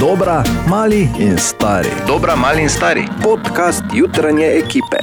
Dobra, 0.00 0.44
mali 0.68 1.08
in 1.18 1.38
stari. 1.38 1.88
Dobra, 2.06 2.36
mali 2.36 2.62
in 2.62 2.68
stari. 2.68 3.08
Podcast 3.22 3.82
jutranje 3.94 4.46
ekipe. 4.46 4.96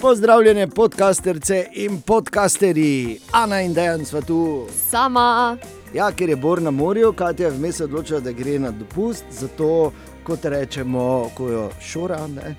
Pozdravljene 0.00 0.66
podcasterce 0.66 1.66
in 1.72 2.00
podcasterji, 2.02 3.20
Ana 3.32 3.60
in 3.60 3.72
Dejan 3.72 4.04
sva 4.04 4.20
tu. 4.20 4.66
Sama. 4.90 5.56
Ja, 5.94 6.12
ker 6.12 6.28
je 6.28 6.36
Bor 6.36 6.62
na 6.62 6.70
morju, 6.70 7.12
Katja 7.12 7.46
je 7.46 7.52
vmes 7.52 7.80
odločila, 7.80 8.20
da 8.20 8.32
gre 8.32 8.58
na 8.58 8.70
dopust, 8.70 9.24
zato 9.30 9.92
kot 10.22 10.44
rečemo, 10.44 11.30
ko 11.34 11.48
jo 11.48 11.70
šora, 11.82 12.26
ne. 12.26 12.54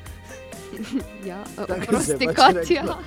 Ja, 1.27 1.43
Tako 1.55 1.85
prosti, 1.87 2.05
se 2.05 2.17
je 2.19 2.27
pač 2.27 2.35
Katja. 2.35 2.81
reklo. 2.81 2.97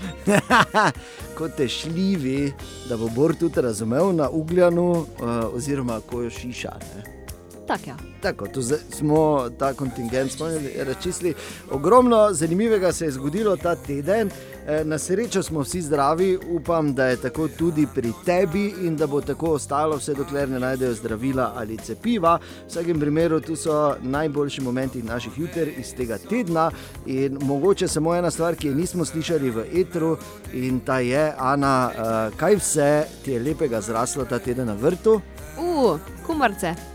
kot 1.39 1.57
te 1.57 1.69
šljivi, 1.69 2.52
da 2.88 2.97
bo 2.97 3.09
Bor 3.09 3.34
tudi 3.34 3.61
razumel 3.61 4.15
na 4.16 4.29
ugljanu, 4.30 4.91
uh, 4.91 5.07
oziroma 5.55 6.01
ko 6.11 6.23
jo 6.23 6.30
šiša. 6.30 6.73
Ne. 6.97 7.13
Tak, 7.66 7.86
ja. 7.86 7.96
Tako, 8.23 8.46
smo 8.91 9.50
ta 9.59 9.74
kontingent 9.74 10.32
smo 10.32 10.46
razčistili. 10.86 11.34
Ogromno 11.70 12.32
zanimivega 12.32 12.92
se 12.92 13.04
je 13.04 13.10
zgodilo 13.10 13.56
ta 13.56 13.77
teden. 13.77 14.30
E, 14.66 14.84
Na 14.84 14.98
srečo 14.98 15.42
smo 15.42 15.60
vsi 15.60 15.82
zdravi, 15.82 16.38
upam, 16.50 16.95
da 16.95 17.06
je 17.06 17.16
tako 17.16 17.48
tudi 17.48 17.87
pri 17.95 18.12
tebi 18.24 18.74
in 18.82 18.96
da 18.96 19.06
bo 19.06 19.20
tako 19.20 19.50
ostalo, 19.50 19.96
vse 19.96 20.14
dokler 20.14 20.48
ne 20.48 20.60
najdejo 20.60 20.95
zdravila 20.95 21.52
ali 21.56 21.77
cepiva. 21.77 22.38
V 22.38 22.68
vsakem 22.68 23.00
primeru, 23.00 23.40
tu 23.40 23.56
so 23.56 23.96
najboljši 24.02 24.60
momenti 24.60 25.02
naših 25.02 25.32
juter 25.38 25.68
iz 25.78 25.95
tega 25.95 26.18
tedna. 26.18 26.70
In 27.06 27.38
mogoče 27.40 27.88
samo 27.88 28.15
ena 28.15 28.30
stvar, 28.30 28.56
ki 28.56 28.68
je 28.68 28.74
nismo 28.74 29.04
slišali 29.04 29.51
v 29.51 29.66
etru, 29.74 30.16
in 30.52 30.80
ta 30.80 30.98
je, 30.98 31.32
Ana, 31.38 31.90
eh, 31.92 32.37
kaj 32.37 32.56
vse 32.56 33.06
ti 33.24 33.32
je 33.32 33.40
lepega 33.40 33.80
zraslo 33.80 34.24
ta 34.24 34.38
teden 34.38 34.66
na 34.66 34.74
vrtu? 34.74 35.21
Uh, 35.59 36.01
kumarce. 36.26 36.93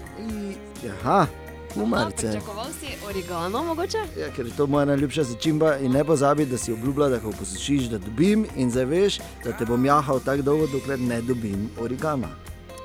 Aha, 0.88 1.28
umarce. 1.76 2.28
Pričakoval 2.28 2.66
si 2.80 2.88
origano, 3.08 3.64
mogoče? 3.64 3.98
Ja, 4.20 4.32
ker 4.36 4.46
je 4.46 4.52
to 4.58 4.68
moja 4.68 4.86
najljubša 4.86 5.24
začimba 5.24 5.78
in 5.78 5.92
ne 5.92 6.04
pozabi, 6.04 6.46
da 6.46 6.58
si 6.58 6.74
obljubila, 6.74 7.10
da 7.10 7.20
ko 7.20 7.32
posušiš, 7.32 7.84
da 7.84 7.98
dobim 7.98 8.46
in 8.56 8.72
zdaj 8.72 8.86
veš, 8.86 9.20
da 9.44 9.52
te 9.52 9.66
bom 9.66 9.86
jahal 9.86 10.20
tako 10.20 10.42
dolgo, 10.42 10.68
dokler 10.68 11.00
ne 11.00 11.22
dobim 11.22 11.70
origana. 11.82 12.28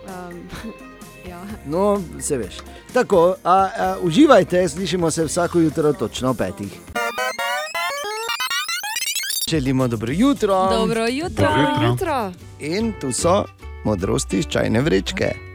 Um, 0.07 0.41
ja. 1.31 1.43
No, 1.67 2.03
se 2.21 2.37
veš. 2.39 2.55
Tako, 2.93 3.35
a, 3.45 3.69
a, 3.79 3.97
uživajte, 4.03 4.69
slišimo 4.69 5.11
se 5.11 5.25
vsako 5.25 5.59
jutro 5.59 5.93
točno 5.93 6.31
ob 6.31 6.37
petih. 6.37 6.81
Želimo 9.49 9.89
dobro 9.89 10.13
jutro. 10.13 10.69
Dobro 10.71 11.07
jutro. 11.07 11.47
Dobro 11.47 11.87
jutro. 11.89 11.89
Jutro. 11.89 12.33
In 12.59 12.93
tu 13.01 13.13
so 13.13 13.45
modrosti 13.85 14.39
iz 14.39 14.47
čajne 14.47 14.81
vrečke. 14.81 15.54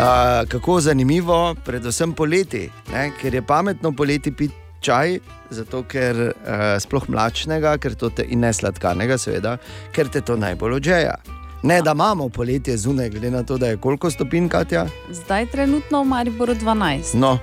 A, 0.00 0.44
kako 0.48 0.80
zanimivo, 0.80 1.54
predvsem 1.64 2.12
poleti, 2.12 2.70
ne? 2.92 3.10
ker 3.20 3.34
je 3.34 3.42
pametno 3.42 3.92
poleti 3.92 4.32
piti 4.32 4.54
čaj, 4.80 5.18
zato 5.50 5.82
ker 5.82 6.16
uh, 6.16 6.32
sploh 6.80 7.04
mlačnega, 7.08 7.74
ker 7.76 7.94
to 7.94 8.08
te, 8.08 8.24
in 8.24 8.40
ne 8.40 8.52
sladkanega, 8.52 9.18
seveda, 9.20 9.58
ker 9.92 10.08
te 10.08 10.22
to 10.24 10.38
najbolj 10.40 10.78
odžeja. 10.78 11.18
Ne, 11.62 11.82
da 11.84 11.92
imamo 11.92 12.30
poletje 12.32 12.78
zunaj, 12.80 13.10
glede 13.10 13.30
na 13.30 13.42
to, 13.44 13.58
da 13.60 13.74
je 13.74 13.76
koliko 13.76 14.10
stopinj, 14.10 14.48
Katja. 14.48 14.86
Zdaj 15.12 15.50
trenutno 15.52 16.00
v 16.02 16.08
Mariboru 16.14 16.54
12. 16.56 17.12
No, 17.20 17.36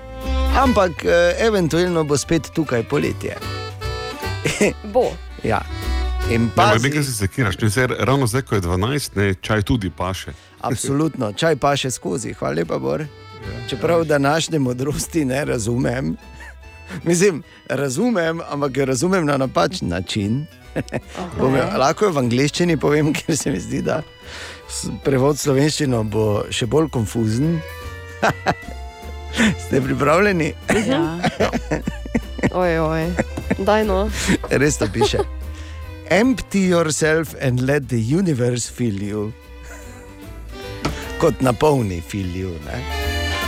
ampak 0.58 1.06
uh, 1.06 1.38
eventualno 1.38 2.04
bo 2.10 2.18
spet 2.18 2.50
tukaj 2.56 2.88
poletje. 2.90 3.38
Bo. 4.94 5.12
Ja. 5.44 5.62
In 6.32 6.50
Pa 6.56 6.72
pazi, 6.72 6.90
nekaj 6.90 7.04
se 7.04 7.14
sekiraš, 7.14 7.62
ne, 7.62 7.70
saj 7.70 7.88
ravno 8.00 8.28
zdaj, 8.28 8.42
ko 8.50 8.56
je 8.56 8.62
12, 8.62 9.16
ne, 9.16 9.34
čaj 9.42 9.62
tudi 9.62 9.94
paše. 9.94 10.34
Absolutno, 10.68 11.32
čaj 11.34 11.56
pa 11.56 11.76
še 11.76 11.92
skozi, 11.92 12.34
hvala 12.34 12.56
lepa, 12.56 12.78
Bor. 12.78 13.06
Čeprav 13.70 14.04
današnje 14.04 14.60
modrosti 14.60 15.26
ne 15.26 15.46
razumem. 15.46 16.16
Mislim, 17.04 17.44
razumem, 17.70 18.42
ampak 18.50 18.78
jo 18.78 18.86
razumem 18.86 19.26
na 19.26 19.38
napačen 19.38 19.90
način. 19.90 20.46
Jo- 21.40 21.78
Lahko 21.78 22.06
jo 22.06 22.12
v 22.12 22.18
angleščini 22.20 22.78
povem, 22.78 23.14
ker 23.18 23.38
se 23.38 23.52
mi 23.52 23.60
zdi, 23.60 23.82
da 23.82 24.02
prevod 25.04 25.40
slovenščino 25.40 26.04
bo 26.04 26.44
še 26.50 26.66
bolj 26.66 26.90
konfuzen. 26.90 27.60
Ste 29.68 29.82
pripravljeni? 29.82 30.54
Ja. 30.88 31.20
Oj, 32.52 32.80
oj. 32.80 33.04
Daj 33.60 33.84
no. 33.86 34.10
Res 34.50 34.78
to 34.78 34.88
piše. 34.88 35.20
Empty 36.10 36.70
yourself 36.70 37.36
and 37.42 37.62
let 37.62 37.88
the 37.88 38.00
universe 38.00 38.72
fill 38.72 38.96
you. 39.04 39.32
Kot 41.18 41.42
napolni 41.42 42.02
fill 42.02 42.36
you. 42.36 42.50
ne. 42.66 42.84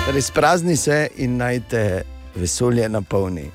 Torej, 0.06 0.22
sprazni 0.22 0.78
se 0.78 1.08
in 1.18 1.38
naj 1.38 1.60
te 1.70 2.04
vesolje 2.36 2.90
napolni. 2.90 3.52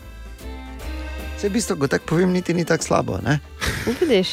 Se 1.40 1.48
v 1.48 1.52
bistvu, 1.52 1.76
ko 1.76 1.88
tako 1.88 2.06
povem, 2.06 2.32
niti 2.32 2.54
ni 2.54 2.64
tako 2.64 2.84
slabo. 2.84 3.18
Ne? 3.24 3.38
Vidiš? 4.00 4.32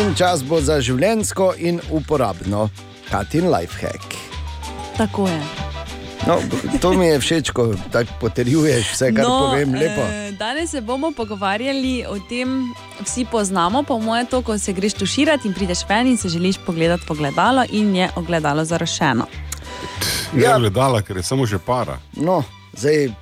In 0.00 0.14
čas 0.14 0.44
bo 0.44 0.60
za 0.60 0.80
življensko 0.80 1.54
in 1.58 1.80
uporabno. 1.90 2.70
Katin 3.10 3.50
lifehack. 3.50 4.14
Tako 4.96 5.28
je. 5.28 5.63
No, 6.22 6.38
to 6.80 6.92
mi 6.92 7.06
je 7.06 7.18
všeč, 7.18 7.50
ko 7.50 7.62
tako 7.90 8.10
potrjuješ 8.20 8.92
vse, 8.92 9.12
kar 9.12 9.24
no, 9.24 9.40
povem. 9.40 9.74
Lepo. 9.74 10.00
eh, 10.02 10.32
danes 10.32 10.70
se 10.70 10.80
bomo 10.80 11.12
pogovarjali 11.12 12.04
o 12.08 12.18
tem, 12.20 12.72
vsi 13.00 13.24
poznamo, 13.24 13.82
po 13.82 13.98
mojem, 13.98 14.26
to, 14.26 14.42
ko 14.42 14.58
se 14.58 14.72
greš 14.72 14.94
tuširati 14.94 15.48
in 15.48 15.54
prideš 15.54 15.84
ven 15.88 16.06
in 16.06 16.16
se 16.16 16.28
želiš 16.28 16.56
pogledati 16.58 17.04
v 17.08 17.12
ogledalo 17.12 17.64
in 17.70 17.96
je 17.96 18.08
ogledalo 18.16 18.64
zarašeno. 18.64 19.26
Ne 20.32 20.42
Ja. 20.42 20.50
ja. 20.50 20.58
gledala, 20.58 21.02
ker 21.02 21.16
je 21.16 21.22
samo 21.22 21.46
že 21.46 21.58
para. 21.58 21.98
No, 22.12 22.42
zdaj 22.72 23.12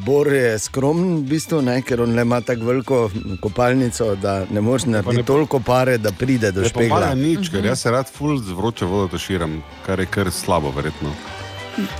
Bor 0.00 0.26
je 0.26 0.58
skromen, 0.58 1.16
v 1.16 1.22
bistvu, 1.22 1.62
ne, 1.62 1.82
ker 1.82 2.00
on 2.00 2.18
ima 2.18 2.40
tako 2.40 2.64
veliko 2.64 3.10
kopalnico, 3.40 4.14
da 4.16 4.46
ne 4.50 4.60
moreš 4.60 4.84
narediti 4.84 5.16
ne- 5.16 5.22
toliko 5.22 5.60
pare, 5.60 5.98
da 5.98 6.12
pride 6.12 6.52
do 6.52 6.60
Ne 6.60 6.68
pomaga 6.68 6.88
špegla. 7.06 7.14
nič, 7.16 7.48
ker 7.50 7.64
jaz 7.64 7.80
se 7.80 7.90
rad 7.90 8.06
ful 8.08 8.38
z 8.38 8.50
vroče 8.50 8.84
vodo 8.84 9.08
tuširam, 9.08 9.62
kar 9.86 10.00
je 10.00 10.06
kar 10.06 10.30
slabo, 10.30 10.70
verjetno. 10.70 11.10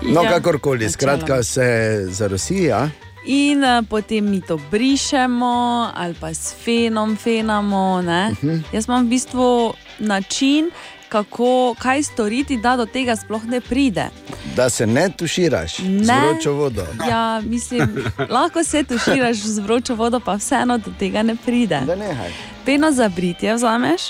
No, 0.05 0.23
Ja, 0.23 0.31
kakorkoli, 0.31 0.91
skratka 0.91 1.43
se 1.43 1.67
zarosi. 2.09 2.55
Ja? 2.57 2.89
In 3.25 3.59
uh, 3.61 3.85
potem 3.85 4.25
mi 4.25 4.41
to 4.41 4.59
brišemo, 4.71 5.55
ali 5.95 6.15
pa 6.15 6.29
s 6.29 6.55
fenom 6.55 7.17
fenamo. 7.17 7.95
Uh 7.95 8.05
Mhm. 8.33 8.37
-huh. 8.43 8.63
Jaz 8.73 8.85
imam 8.87 9.07
v 9.07 9.09
bistvu 9.09 9.49
način, 9.99 10.71
kako, 11.09 11.75
kaj 11.79 12.03
storiti, 12.03 12.57
da 12.57 12.77
do 12.77 12.87
tega 12.87 13.17
sploh 13.17 13.45
ne 13.45 13.61
pride. 13.61 14.05
Da 14.57 14.71
se 14.71 14.87
ne 14.87 15.11
tuširaš 15.11 15.77
z 15.77 15.83
Ne. 15.83 16.21
vročo 16.23 16.53
vodo. 16.53 16.87
Ja, 17.09 17.43
mislim, 17.43 18.05
lahko 18.31 18.65
se 18.65 18.83
tuširaš 18.85 19.37
z 19.37 19.59
vročo 19.59 19.95
vodo, 19.95 20.21
pa 20.21 20.35
vseeno 20.35 20.79
do 20.79 20.91
tega 20.99 21.23
ne 21.23 21.37
pride. 21.37 21.81
Peno 22.65 22.93
za 22.93 23.09
britje 23.09 23.55
vzameš. 23.55 24.01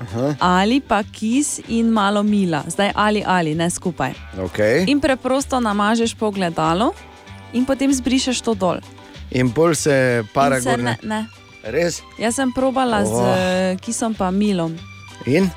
Aha. 0.00 0.34
Ali 0.40 0.80
pa 0.80 1.02
kis 1.02 1.60
in 1.68 1.88
malo 1.88 2.22
mila, 2.22 2.62
zdaj 2.68 2.92
ali 2.94 3.22
ali 3.26 3.54
ne 3.54 3.70
skupaj. 3.70 4.12
Okay. 4.38 4.84
In 4.86 5.00
preprosto 5.00 5.60
namažeš 5.60 6.14
po 6.14 6.30
gledalu, 6.30 6.92
in 7.52 7.64
potem 7.64 7.92
zbrišeš 7.92 8.40
to 8.44 8.54
dol. 8.54 8.76
In 9.30 9.50
pol 9.50 9.74
se 9.74 10.22
para 10.34 10.60
gor. 10.60 10.78
ne, 10.78 10.96
Ne. 11.02 11.26
Res? 11.66 12.02
Jaz 12.18 12.34
sem 12.38 12.52
probala 12.54 13.02
oh. 13.02 13.10
z 13.10 13.18
eh, 13.18 13.76
kisom 13.82 14.14
pa 14.14 14.30
milom. 14.30 14.76
In? 15.26 15.50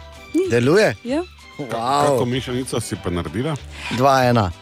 Deluje? 0.50 0.96
Ja. 1.06 1.22
Kako 1.70 2.24
Wow. 2.24 2.26
mešanico 2.26 2.80
si 2.82 2.96
pa 2.96 3.10
naredila? 3.12 3.54
Dva, 3.98 4.24
ena. 4.26 4.50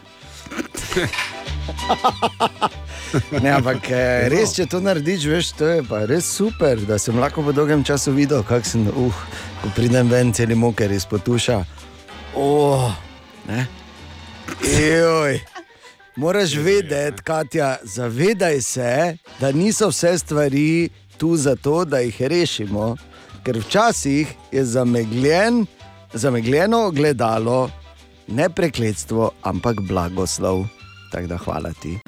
Ne, 3.42 3.50
ampak 3.56 3.90
eh, 3.90 4.28
res, 4.32 4.52
če 4.56 4.66
to 4.70 4.80
narediš, 4.84 5.26
veš, 5.30 5.52
to 5.58 5.68
je 5.68 5.82
pa 5.88 6.04
res 6.08 6.28
super, 6.38 6.80
da 6.88 6.98
sem 7.00 7.16
lahko 7.18 7.44
po 7.46 7.54
dolgem 7.56 7.84
času 7.84 8.12
videl, 8.16 8.44
kako 8.46 8.68
sem, 8.68 8.86
uh, 8.92 9.22
ko 9.62 9.72
pridem 9.76 10.10
ven, 10.12 10.32
celi 10.36 10.56
moker 10.58 10.92
iz 10.92 11.06
potuša. 11.08 11.62
Oh, 12.36 12.90
ne. 13.48 13.66
Ejoj. 14.64 15.40
Moraš 16.18 16.56
vedeti, 16.58 17.22
Katja, 17.22 17.76
zavedaj 17.86 18.60
se, 18.60 18.92
da 19.40 19.52
niso 19.52 19.88
vse 19.92 20.16
stvari 20.18 20.88
tu 21.18 21.36
zato, 21.36 21.84
da 21.84 22.02
jih 22.02 22.22
rešimo, 22.22 22.96
ker 23.46 23.60
včasih 23.62 24.34
je 24.52 24.64
zamegljen, 24.64 25.66
zamegljeno 26.12 26.86
ogledalo 26.90 27.70
ne 28.28 28.50
prekletstvo, 28.50 29.30
ampak 29.42 29.80
blagoslov. 29.80 30.66
Tako 31.12 31.26
da 31.26 31.36
hvala 31.36 31.72
ti. 31.72 32.07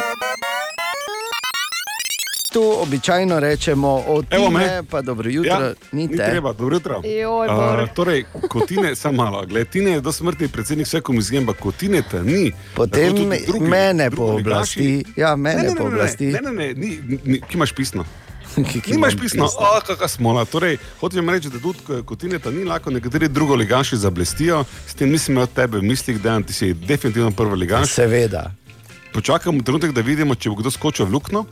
Tu 2.52 2.62
običajno 2.76 3.40
rečemo 3.40 3.88
od 4.06 4.28
tebe, 4.28 4.50
me. 4.50 4.82
pa 4.82 5.02
dobro 5.02 5.30
jutro, 5.30 5.52
ja, 5.52 5.72
ni 5.92 6.06
ni 6.06 6.16
treba, 6.16 6.52
dobro 6.52 6.76
jutro. 6.76 7.00
Joj. 7.04 7.48
Uh, 7.48 7.88
torej, 7.94 8.24
kotine, 8.48 8.96
samo 8.96 9.14
malo, 9.14 9.46
gled, 9.46 9.68
tine 9.68 9.90
je 9.90 10.00
do 10.00 10.12
smrti 10.12 10.48
predsednik 10.48 10.86
vse 10.86 11.00
komisije, 11.00 11.38
ampak 11.38 11.56
kotine 11.58 12.02
te 12.02 12.22
ni. 12.22 12.52
Potem 12.74 13.12
drugi- 13.12 13.26
mene 13.60 14.10
drugi 14.10 14.16
pooblasti. 14.16 14.80
ligaši- 14.80 15.04
Ja, 15.16 15.36
mene 15.36 15.56
Ne, 15.56 15.62
ne, 15.62 15.68
ne, 15.68 15.74
ne, 15.74 15.80
pooblasti. 15.80 16.26
Ne, 16.26 16.40
ne, 16.42 16.52
ne, 16.52 16.74
ni, 16.74 16.98
ni, 17.24 17.40
ki 17.40 17.54
imaš 17.54 17.72
pisno. 17.72 18.04
Ki- 18.72 18.82
Nimaš 18.86 19.12
imam 19.12 19.20
pisno, 19.20 19.44
pisno. 19.44 19.60
oh, 19.60 19.80
kakšna 19.80 20.08
smola. 20.08 20.44
Torej, 20.44 20.76
hočem 21.00 21.30
reči, 21.30 21.48
da 21.48 21.58
tudi 21.58 21.78
ko- 21.80 22.02
kotine 22.02 22.38
to 22.38 22.50
ni 22.50 22.64
lahko, 22.64 22.90
nekateri 22.90 23.28
drugo 23.28 23.54
ligaši 23.54 23.96
zablestijo, 23.96 24.64
s 24.86 24.94
tem 24.94 25.08
nisem 25.08 25.34
imel 25.34 25.46
tebe 25.46 25.78
v 25.78 25.82
mislih, 25.84 26.18
da 26.18 26.40
ti 26.40 26.52
si 26.52 26.74
definitivno 26.74 27.30
prvi 27.30 27.56
ligaš. 27.56 27.92
Seveda. 27.92 28.50
Počakamo 29.12 29.62
trenutek, 29.62 29.92
da 29.92 30.00
vidimo, 30.00 30.34
če 30.34 30.50
bo 30.50 30.56
kdo 30.56 30.70
skočil 30.70 31.06
v 31.06 31.12
luknjo. 31.12 31.44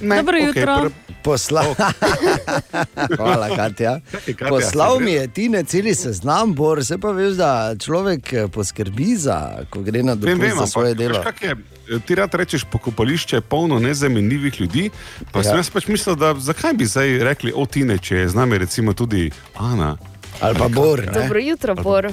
Ne, 0.00 0.16
Dobro 0.16 0.36
okej, 0.38 0.46
jutro. 0.46 0.74
prv- 0.76 0.92
Posla... 1.22 1.64
Hvala, 3.16 3.48
Katja. 3.50 4.00
Katja, 4.28 4.48
Poslal 4.48 5.00
mi 5.00 5.12
je 5.12 5.28
Tine 5.28 5.64
celi 5.64 5.94
seznam, 5.94 6.52
bor, 6.52 6.84
se 6.84 6.98
pa 6.98 7.10
veš, 7.10 7.32
da 7.32 7.50
človek 7.76 8.32
eh, 8.32 8.48
poskrbi 8.48 9.16
za, 9.16 9.38
ko 9.70 9.80
gre 9.80 10.02
na 10.02 10.12
Vem, 10.12 10.20
dopust 10.20 10.40
vem, 10.42 10.58
za 10.58 10.66
svoje 10.66 10.90
ampak, 10.90 10.98
delo. 11.00 11.18
veš, 11.20 11.42
je, 11.88 12.00
ti 12.00 12.14
rad 12.14 12.34
rečeš, 12.34 12.64
pokopališče 12.66 13.36
je 13.36 13.40
polno 13.42 13.78
nezamenljivih 13.78 14.60
ljudi. 14.60 14.90
Pa 15.32 15.38
ja. 15.38 15.42
sem 15.42 15.52
Ja. 15.52 15.56
jaz 15.56 15.70
pač 15.70 15.86
mislil, 15.86 16.14
da 16.14 16.34
zakaj 16.34 16.72
bi 16.74 16.86
zdaj 16.86 17.18
rekli 17.20 17.52
o 17.52 17.66
Tine, 17.66 17.98
če 17.98 18.16
je 18.16 18.28
z 18.28 18.34
nami 18.34 18.58
recimo 18.58 18.92
tudi 18.92 19.30
Ana. 19.54 19.96
Ali 20.40 20.58
pa 20.58 20.68
bor. 20.68 20.98
Ne? 21.00 21.12
Dobro 21.14 21.38
jutro, 21.40 21.74
Bor. 21.76 22.10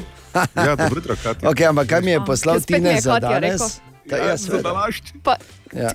Ja, 0.55 0.75
dobro 0.75 0.95
jutro, 0.95 1.15
Katja. 1.17 1.43
Okay, 1.49 1.65
ampak 1.65 1.87
kaj 1.87 2.01
mi 2.01 2.11
je 2.11 2.19
poslal 2.21 2.59
Spet 2.59 2.69
mi 2.71 2.75
Tine 2.79 3.01
za 3.01 3.13
Katja 3.13 3.39
rekel. 3.39 3.57
danes? 3.57 3.79
Ta, 4.09 4.15
Ja, 4.15 4.23
ja, 4.23 4.37
za 4.37 4.45
seveda. 4.45 4.69
današnji. 4.69 5.19
Pa, 5.23 5.35
ja. 5.73 5.91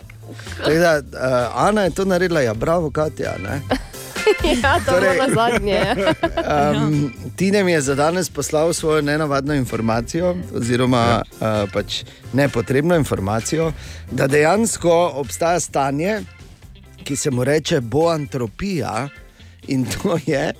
Tako 0.56 0.70
Da, 0.70 0.98
uh, 0.98 1.66
Ana 1.66 1.82
je 1.82 1.90
to 1.90 2.04
naredila, 2.04 2.40
ja, 2.40 2.54
bravo, 2.54 2.90
Katja. 2.90 3.34
Ne? 3.38 3.60
ja, 4.62 4.80
to 4.86 4.92
Torej- 4.92 5.06
je 5.06 5.14
bilo 5.14 5.34
zadnje. 5.34 5.80
Um, 6.74 7.12
Tine 7.36 7.64
mi 7.64 7.72
je 7.72 7.80
za 7.80 7.94
danes 7.94 8.30
poslal 8.30 8.72
svojo 8.72 9.02
nenavadno 9.02 9.54
informacijo, 9.54 10.36
oziroma 10.54 10.98
ja. 10.98 11.22
uh, 11.62 11.70
pač 11.72 12.04
nepotrebno 12.32 12.96
informacijo, 12.96 13.72
da 14.10 14.26
dejansko 14.26 15.12
obstaja 15.14 15.60
stanje, 15.60 16.20
ki 17.04 17.16
se 17.16 17.30
mu 17.30 17.44
reče 17.44 17.80
boantropija, 17.80 19.08
in 19.68 19.86
to 19.86 20.18
je, 20.26 20.52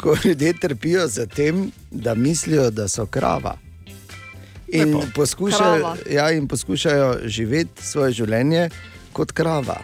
ko 0.00 0.16
ljudje 0.24 0.52
trpijo 0.60 1.06
za 1.08 1.26
tem, 1.26 1.70
da 1.90 2.14
mislijo, 2.14 2.70
da 2.70 2.88
so 2.88 3.06
krava. 3.06 3.65
In 4.68 5.02
poskušajo, 5.14 5.96
ja, 6.10 6.30
in 6.30 6.48
poskušajo 6.48 7.18
živeti 7.24 7.82
svoje 7.82 8.12
življenje 8.12 8.70
kot 9.12 9.32
krava. 9.32 9.78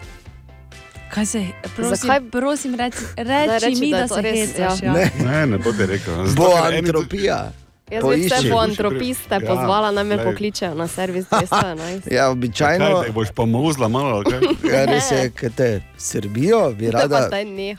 Kaj 1.11 1.27
se, 1.27 1.45
prosim, 1.77 2.09
Zakaj- 2.09 2.31
prosim 2.31 2.75
reči, 2.75 2.97
reči 3.17 3.65
reči, 3.67 3.81
mi, 3.81 3.91
da 3.91 3.97
je 3.97 4.03
da 4.03 4.09
se 4.09 4.23
res, 4.23 4.49
hecaš. 4.49 4.83
ja. 4.83 4.87
Ja. 4.87 4.93
Ne. 4.93 5.11
Ne, 5.21 5.47
ne 5.47 5.59
bo 5.59 5.73
ti 5.73 5.87
rekel. 5.87 6.15
Eni- 6.17 6.35
Boantropija. 6.35 7.53
Jaz 7.93 8.05
bi 8.05 8.25
vse 8.25 8.51
po 8.51 8.59
antropiste 8.59 9.35
Ja, 9.35 9.41
pozvala, 9.41 9.91
naj 9.91 10.05
me 10.05 10.25
pokličejo 10.25 10.75
na 10.75 10.89
servis 10.89 11.27
211. 11.31 12.09
Ja, 12.13 12.23
Kaj, 12.23 12.33
običajno. 12.33 12.89
da 12.89 13.05
jih 13.05 13.15
boš 13.15 13.29
pa 13.35 13.45
muzla 13.45 13.89
malo, 13.89 14.23
kaj? 14.23 14.41
Ja, 14.73 14.85
res 14.85 15.11
je, 15.11 15.31
ker 15.31 15.53
te 15.53 15.69
Srbijo 15.97 16.73
bi 16.79 16.91
rada 16.91 17.29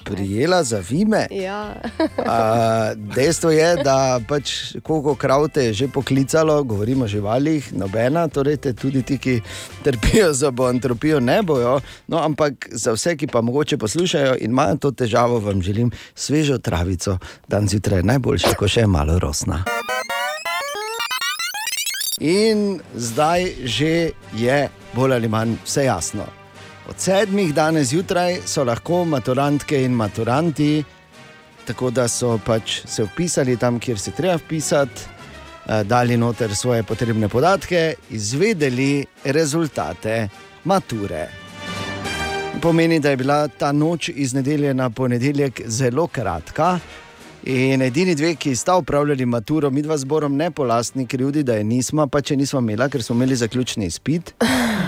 prijela 0.05 0.63
za 0.63 0.83
vime. 0.89 1.27
Ja. 1.31 1.75
A, 2.25 2.93
dejstvo 2.95 3.51
je, 3.51 3.75
da 3.83 4.19
pač 4.27 4.75
koliko 4.83 5.15
krav 5.15 5.47
te 5.49 5.65
je 5.65 5.73
že 5.73 5.87
poklicalo, 5.87 6.63
govorimo 6.63 7.05
o 7.05 7.07
živalih, 7.07 7.73
nobena, 7.73 8.27
torej 8.27 8.57
te 8.57 8.73
tudi 8.73 9.01
ti, 9.01 9.17
ki 9.17 9.41
trpijo 9.83 10.33
za 10.33 10.51
boantropijo, 10.51 11.19
ne 11.19 11.41
bojo. 11.43 11.79
No, 12.07 12.17
ampak 12.23 12.69
za 12.71 12.93
vse, 12.93 13.17
ki 13.17 13.27
pa 13.27 13.41
mogoče 13.41 13.77
poslušajo 13.77 14.35
in 14.39 14.51
imajo 14.51 14.77
to 14.77 14.91
težavo, 14.91 15.39
vam 15.39 15.61
želim 15.61 15.91
svežo 16.15 16.57
travico, 16.57 17.17
dan 17.47 17.67
zjutraj 17.67 17.99
je 17.99 18.03
najboljše, 18.03 18.53
ko 18.55 18.67
še 18.67 18.85
je 18.85 18.87
malo 18.87 19.19
rosna. 19.19 19.63
In 22.23 22.79
zdaj 22.95 23.67
že 23.67 24.11
je 24.31 24.69
bolj 24.95 25.13
ali 25.13 25.27
manj 25.27 25.57
vse 25.65 25.83
jasno. 25.83 26.23
Od 26.89 26.95
sedmih 26.99 27.53
danes 27.53 27.89
zjutraj 27.91 28.37
so 28.45 28.63
lahko 28.63 29.03
maturantke 29.05 29.83
in 29.83 29.91
maturanti, 29.91 30.83
tako 31.67 31.89
da 31.91 32.07
so 32.07 32.37
pač 32.45 32.81
se 32.87 33.03
vpisali 33.03 33.57
tam, 33.57 33.79
kjer 33.79 33.99
se 33.99 34.11
treba 34.11 34.35
vpisati, 34.35 35.01
eh, 35.67 35.83
dali 35.83 36.17
noter 36.17 36.55
svoje 36.55 36.83
potrebne 36.83 37.27
podatke, 37.29 37.93
izvedeli 38.09 39.05
rezultate 39.23 40.29
mature. 40.63 41.27
Pomeni, 42.61 42.99
da 42.99 43.09
je 43.09 43.17
bila 43.17 43.47
ta 43.47 43.71
noč 43.71 44.09
iz 44.15 44.33
nedelje 44.33 44.73
na 44.73 44.89
ponedeljek 44.89 45.61
zelo 45.65 46.07
kratka. 46.07 46.79
In 47.45 47.81
edini 47.81 48.15
dve, 48.15 48.35
ki 48.35 48.55
sta 48.55 48.75
upravljali 48.75 49.25
maturo, 49.25 49.69
mi 49.69 49.81
dva 49.81 49.97
zborom 49.97 50.35
ne 50.35 50.51
po 50.51 50.63
lastni 50.63 51.07
krivdi, 51.07 51.43
da 51.43 51.53
je 51.53 51.63
nismo, 51.63 52.07
pa 52.07 52.21
če 52.21 52.35
nismo 52.35 52.59
imeli, 52.59 52.87
ker 52.89 53.03
smo 53.03 53.15
imeli 53.15 53.35
zaključni 53.35 53.85
izpit, 53.85 54.31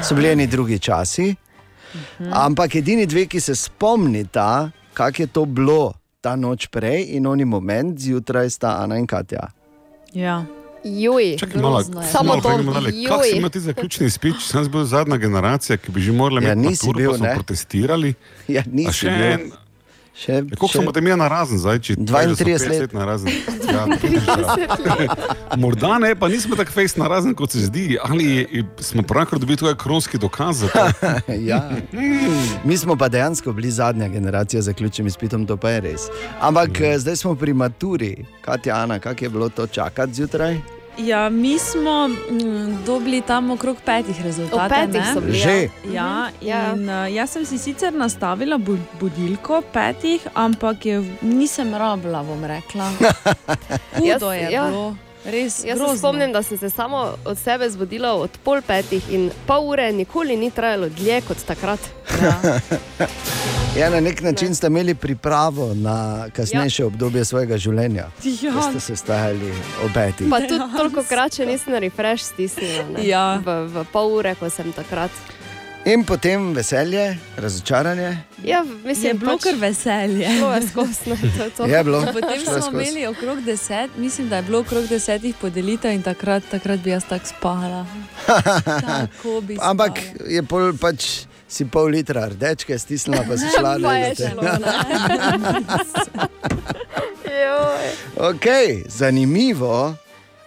so 0.04 0.16
bili 0.16 0.30
eni 0.30 0.48
drugi 0.48 0.80
časi. 0.80 1.36
Ampak 2.32 2.76
edini 2.76 3.06
dve, 3.06 3.26
ki 3.28 3.40
se 3.40 3.56
spomnita, 3.56 4.70
kako 4.94 5.22
je 5.22 5.28
to 5.28 5.46
bilo 5.46 5.94
ta 6.22 6.36
noč 6.36 6.68
prej 6.68 7.06
in 7.10 7.28
oni 7.28 7.46
moment 7.46 8.00
zjutraj, 8.00 8.50
sta 8.50 8.78
Ana 8.80 8.98
in 8.98 9.08
Katja. 9.08 9.50
Ja. 10.14 10.46
Juj. 10.84 11.36
Čakaj 11.38 11.62
malo. 11.62 11.84
Samo 11.84 12.24
malo 12.26 12.42
to. 12.42 12.50
Kako 13.08 13.24
si 13.24 13.30
juj. 13.30 13.38
imel 13.38 13.50
ti 13.50 13.60
zaključni 13.60 14.10
speech? 14.10 14.42
Sem 14.42 14.72
bil 14.72 14.84
zadnja 14.84 15.18
generacija, 15.18 15.78
ki 15.78 15.92
bi 15.92 16.02
že 16.02 16.12
morala 16.12 16.42
Ja, 16.42 16.54
imeti 16.54 16.70
nisi 16.70 16.88
maturo, 16.88 16.98
bil, 16.98 17.12
pa 17.12 17.18
smo 17.18 17.26
ne. 17.28 17.34
protestirali. 17.36 18.14
Ja, 18.48 18.64
nisi 18.72 18.94
še 18.94 19.10
bil. 19.10 19.24
en, 19.26 19.52
Še, 20.16 20.32
Ja, 20.32 20.44
Koliko 20.58 20.82
smo 20.82 20.92
te 20.92 21.00
imeli 21.00 21.18
na 21.20 21.28
razen 21.28 21.60
zdaj? 21.60 21.80
Če 21.84 21.96
32 22.00 22.70
let. 22.72 22.94
Na 22.96 23.06
razen. 23.06 23.32
Ja. 23.76 23.84
Morda 25.60 25.98
ne, 26.00 26.14
pa 26.16 26.30
nismo 26.32 26.56
tako 26.56 26.72
fejs 26.72 26.94
na 26.96 27.10
razen, 27.12 27.34
kot 27.36 27.52
se 27.52 27.66
zdi. 27.66 27.98
Ali 28.00 28.46
smo 28.80 29.04
pravkar 29.04 29.40
dobili 29.42 29.58
tukaj 29.60 29.76
kronski 29.82 30.20
dokaz 30.22 30.62
za 30.64 30.70
to? 30.72 30.86
ja. 31.50 31.60
Mi 32.64 32.78
smo 32.78 32.96
pa 32.96 33.10
dejansko 33.12 33.52
bili 33.54 33.72
zadnja 33.72 34.08
generacija 34.08 34.62
z 34.62 34.72
zaključnim 34.72 35.08
izpitom, 35.12 35.44
to 35.50 35.58
pa 35.58 35.76
je 35.76 35.82
res. 35.90 36.08
Ampak 36.40 36.80
mm. 36.80 37.02
zdaj 37.04 37.20
smo 37.26 37.36
pri 37.36 37.54
maturi. 37.54 38.14
Katja, 38.46 38.80
Ana, 38.86 39.00
kako 39.00 39.26
je 39.26 39.30
bilo 39.30 39.50
to 39.50 39.68
čakati 39.68 40.14
zjutraj? 40.14 40.75
Ja, 40.98 41.30
mi 41.30 41.60
smo 41.60 42.08
mm, 42.08 42.84
dobili 42.86 43.22
tam 43.22 43.52
okrog 43.52 43.78
petih 43.86 44.22
rezultatov. 44.24 44.70
Petih 44.70 45.02
so 45.14 45.22
bili. 45.22 45.38
Že. 45.38 45.70
Ja, 45.94 46.30
Ja. 46.42 46.74
in 46.74 46.90
uh, 46.90 47.14
jaz 47.14 47.30
sem 47.30 47.46
si 47.46 47.58
sicer 47.58 47.94
nastavila 47.94 48.58
bu 48.58 48.78
budilko 49.00 49.62
petih, 49.74 50.28
ampak 50.34 50.86
je 50.86 51.04
nisem 51.22 51.74
rabila, 51.76 52.24
bom 52.24 52.44
rekla. 52.46 52.92
Hudo 54.00 54.32
je 54.32 54.52
ja. 54.52 54.66
bilo, 54.68 54.96
res. 55.26 55.64
Jaz 55.64 55.78
se 55.78 55.84
grozno. 55.84 55.98
spomnim, 55.98 56.32
da 56.34 56.44
sem 56.44 56.58
se 56.58 56.70
samo 56.70 57.14
od 57.26 57.38
sebe 57.38 57.70
zbudila 57.70 58.14
od 58.14 58.30
pol 58.44 58.62
petih 58.62 59.04
in 59.10 59.32
pol 59.48 59.70
ure 59.70 59.92
nikoli 59.92 60.38
ni 60.38 60.52
trajalo 60.52 60.90
dlje 60.90 61.22
kot 61.22 61.38
takrat. 61.48 61.80
Ja. 62.22 62.40
Ja, 63.76 63.90
na 63.90 64.00
nek 64.00 64.22
način 64.22 64.56
ste 64.56 64.68
imeli 64.68 64.96
pripravo 64.96 65.74
na 65.74 66.28
kasnejše 66.34 66.84
ja. 66.84 66.88
obdobje 66.88 67.26
svojega 67.26 67.58
življenja. 67.58 68.08
Ja. 68.24 68.62
Ste 68.70 68.80
se 68.80 68.96
stajali 68.96 69.54
obeti. 69.86 70.30
Pa 70.30 70.40
tudi 70.40 70.64
toliko 70.78 71.04
krače 71.04 71.46
nisem 71.46 71.74
refresh 71.74 72.24
stisnila. 72.24 72.84
ne, 72.96 73.08
Ja. 73.08 73.42
V, 73.46 73.68
v 73.68 73.84
pol 73.92 74.14
ure, 74.16 74.36
ko 74.40 74.50
sem 74.50 74.72
takrat. 74.72 75.12
In 75.86 76.04
potem 76.04 76.54
veselje, 76.54 77.18
razočaranje. 77.38 78.18
Ja, 78.44 78.58
Je 78.58 78.64
mislim, 78.84 79.18
bilo 79.18 79.38
kar 79.38 79.54
veselje. 79.56 80.30
Šlo 80.40 80.54
je 80.54 80.62
skozi. 80.62 80.94
ne, 81.06 81.16
to 81.38 81.44
je 81.44 81.50
to. 81.50 81.66
Je 81.66 81.84
bilo. 81.84 82.02
Potem 82.14 82.30
je 82.32 82.40
smo 82.40 82.62
skozi. 82.62 82.70
imeli 82.70 83.08
okrog 83.08 83.42
deset, 83.42 83.92
mislim, 83.98 84.30
da 84.30 84.36
je 84.36 84.42
bilo 84.42 84.60
okrog 84.60 84.88
desetih 84.88 85.36
podelitev 85.36 85.92
in 85.92 86.02
takrat, 86.02 86.44
takrat 86.52 86.80
bi 86.80 86.90
jaz 86.90 87.04
tako 87.10 87.26
spala. 87.28 87.86
Tako 88.26 89.42
bi 89.42 89.56
spala. 89.56 89.72
Ampak 89.72 89.92
je 90.28 90.44
pol 90.44 90.74
pač 90.74 91.06
si 91.48 91.66
pol 91.66 91.86
litra 91.86 92.28
rdečke 92.28 92.80
stisnila, 92.80 93.24
pa 93.30 93.38
si 93.38 93.46
šla 93.60 93.74
je 93.78 94.14
ne. 94.32 94.52
Joj. 97.26 97.88
Okay, 98.30 98.84
zanimivo. 98.88 99.94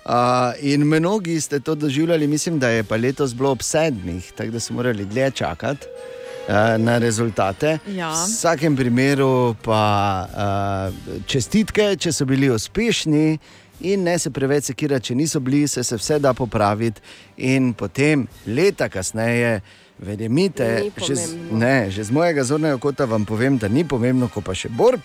Uh, 0.08 0.14
in 0.62 0.80
mnogi 0.82 1.40
ste 1.40 1.60
to 1.60 1.74
doživljali, 1.74 2.26
mislim, 2.26 2.58
da 2.58 2.68
je 2.68 2.84
pa 2.84 2.96
letos 2.96 3.34
bilo 3.34 3.50
ob 3.50 3.62
sedmih, 3.62 4.32
tako 4.32 4.50
da 4.50 4.60
so 4.60 4.72
morali 4.72 5.04
dlje 5.04 5.30
čakati 5.32 5.86
uh, 5.86 6.54
na 6.78 6.98
rezultate. 6.98 7.78
Ja. 7.88 8.08
V 8.08 8.26
vsakem 8.26 8.76
primeru 8.76 9.54
pa 9.62 9.82
uh, 10.24 10.94
čestitke, 11.26 11.96
če 11.96 12.12
so 12.12 12.24
bili 12.24 12.48
uspešni. 12.50 13.38
In 13.80 14.02
ne 14.02 14.18
se 14.18 14.30
preveč 14.30 14.64
sekirati, 14.64 15.04
če 15.04 15.14
niso 15.14 15.40
bili, 15.40 15.68
se, 15.68 15.84
se 15.84 15.96
vse 15.96 16.16
da 16.18 16.32
popraviti. 16.34 17.00
In 17.38 17.74
potem, 17.74 18.24
leta 18.46 18.88
kasneje, 18.88 19.60
verjemite, 19.98 20.70
že, 20.98 21.14
z- 21.14 21.36
ne, 21.52 21.90
že 21.90 22.04
z 22.04 22.10
mojega 22.10 22.44
zornega 22.44 22.78
kota 22.78 23.04
vam 23.04 23.24
povem, 23.24 23.58
da 23.58 23.68
ni 23.68 23.84
pomembno, 23.84 24.26
ko 24.28 24.40
pa 24.40 24.54
še 24.54 24.68
Bor 24.68 24.96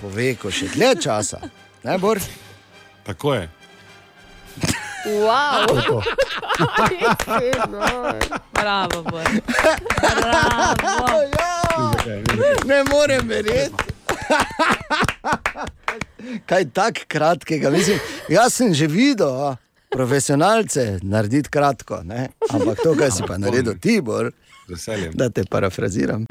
pove, 0.00 0.30
ko 0.36 0.48
še 0.48 0.70
dlje 0.72 0.94
časa. 1.02 1.42
Ne, 1.82 1.98
Bor? 1.98 2.22
Tako 3.04 3.34
je. 3.34 3.63
Wow. 5.04 5.66
Tako. 5.68 6.02
Bravo, 8.52 9.02
Bor. 9.02 9.24
Bravo. 10.16 12.00
Ne 12.64 12.84
morem 12.84 13.28
verjeti. 13.28 13.74
Kaj 16.46 16.64
tako 16.72 17.00
kratkega? 17.08 17.70
Mislim, 17.70 17.98
jaz 18.28 18.54
sem 18.54 18.74
že 18.74 18.86
videl 18.86 19.28
a, 19.44 19.56
profesionalce 19.90 20.98
narediti 21.02 21.48
kratko, 21.50 22.00
ne? 22.02 22.28
ampak 22.50 22.78
to, 22.82 22.94
kar 22.96 23.12
si 23.12 23.22
pa 23.22 23.36
naredil 23.38 23.76
ti, 23.80 24.00
Bor, 24.00 24.30
Z 24.66 24.72
veseljem. 24.72 25.12
da 25.14 25.28
te 25.30 25.44
parafraziram. 25.50 26.24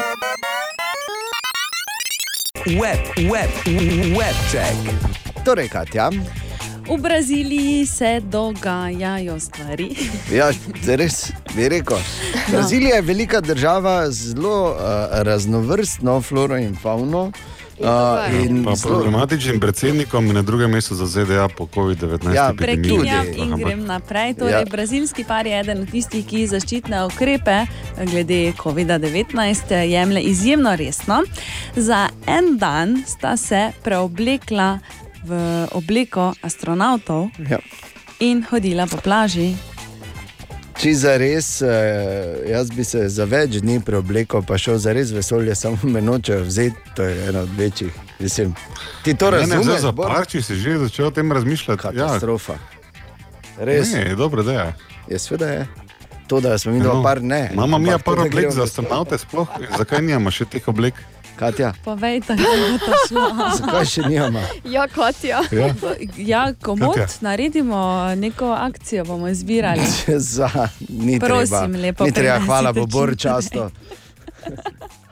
web, 2.80 3.00
web, 3.30 3.52
web 4.18 4.36
check. 4.52 4.78
Torej, 5.46 5.70
Katja, 5.70 6.10
V 6.88 6.98
Braziliji 6.98 7.86
se 7.86 8.20
dogajajo 8.20 9.40
stvari. 9.40 9.96
ja, 10.32 10.52
res 10.88 11.32
bi 11.56 11.70
rekel. 11.70 11.98
Brazilija 12.52 12.96
je 12.96 13.02
velika 13.02 13.42
država 13.42 14.12
z 14.12 14.14
zelo 14.14 14.72
uh, 14.72 14.78
raznovrstno 15.12 16.22
floro 16.22 16.58
in 16.58 16.76
fauno. 16.76 17.32
Uh, 17.80 18.46
in 18.46 18.64
Pa 18.64 18.76
zelo, 18.76 18.94
problematičnim 18.96 19.60
predsednikom 19.60 20.26
in 20.26 20.34
na 20.34 20.42
drugem 20.42 20.72
mestu 20.72 20.96
za 20.96 21.06
ZDA 21.06 21.48
po 21.58 21.66
COVID-19 21.66 22.36
Ja. 22.36 22.54
Prekinjam 22.58 23.26
in 23.36 23.56
grem 23.58 23.86
naprej. 23.86 24.34
Torej, 24.34 24.52
Ja. 24.52 24.60
ja. 24.60 24.66
Brazilski 24.66 25.24
par 25.24 25.48
je 25.48 25.60
eden 25.60 25.82
od 25.82 25.92
tistih, 25.92 26.26
ki 26.26 26.48
zaščitne 26.48 27.06
ukrepe 27.06 27.66
glede 28.06 28.54
COVID-19 28.54 29.74
jemlje 29.74 30.22
izjemno 30.22 30.76
resno. 30.76 31.24
Za 31.76 32.10
en 32.28 32.58
dan 32.58 33.04
sta 33.08 33.38
se 33.38 33.72
preoblekla 33.84 34.80
v 35.24 35.32
obleko 35.72 36.34
astronautov 36.42 37.30
ja. 37.50 37.60
in 38.20 38.44
hodila 38.44 38.88
po 38.88 38.98
plaži. 38.98 39.54
Če 40.74 40.94
za 40.94 41.14
res, 41.18 41.62
uh, 41.62 41.70
jaz 42.50 42.68
bi 42.70 42.84
se 42.84 43.06
za 43.08 43.24
več 43.24 43.62
dni 43.62 43.78
preoblekel, 43.80 44.42
pa 44.42 44.58
šel 44.58 44.78
za 44.78 44.92
res 44.92 45.12
vesolje, 45.12 45.56
samo 45.56 45.78
me 45.86 46.02
noče 46.02 46.42
vzeti, 46.42 46.76
to 46.96 47.04
je 47.04 47.30
ena 47.30 47.40
od 47.42 47.52
večjih. 47.58 47.94
Mislim, 48.20 48.56
ti 49.04 49.14
to 49.14 49.32
Ne, 49.32 49.38
ne, 49.38 49.56
razumeš? 49.56 49.82
za 49.82 49.92
Bor? 49.92 50.08
par, 50.08 50.26
če 50.26 50.42
si 50.42 50.56
že 50.56 50.78
začel 50.80 51.08
o 51.08 51.12
tem 51.12 51.32
razmišljati. 51.32 51.88
Ja, 51.88 51.92
Katastrofa. 52.10 52.58
Res, 53.58 53.94
ne, 53.94 54.00
je 54.02 54.16
dobro, 54.16 54.44
da 54.44 54.52
je. 54.54 54.68
je 55.08 55.20
sveda 55.20 55.48
je. 55.48 55.68
To, 56.28 56.40
da 56.40 56.58
smo 56.58 56.72
mi 56.72 56.80
dva 56.80 56.94
No. 56.94 57.04
par 57.04 57.22
ne. 57.22 57.50
Imamo 57.54 57.78
mi 57.78 57.90
Ampak 57.90 58.06
par 58.06 58.20
oblek 58.20 58.52
za 58.52 58.64
astronaute 58.64 59.18
sploh. 59.18 59.48
Zakaj 59.78 60.02
nimamo 60.02 60.32
še 60.32 60.46
teh 60.46 60.68
oblek? 60.68 60.96
Katja, 61.44 61.74
Povej, 61.84 62.22
kako 62.22 62.42
bo 62.42 62.78
to 62.86 62.94
šlo. 63.08 63.24
zakaj 63.60 63.86
še 63.86 64.02
nimamo? 64.08 64.40
Ja, 64.66 64.88
Katja. 64.88 65.42
Ja. 65.52 65.74
Ja, 66.18 66.44
komod, 66.62 66.96
Katja. 66.96 67.18
naredimo 67.22 67.80
neko 68.16 68.48
akcijo, 68.52 69.04
bomo 69.06 69.28
izbirali. 69.28 69.84
Za, 70.36 70.50
ni 70.90 71.20
Prosim, 71.20 71.58
treba. 71.58 71.78
lepo 71.78 72.06
ni 72.08 72.12
treba, 72.12 72.40
hvala 72.40 72.72
bo 72.74 72.86
Bor 72.86 73.12
často. 73.18 73.70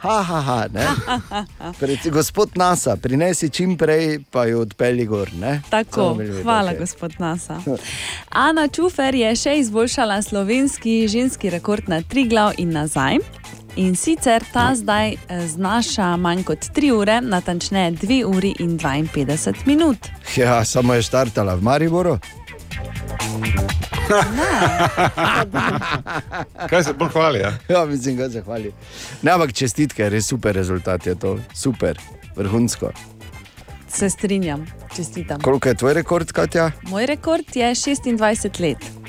Ha, 0.02 0.22
ha, 0.24 0.42
ha. 0.42 1.74
Pred, 1.80 2.08
gospod 2.10 2.56
NASA, 2.56 2.96
prinesi 2.96 3.50
čim 3.50 3.76
prej, 3.78 4.20
pa 4.32 4.46
jo 4.46 4.64
odpelji 4.64 5.06
gor. 5.06 5.30
Ne? 5.34 5.62
Tako, 5.70 6.16
hvala, 6.44 6.74
gospod 6.80 7.14
Nasa. 7.20 7.60
Ana 8.48 8.68
Čufer 8.68 9.16
je 9.16 9.36
še 9.36 9.60
izboljšala 9.60 10.22
slovenski 10.22 11.08
ženski 11.08 11.50
rekord 11.54 11.92
na 11.92 12.02
tri 12.02 12.26
glav 12.26 12.58
in 12.58 12.74
nazaj. 12.74 13.20
In 13.76 13.96
sicer 13.96 14.44
ta 14.54 14.76
zdaj 14.76 15.14
eh, 15.14 15.48
znaša 15.48 16.18
manj 16.18 16.44
kot 16.44 16.58
3 16.76 16.92
ure, 16.92 17.22
natančneje 17.22 17.92
2 17.92 18.26
uri 18.26 18.56
in 18.60 18.80
52 18.80 19.54
minut. 19.66 19.98
Ja, 20.36 20.66
samo 20.66 20.94
je 20.94 21.02
štartala 21.02 21.56
v 21.56 21.64
Mariboru. 21.64 22.18
Kaj 26.70 26.84
se 26.84 26.94
bolj 26.94 27.10
hvali? 27.10 27.40
Ja? 27.40 27.54
Ja, 27.70 27.86
mislim, 27.86 28.18
da 28.18 28.30
se 28.30 28.42
hvali. 28.42 28.74
Ne, 29.22 29.32
ampak 29.32 29.54
čestitke, 29.54 30.10
res 30.10 30.28
super 30.28 30.56
rezultat 30.56 31.08
je 31.08 31.16
to, 31.16 31.40
super, 31.56 31.98
vrhunsko. 32.36 32.92
Se 33.88 34.10
strinjam, 34.10 34.68
čestitam. 34.96 35.42
Koliko 35.42 35.70
je 35.70 35.76
tvoj 35.76 35.94
rekord, 35.94 36.32
Katja? 36.32 36.72
Moj 36.82 37.06
rekord 37.06 37.56
je 37.56 37.72
26 37.72 38.62
let. 38.62 39.01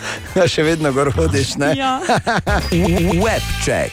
Ja, 0.36 0.48
še 0.48 0.62
vedno 0.62 0.92
gor 0.92 1.12
hodiš, 1.12 1.54
ne? 1.56 1.72
Ja. 1.76 2.00
Web 3.24 3.44
check. 3.64 3.92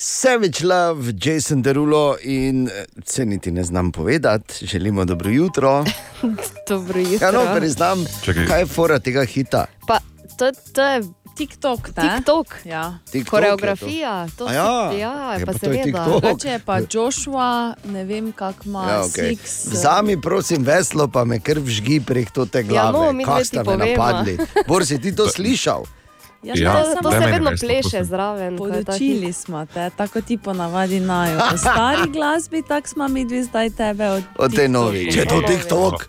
Savage 0.00 0.64
Love, 0.66 1.12
Jason 1.24 1.62
Derulo 1.62 2.16
in 2.22 2.68
eh, 2.68 2.84
se 3.06 3.26
niti 3.26 3.50
ne 3.50 3.64
znam 3.64 3.92
povedati, 3.92 4.66
želimo 4.66 5.04
dobro 5.04 5.30
jutro. 5.30 5.84
Dobro 6.68 7.00
jutro. 7.00 7.26
Ja, 7.26 7.32
no, 7.32 7.56
priznam, 7.56 8.04
Čakaj. 8.24 8.46
kaj 8.46 8.60
je 8.60 8.66
fora 8.66 8.98
tega 8.98 9.24
hita. 9.24 9.66
Pa, 9.86 9.98
to, 10.38 10.52
to 10.72 10.82
je 10.82 11.02
TikTok, 11.38 11.96
ne? 11.96 12.02
TikTok. 12.02 12.46
Ja. 12.64 12.98
TikTok 13.04 13.14
je 13.14 13.24
to. 13.24 13.30
Koreografija, 13.30 14.26
to, 14.36 14.46
to 14.46 14.52
ja? 14.52 14.90
ja, 14.92 14.92
ja 14.92 15.32
Ja, 15.38 15.46
pa 15.46 15.52
pa 15.52 15.58
to 15.58 15.70
je 15.70 15.82
seveda. 15.82 16.04
Drugače 16.04 16.48
je 16.48 16.58
pa 16.58 16.78
Joshua, 16.90 17.74
ne 17.84 18.04
vem, 18.04 18.32
kako 18.32 18.62
ima 18.64 18.82
Ja, 18.82 18.94
ja, 18.94 19.00
okay. 19.02 19.36
Six. 19.36 19.70
Vzami, 19.72 20.20
prosim, 20.20 20.64
veslo, 20.64 21.08
pa 21.08 21.24
me 21.24 21.40
kar 21.40 21.58
vžgi 21.58 22.00
prek 22.00 22.30
te 22.50 22.62
glave. 22.62 22.92
no, 22.92 23.12
mi 23.12 23.24
Kak 23.24 23.34
dve 23.34 23.44
sta 23.44 23.62
ti 23.62 23.70
me 23.70 23.76
napadli? 23.76 24.38
Bor 24.66 24.86
si 24.86 24.98
ti 24.98 25.16
to 25.16 25.28
slišal? 25.28 25.82
Ja, 25.82 25.98
Ja, 26.42 26.54
ja, 26.56 26.84
To, 26.94 27.02
to 27.02 27.10
se 27.10 27.18
vedno 27.18 27.50
veslo, 27.50 27.68
pleše 27.68 28.04
zraven. 28.04 28.52
je 28.52 28.58
Podočili 28.58 29.32
smo 29.32 29.66
te, 29.66 29.90
tako 29.96 30.20
ti 30.20 30.38
ponavadi 30.38 31.00
najo. 31.00 31.38
O 31.54 31.56
stari 31.64 32.10
glasbi, 32.10 32.62
tako 32.62 32.88
smo 32.88 33.08
mi 33.08 33.24
dve 33.24 33.42
zdaj 33.42 33.70
tebe 33.70 34.08
od, 34.08 34.22
Od 34.38 34.54
te 34.54 34.68
novi. 34.68 35.12
Če 35.12 35.18
je 35.18 35.26
to. 35.26 35.42
TikTok, 35.42 36.08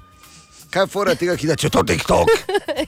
kaj 0.70 0.84
je 0.84 0.88
fora 0.88 1.16
tega 1.16 1.36
hita? 1.36 1.56
Če 1.56 1.68
je 1.68 1.72
to 1.72 1.84
TikTok. 1.84 2.28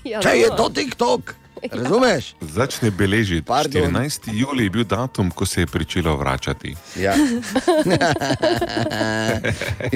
Ja, 0.03 0.21
če 0.21 0.29
je 0.29 0.47
no. 0.49 0.55
to 0.55 0.69
TikTok, 0.69 1.35
razumeš? 1.71 2.35
Začne 2.41 2.91
beležiti. 2.91 3.47
Pardon. 3.47 3.93
14. 3.93 4.33
julij 4.33 4.65
je 4.65 4.69
bil 4.69 4.83
datum, 4.83 5.31
ko 5.31 5.45
se 5.45 5.61
je 5.61 5.67
začelo 5.73 6.17
vračati. 6.17 6.75
Ja. 6.99 7.11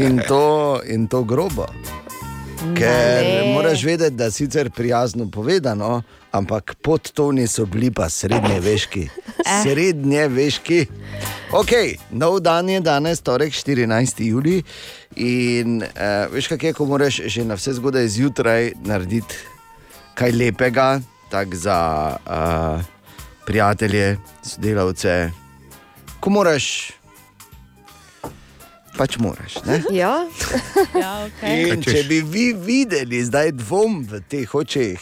in, 0.05 0.21
to, 0.27 0.81
in 0.87 1.07
to 1.07 1.23
grobo. 1.23 1.65
Ker 2.75 3.23
ne. 3.23 3.53
moraš 3.53 3.83
vedeti, 3.83 4.15
da 4.15 4.31
sicer 4.31 4.69
prijazno 4.69 5.29
povedano, 5.31 6.01
ampak 6.31 6.75
podtoni 6.81 7.47
so 7.47 7.65
bili 7.65 7.91
pa 7.91 8.09
srednje 8.09 8.59
veški. 8.59 9.09
Srednje 9.63 10.27
veški. 10.27 10.85
Ok, 11.51 11.69
nov 12.11 12.39
dan 12.39 12.69
je 12.69 12.81
danes, 12.81 13.21
torek 13.21 13.53
14. 13.53 14.23
juli. 14.23 14.63
In 15.15 15.83
uh, 15.83 16.33
veš, 16.33 16.47
kaj 16.47 16.69
je, 16.69 16.73
ko 16.73 16.85
moraš 16.85 17.21
že 17.25 17.45
na 17.45 17.55
vse 17.55 17.73
zgodaj 17.77 18.07
zjutraj 18.07 18.71
narediti 18.83 19.35
kaj 20.15 20.31
lepega, 20.31 20.99
tako 21.29 21.55
za 21.55 21.77
uh, 22.25 22.81
prijatelje, 23.45 24.17
sodelavce. 24.43 25.31
Ko 26.19 26.29
moraš, 26.29 26.91
pač 28.97 29.17
moraš. 29.17 29.59
Ne? 29.65 29.83
Ja, 30.01 30.25
Ja, 30.95 31.27
okay. 31.27 31.69
In 31.73 31.83
če 31.83 32.03
bi 32.09 32.21
vi 32.21 32.47
videli 32.53 33.23
zdaj 33.25 33.53
dvom 33.59 34.03
v 34.09 34.21
teh 34.29 34.55
očeh, 34.55 35.01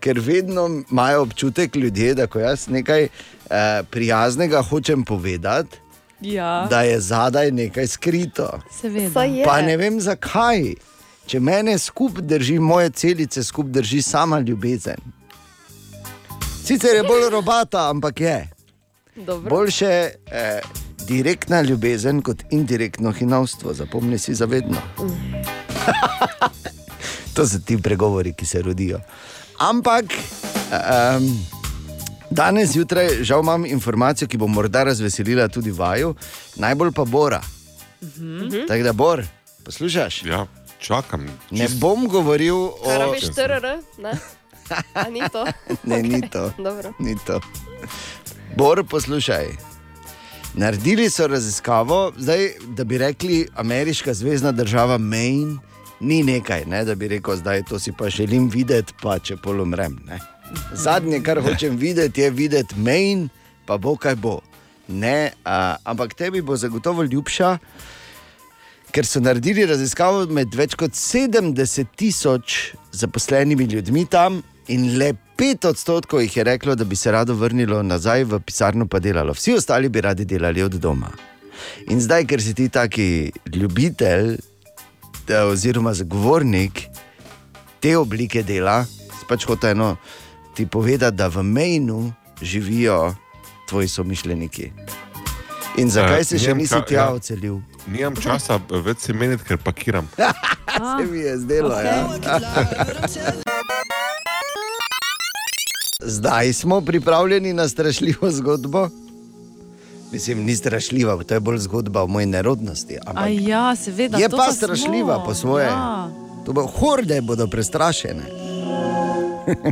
ker 0.00 0.20
vedno 0.22 0.68
imajo 0.90 1.26
občutek 1.26 1.76
ljudje, 1.76 2.14
da 2.14 2.26
ko 2.26 2.40
jaz 2.40 2.68
nekaj 2.68 3.08
eh, 3.08 3.82
prijaznega 3.90 4.62
hočem 4.62 5.04
povedati, 5.04 5.78
ja. 6.20 6.66
da 6.70 6.82
je 6.82 7.00
zadaj 7.00 7.50
nekaj 7.50 7.86
skrito. 7.86 8.60
seveda. 8.70 9.24
je. 9.24 9.44
Pa 9.44 9.60
ne 9.62 9.76
vem 9.76 10.00
zakaj. 10.00 10.74
Če 11.26 11.40
mene 11.42 11.74
skupaj 11.78 12.22
drži, 12.22 12.58
moje 12.62 12.90
celice 12.90 13.42
skupaj 13.44 13.72
drži 13.80 14.02
sama 14.02 14.38
ljubezen. 14.38 15.00
Sicer 16.66 16.96
je 16.96 17.02
bolj 17.02 17.30
robata, 17.30 17.90
ampak 17.90 18.20
je. 18.20 18.48
Dobro. 19.16 19.50
Boljše 19.50 19.86
eh, 19.86 20.60
direktna 21.06 21.60
ljubezen 21.62 22.22
kot 22.22 22.42
indirektno 22.50 23.12
hinavstvo, 23.12 23.74
zapomni 23.74 24.18
si 24.18 24.34
zavedno. 24.34 24.76
to 27.34 27.46
so 27.46 27.58
ti 27.66 27.78
pregovori, 27.82 28.32
ki 28.34 28.46
se 28.46 28.62
rodijo. 28.62 29.00
Ampak 29.58 30.04
um, 30.04 31.46
danes 32.30 32.70
zjutraj, 32.70 33.22
žal, 33.22 33.40
imam 33.40 33.66
informacijo, 33.66 34.28
ki 34.28 34.36
bo 34.36 34.46
morda 34.46 34.84
razveselila 34.84 35.48
tudi 35.48 35.70
vaju, 35.70 36.14
najbolj 36.56 36.92
pa 36.92 37.04
Bora. 37.04 37.42
Mhm. 38.02 38.66
Tako 38.68 38.82
da, 38.82 38.92
Bor, 38.92 39.24
poslušaš? 39.64 40.22
Ja, 40.24 40.46
čakam. 40.78 41.26
Ne 41.50 41.68
bom 41.68 42.08
govoril 42.08 42.56
o 42.56 42.76
Kaj 42.84 42.98
rabiš 42.98 43.22
TRR? 43.34 43.66
A 44.94 45.10
ni 45.10 45.20
to? 45.32 45.46
Ne, 45.84 46.02
ni 46.02 46.20
to. 46.30 46.50
Dobro. 46.58 46.92
Ni 46.98 47.16
to. 47.26 47.40
Bor, 48.56 48.84
poslušaj. 48.84 49.46
Naredili 50.54 51.10
so 51.10 51.26
raziskavo, 51.26 52.12
zdaj, 52.16 52.50
da 52.66 52.84
bi 52.84 52.98
rekli, 52.98 53.48
ameriška 53.54 54.14
zvezdna 54.14 54.52
država 54.52 54.98
Maine 54.98 55.58
ni 56.00 56.22
nekaj, 56.22 56.64
ne, 56.64 56.84
da 56.84 56.94
bi 56.94 57.08
rekel, 57.08 57.36
zdaj 57.36 57.62
to 57.62 57.78
si 57.78 57.92
pa 57.92 58.08
želim 58.08 58.48
videti, 58.48 58.94
pa 59.02 59.18
če 59.18 59.36
pol 59.36 59.60
umrem. 59.60 59.98
Ne. 60.06 60.18
Zadnje, 60.72 61.20
kar 61.22 61.42
hočem 61.42 61.76
videti, 61.76 62.20
je 62.20 62.30
videti 62.30 62.78
Maine, 62.80 63.28
pa 63.66 63.76
bo 63.76 63.96
kaj 63.96 64.16
bo. 64.16 64.40
Ne, 64.88 65.32
a, 65.44 65.76
ampak 65.84 66.14
tebi 66.14 66.42
bo 66.42 66.56
zagotovo 66.56 67.02
ljubša, 67.02 67.58
ker 68.94 69.06
so 69.06 69.20
naredili 69.20 69.66
raziskavo 69.66 70.24
med 70.32 70.54
več 70.54 70.76
kot 70.78 70.94
70 70.96 71.96
tisoč 71.96 72.72
zaposlenimi 72.92 73.64
ljudmi 73.64 74.06
tam, 74.08 74.40
in 74.68 74.98
le 74.98 75.12
5 75.36 75.68
odstotkov 75.68 76.20
jih 76.20 76.36
je 76.36 76.44
reklo, 76.44 76.74
da 76.74 76.84
bi 76.84 76.96
se 76.96 77.12
rado 77.12 77.34
vrnilo 77.34 77.82
nazaj 77.82 78.24
v 78.24 78.40
pisarno 78.40 78.86
pa 78.86 78.98
delalo. 78.98 79.32
Vsi 79.32 79.54
ostali 79.54 79.88
bi 79.88 80.00
radi 80.00 80.24
delali 80.24 80.62
od 80.62 80.72
doma. 80.72 81.10
In 81.90 82.00
zdaj, 82.00 82.26
ker 82.26 82.42
si 82.42 82.54
ti 82.54 82.68
taki 82.68 83.32
ljubitelj, 83.54 84.36
da, 85.26 85.46
oziroma 85.46 85.94
zagovornik 85.94 86.86
te 87.80 87.96
oblike 87.96 88.42
dela, 88.42 88.84
si 88.84 89.26
pač 89.28 89.46
hotel 89.46 89.70
eno 89.70 89.96
ti 90.54 90.66
povedati, 90.66 91.16
da 91.16 91.28
v 91.28 91.42
Mejnu 91.42 92.12
živijo 92.42 93.14
tvoji 93.68 93.88
somišljeniki. 93.88 94.72
In 95.76 95.90
zakaj 95.90 96.20
Eh, 96.20 96.24
se 96.24 96.38
še 96.38 96.46
nimam 96.46 96.58
nisi 96.58 96.80
tja 96.88 97.00
ja. 97.00 97.10
odselil? 97.12 97.60
Nimam 97.86 98.16
časa 98.16 98.56
več 98.70 99.04
se 99.04 99.12
meniti, 99.12 99.44
ker 99.44 99.58
pakiram. 99.58 100.08
Se 100.76 101.04
mi 101.08 101.18
je 101.18 101.38
zdelo, 101.38 101.70
okay. 101.72 101.84
ja. 103.16 103.75
Zdaj 106.00 106.52
smo 106.52 106.80
pripravljeni 106.80 107.52
na 107.52 107.68
strašljivo 107.68 108.30
zgodbo. 108.30 108.88
Mislim, 110.12 110.44
ni 110.44 110.56
strašljiva, 110.56 111.24
to 111.24 111.34
je 111.34 111.40
bolj 111.40 111.58
zgodba 111.58 112.02
o 112.02 112.06
moji 112.06 112.26
nerodnosti. 112.26 112.98
Ampak 113.06 113.28
ja, 113.30 113.76
seveda. 113.76 114.18
je 114.18 114.28
to 114.28 114.36
pa 114.36 114.44
smo. 114.44 114.52
strašljiva 114.52 115.24
po 115.24 115.34
svoje. 115.34 115.66
Ja. 115.66 116.10
To 116.46 116.52
bo, 116.52 116.66
horde 116.66 117.20
bodo 117.20 117.46
prestrašene. 117.46 118.22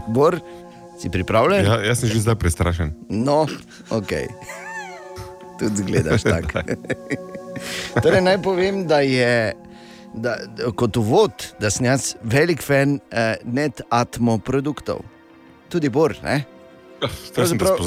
Bor, 0.14 0.40
si 1.00 1.10
pripravljen? 1.10 1.64
Ja, 1.64 1.84
jaz 1.84 2.00
sem 2.00 2.08
že 2.08 2.20
zdaj 2.20 2.34
prestrašen. 2.34 2.94
No, 3.08 3.46
ok. 3.90 4.12
Tudi 5.58 5.76
zgledaš 5.76 6.22
tako. 6.32 6.60
torej, 8.02 8.20
naj 8.20 8.42
povem, 8.42 8.86
da 8.86 9.00
je 9.00 9.52
da, 10.14 10.36
da, 10.56 10.70
kot 10.72 10.96
uvod, 10.96 11.32
da 11.60 11.70
sem 11.70 11.86
jaz 11.86 12.14
velik 12.22 12.62
fan 12.62 12.98
eh, 13.10 13.36
net-atmo 13.44 14.38
produktov. 14.38 15.04
Tudi 15.74 15.88
Bor, 15.90 16.14
ne? 16.22 16.44
Ja, 17.02 17.08
Pravzaprav- 17.34 17.78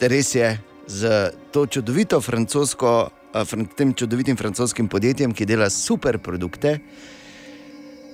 res 0.00 0.34
je 0.34 0.58
z 0.86 1.32
to 1.50 1.66
čudovito 1.66 2.20
francosko, 2.20 3.08
eh, 3.32 3.66
tem 3.76 3.94
čudovitim 3.94 4.36
francoskim 4.36 4.88
podjetjem, 4.88 5.32
ki 5.32 5.46
dela 5.46 5.70
super 5.70 6.18
produkte. 6.18 6.78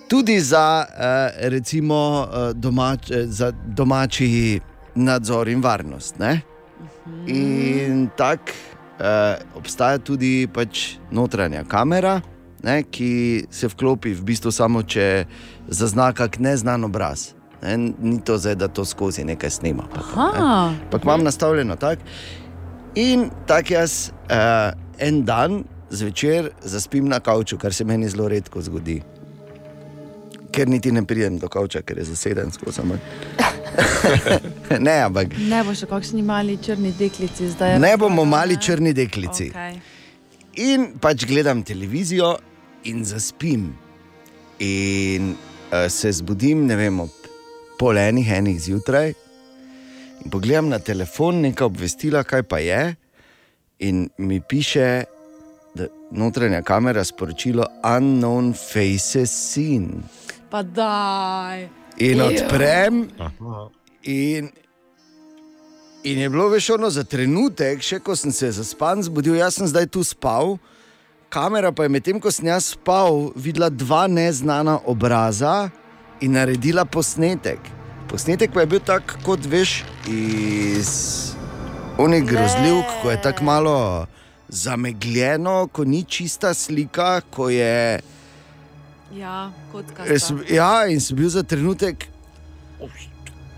Tudi 0.09 0.41
za, 0.41 0.87
eh, 0.87 1.49
recimo, 1.51 2.29
eh, 2.31 2.55
domač, 2.55 3.11
za 3.27 3.51
domači 3.67 4.61
nadzor 4.95 5.49
in 5.49 5.61
varnost. 5.61 6.19
Ne? 6.19 6.41
In 7.27 8.09
tako 8.17 8.53
eh, 9.01 9.37
obstaja 9.55 9.99
tudi 9.99 10.47
pač 10.47 10.99
notranja 11.11 11.65
kamera, 11.65 12.21
ne, 12.63 12.83
ki 12.83 13.47
se 13.51 13.69
vklopi 13.69 14.15
v 14.15 14.23
bistvu 14.23 14.51
samo, 14.53 14.83
če 14.83 15.25
zazna 15.69 16.13
kak 16.13 16.39
neznan 16.39 16.85
obraz. 16.85 17.38
Ne, 17.63 17.77
ni 17.77 18.21
to 18.21 18.39
zdaj, 18.39 18.55
da 18.55 18.69
to 18.69 18.85
skozi 18.85 19.25
nekaj 19.25 19.51
snema. 19.51 19.85
pa 19.95 20.01
to, 20.01 20.17
ne. 20.17 20.39
Aha. 20.39 20.75
Ampak 20.85 21.05
imam 21.05 21.25
nastavljeno 21.25 21.77
tako. 21.77 22.03
In 22.95 23.31
tako 23.47 23.75
jaz 23.75 24.11
uh, 24.31 24.73
en 24.99 25.25
dan 25.25 25.65
zvečer 25.91 26.51
zaspim 26.63 27.09
na 27.09 27.21
kavču, 27.21 27.59
kar 27.59 27.73
se 27.75 27.85
meni 27.85 28.09
zelo 28.09 28.29
redko 28.29 28.63
zgodi. 28.63 29.03
Ker 30.53 30.69
niti 30.69 30.93
ne 30.93 31.03
pridem 31.07 31.39
do 31.39 31.49
kavča, 31.49 31.83
ker 31.83 31.99
je 31.99 32.05
zaseden 32.05 32.51
skozi 32.51 32.83
me. 32.87 32.99
ne, 34.87 35.01
ampak 35.05 35.35
Ne 35.39 35.63
bo 35.65 35.75
še 35.77 35.87
kakšni 35.87 36.23
mali 36.23 36.57
črni 36.63 36.93
deklici 36.99 37.51
zdaj. 37.53 37.79
ne 37.79 37.97
bomo 37.97 38.25
mali 38.25 38.57
črni 38.57 38.93
deklici. 38.93 39.51
Okay. 39.51 39.79
In 40.57 40.93
pač 41.01 41.27
gledam 41.27 41.63
televizijo 41.63 42.37
in 42.85 43.05
zaspim. 43.05 43.69
In 44.59 45.35
uh, 45.35 45.87
se 45.89 46.13
zbudim, 46.13 46.67
ne 46.67 46.77
vem, 46.77 47.01
ob 47.01 47.18
pol 47.79 47.99
enih, 47.99 48.33
enih 48.39 48.59
zjutraj. 48.61 49.13
In 50.25 50.31
pogledam 50.31 50.69
na 50.69 50.79
telefon, 50.79 51.43
nekaj 51.47 51.67
obvestila, 51.67 52.25
kaj 52.27 52.43
pa 52.43 52.59
je. 52.59 52.83
In 53.87 54.09
mi 54.19 54.41
piše, 54.41 55.05
da 55.75 55.87
notranja 56.11 56.63
kamera 56.63 57.05
sporočilo 57.05 57.67
Unknown 57.97 58.53
Faces 58.55 59.31
Scene. 59.31 60.03
Pa 60.51 60.63
daj. 60.63 61.69
In 61.99 62.23
odprem, 62.23 63.09
Aha. 63.19 63.69
In, 64.03 64.49
in 66.05 66.19
je 66.19 66.29
bilo 66.31 66.49
veš 66.49 66.71
ono 66.71 66.91
za 66.91 67.05
trenutek, 67.05 67.83
še 67.83 67.99
ko 68.01 68.15
sem 68.17 68.33
se 68.33 68.51
zaspan, 68.55 69.03
zbudil, 69.03 69.35
jaz 69.37 69.59
sem 69.59 69.67
zdaj 69.67 69.89
tu 69.93 70.05
spal, 70.07 70.57
kamera 71.29 71.73
pa 71.75 71.85
je 71.85 71.93
medtem, 71.93 72.21
ko 72.23 72.31
sem 72.33 72.47
jaz 72.49 72.73
spal, 72.73 73.33
videla 73.37 73.69
dva 73.69 74.07
neznana 74.07 74.79
obraza 74.87 75.69
in 76.21 76.33
naredila 76.33 76.85
posnetek. 76.85 77.59
Posnetek 78.09 78.53
pa 78.53 78.61
je 78.61 78.67
bil 78.67 78.81
tak, 78.81 79.19
kot 79.25 79.45
veš, 79.47 79.83
iz 80.09 80.93
onih 81.99 82.25
grozljivk, 82.25 83.03
ko 83.03 83.11
je 83.11 83.23
tako 83.23 83.45
malo 83.45 84.07
zamegljeno, 84.49 85.69
ko 85.73 85.85
ni 85.85 86.05
čista 86.05 86.55
slika, 86.55 87.21
ko 87.21 87.51
je. 87.51 88.01
Ja, 89.15 89.53
kot 89.73 89.85
kaj. 89.97 90.17
ja, 90.51 90.87
in 90.89 91.01
sem 91.01 91.17
bil 91.17 91.29
za 91.29 91.43
trenutek, 91.43 92.09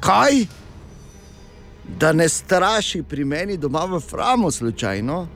kaj? 0.00 0.46
Da 2.00 2.12
ne 2.12 2.28
straši 2.28 3.02
pri 3.02 3.24
meni 3.24 3.56
doma 3.56 3.84
v 3.84 4.00
Framu, 4.00 4.50
slučajno. 4.50 5.26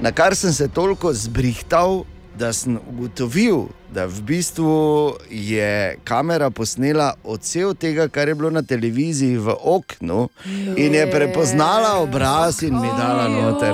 Na 0.00 0.12
kar 0.12 0.36
sem 0.36 0.52
se 0.52 0.68
toliko 0.68 1.12
zbrihtal, 1.12 2.04
da 2.38 2.52
sem 2.52 2.78
ugotovil, 2.88 3.66
da 3.92 4.06
v 4.06 4.22
bistvu 4.22 5.12
je 5.30 5.96
kamera 6.04 6.50
posnela 6.50 7.12
odsev 7.24 7.74
tega, 7.74 8.08
kar 8.08 8.28
je 8.28 8.34
bilo 8.34 8.50
na 8.50 8.62
televiziji 8.62 9.36
v 9.36 9.52
oknu, 9.52 10.28
in 10.76 10.94
je 10.94 11.10
prepoznala 11.10 11.98
obraz 12.00 12.62
in 12.62 12.80
mi 12.80 12.88
dala 12.88 13.28
noter. 13.28 13.72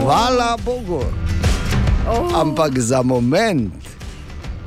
Hvala 0.00 0.56
Bogu. 0.64 1.04
Ampak 2.34 2.78
za 2.78 3.02
moment, 3.02 3.74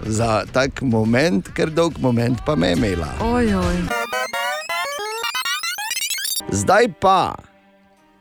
za 0.06 0.46
tak 0.54 0.82
moment, 0.82 1.50
ker 1.56 1.70
dolg 1.70 1.98
moment 2.00 2.38
pa 2.46 2.56
me 2.56 2.70
je 2.70 2.78
imela. 2.78 3.10
Ojoj. 3.24 3.76
Zdaj 6.52 6.94
pa 7.02 7.34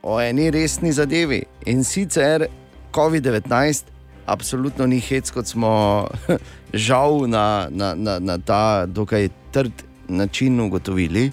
o 0.02 0.20
eni 0.20 0.50
resni 0.50 0.92
zadevi 0.92 1.42
in 1.66 1.84
sicer 1.84 2.46
COVID-19, 2.92 3.97
absolutno 4.28 4.86
ni 4.86 5.00
hec, 5.00 5.30
kot 5.32 5.48
smo 5.48 6.06
žal 6.86 7.24
na, 7.26 7.68
na, 7.70 7.94
na, 7.94 8.18
na 8.18 8.38
ta 8.38 8.86
dokaj 8.86 9.28
trd 9.52 9.72
način 10.08 10.60
ugotovili. 10.60 11.30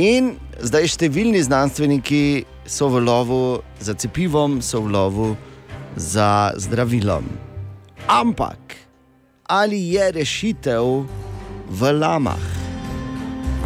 In 0.00 0.34
zdaj 0.60 0.88
številni 0.96 1.42
znanstveniki 1.44 2.44
so 2.64 2.88
v 2.88 3.02
lovu 3.04 3.60
za 3.80 3.94
cepivom, 3.94 4.60
so 4.64 4.80
v 4.80 4.94
lovu 4.96 5.28
za 5.96 6.52
zdravilom. 6.56 7.28
Ampak 8.08 8.80
ali 9.52 9.92
je 9.92 10.12
rešitev 10.16 11.04
v 11.68 11.92
lamah? 11.92 12.40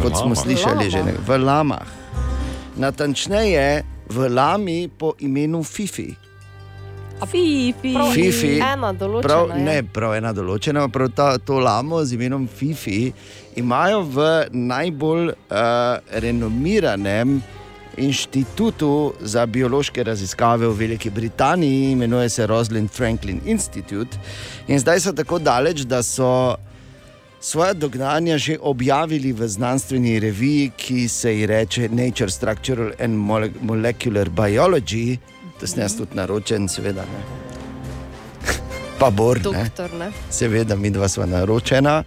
Kot 0.03 0.19
smo 0.19 0.35
slišali 0.35 0.91
že 0.91 0.99
nekaj, 1.03 1.23
v 1.23 1.29
lamah. 1.41 1.89
Natančneje 2.77 3.87
v 4.11 4.17
lami 4.29 4.91
po 4.91 5.15
imenu 5.19 5.63
Fifi. 5.63 6.26
Fifi. 7.25 7.93
Prav 7.93 8.11
Fifi, 8.13 8.59
Ena 8.61 8.93
določena. 8.93 9.21
prav, 9.25 9.49
je. 9.49 9.63
ne 9.63 9.83
prav 9.83 10.13
ena 10.15 10.33
določena, 10.33 10.87
prav 10.87 11.09
ta, 11.15 11.37
to 11.37 11.59
lamo 11.59 12.03
z 12.05 12.13
imenom 12.13 12.47
Fifi 12.47 13.11
imajo 13.55 14.03
v 14.03 14.25
najbolj 14.53 15.31
uh, 15.31 15.57
renomiranem 16.13 17.41
inštitutu 17.97 19.13
za 19.21 19.45
biološke 19.45 20.03
raziskave 20.03 20.67
v 20.67 20.73
Veliki 20.77 21.09
Britaniji, 21.09 21.91
imenuje 21.91 22.29
se 22.29 22.47
Rosalind 22.47 22.91
Franklin 22.91 23.41
Institute. 23.45 24.17
In 24.67 24.79
zdaj 24.79 24.99
so 24.99 25.13
tako 25.13 25.39
daleč, 25.39 25.81
da 25.81 26.03
so 26.03 26.55
svoje 27.39 27.73
dognanja 27.73 28.37
že 28.37 28.57
objavili 28.61 29.33
v 29.33 29.47
znanstveni 29.47 30.19
reviji, 30.19 30.71
ki 30.77 31.07
se 31.07 31.33
ji 31.33 31.45
reče 31.45 31.89
Nature 31.89 32.29
Structural 32.29 32.91
and 32.99 33.17
Mole- 33.17 33.53
Molecular 33.61 34.29
Biology. 34.29 35.17
To 35.59 35.67
sem 35.67 35.81
jaz 35.81 35.97
tudi 35.97 36.15
naročen, 36.15 36.67
seveda. 36.69 37.05
Ne. 37.05 37.21
Pa 38.99 39.09
Bor, 39.09 39.37
ne. 39.37 39.43
Doktor, 39.43 39.93
ne? 39.99 40.11
seveda, 40.29 40.75
mi 40.75 40.89
dva 40.89 41.09
sva 41.09 41.25
naročena. 41.25 42.03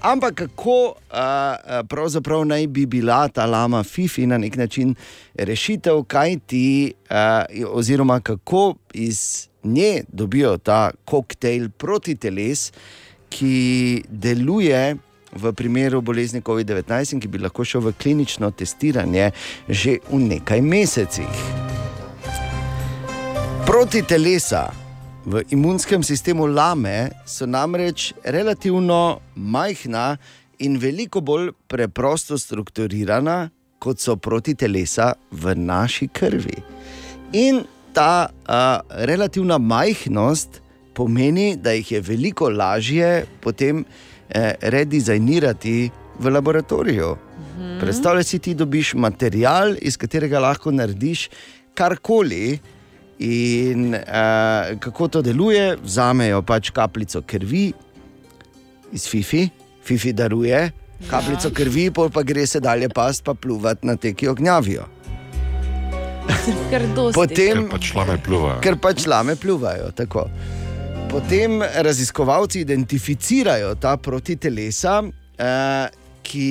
Ampak 0.00 0.34
kako 0.34 0.94
uh, 1.10 2.44
naj 2.46 2.66
bi 2.66 2.86
bila 2.86 3.28
ta 3.28 3.46
lama 3.46 3.82
Fifi 3.82 4.26
na 4.26 4.38
nek 4.38 4.56
način 4.56 4.94
rešitev, 5.34 6.02
kaj 6.06 6.38
ti, 6.46 6.92
uh, 7.10 7.74
oziroma 7.74 8.20
kako 8.20 8.74
iz 8.94 9.48
nje 9.62 10.04
dobijo 10.08 10.58
ta 10.58 10.90
koktejl 11.04 11.68
proti 11.68 12.14
teles, 12.14 12.72
ki 13.28 14.02
deluje 14.08 14.96
v 15.32 15.52
primeru 15.52 16.00
bolezni 16.00 16.40
COVID-19 16.40 17.14
in 17.14 17.20
ki 17.20 17.28
bi 17.28 17.38
lahko 17.38 17.64
šel 17.64 17.80
v 17.80 17.92
klinično 17.92 18.50
testiranje 18.50 19.30
že 19.68 19.98
v 20.10 20.18
nekaj 20.18 20.62
mesecih. 20.62 21.77
Proti 23.66 24.02
telesa 24.02 24.70
v 25.26 25.42
imunskem 25.50 26.02
sistemu 26.02 26.46
lame 26.46 27.10
so 27.26 27.46
namreč 27.46 28.12
relativno 28.24 29.20
majhna 29.34 30.16
in 30.58 30.78
veliko 30.78 31.20
bolj 31.20 31.52
preprosto 31.68 32.38
strukturirana, 32.38 33.50
kot 33.78 34.00
so 34.00 34.16
proti 34.16 34.54
telesa 34.54 35.14
v 35.30 35.54
naši 35.54 36.08
krvi. 36.08 36.62
In 37.32 37.62
ta 37.94 38.28
uh, 38.28 38.82
relativna 39.06 39.58
majhnost 39.58 40.60
pomeni, 40.94 41.56
da 41.56 41.72
jih 41.72 41.92
je 41.92 42.00
veliko 42.00 42.48
lažje 42.50 43.26
potem 43.40 43.84
eh, 44.28 44.54
redizajnirati 44.60 45.90
v 46.18 46.30
laboratoriju. 46.34 47.16
Predstavljaj 47.80 48.24
si, 48.24 48.38
ti 48.38 48.54
dobiš 48.54 48.94
material, 48.94 49.76
iz 49.78 49.96
katerega 49.96 50.40
lahko 50.42 50.70
narediš 50.74 51.28
karkoli. 51.78 52.58
In 53.18 53.94
uh, 53.94 54.78
kako 54.78 55.08
to 55.08 55.22
deluje, 55.22 55.76
vzamejo 55.82 56.42
pač 56.42 56.70
kapljico 56.70 57.22
krvi 57.26 57.72
iz 58.92 59.08
Fifi, 59.08 59.48
Fifi 59.82 60.12
daruje 60.12 60.70
kapljico 61.06 61.50
krvi, 61.54 61.90
pol 61.94 62.10
pa 62.10 62.22
gre 62.22 62.46
se 62.46 62.60
dalje 62.60 62.88
past, 62.88 63.24
pa 63.24 63.34
pluvati 63.34 63.86
na 63.86 63.96
te, 63.96 64.12
ki 64.14 64.26
jo 64.26 64.34
gnjavijo. 64.34 64.86
Ker 66.70 66.86
dosti. 66.94 67.14
Potem, 67.14 67.62
Ker 67.62 67.70
pač 67.70 67.92
lame 67.94 68.18
pluvajo. 68.24 68.60
ker 68.64 68.78
pač 68.82 69.06
lame 69.06 69.36
pluvajo. 69.36 69.92
Tako. 69.96 70.26
Potem 71.08 71.62
raziskovalci 71.62 72.60
identificirajo 72.66 73.74
ta 73.80 73.96
protitelesa, 73.96 75.00
uh, 75.06 75.86
ki 76.28 76.50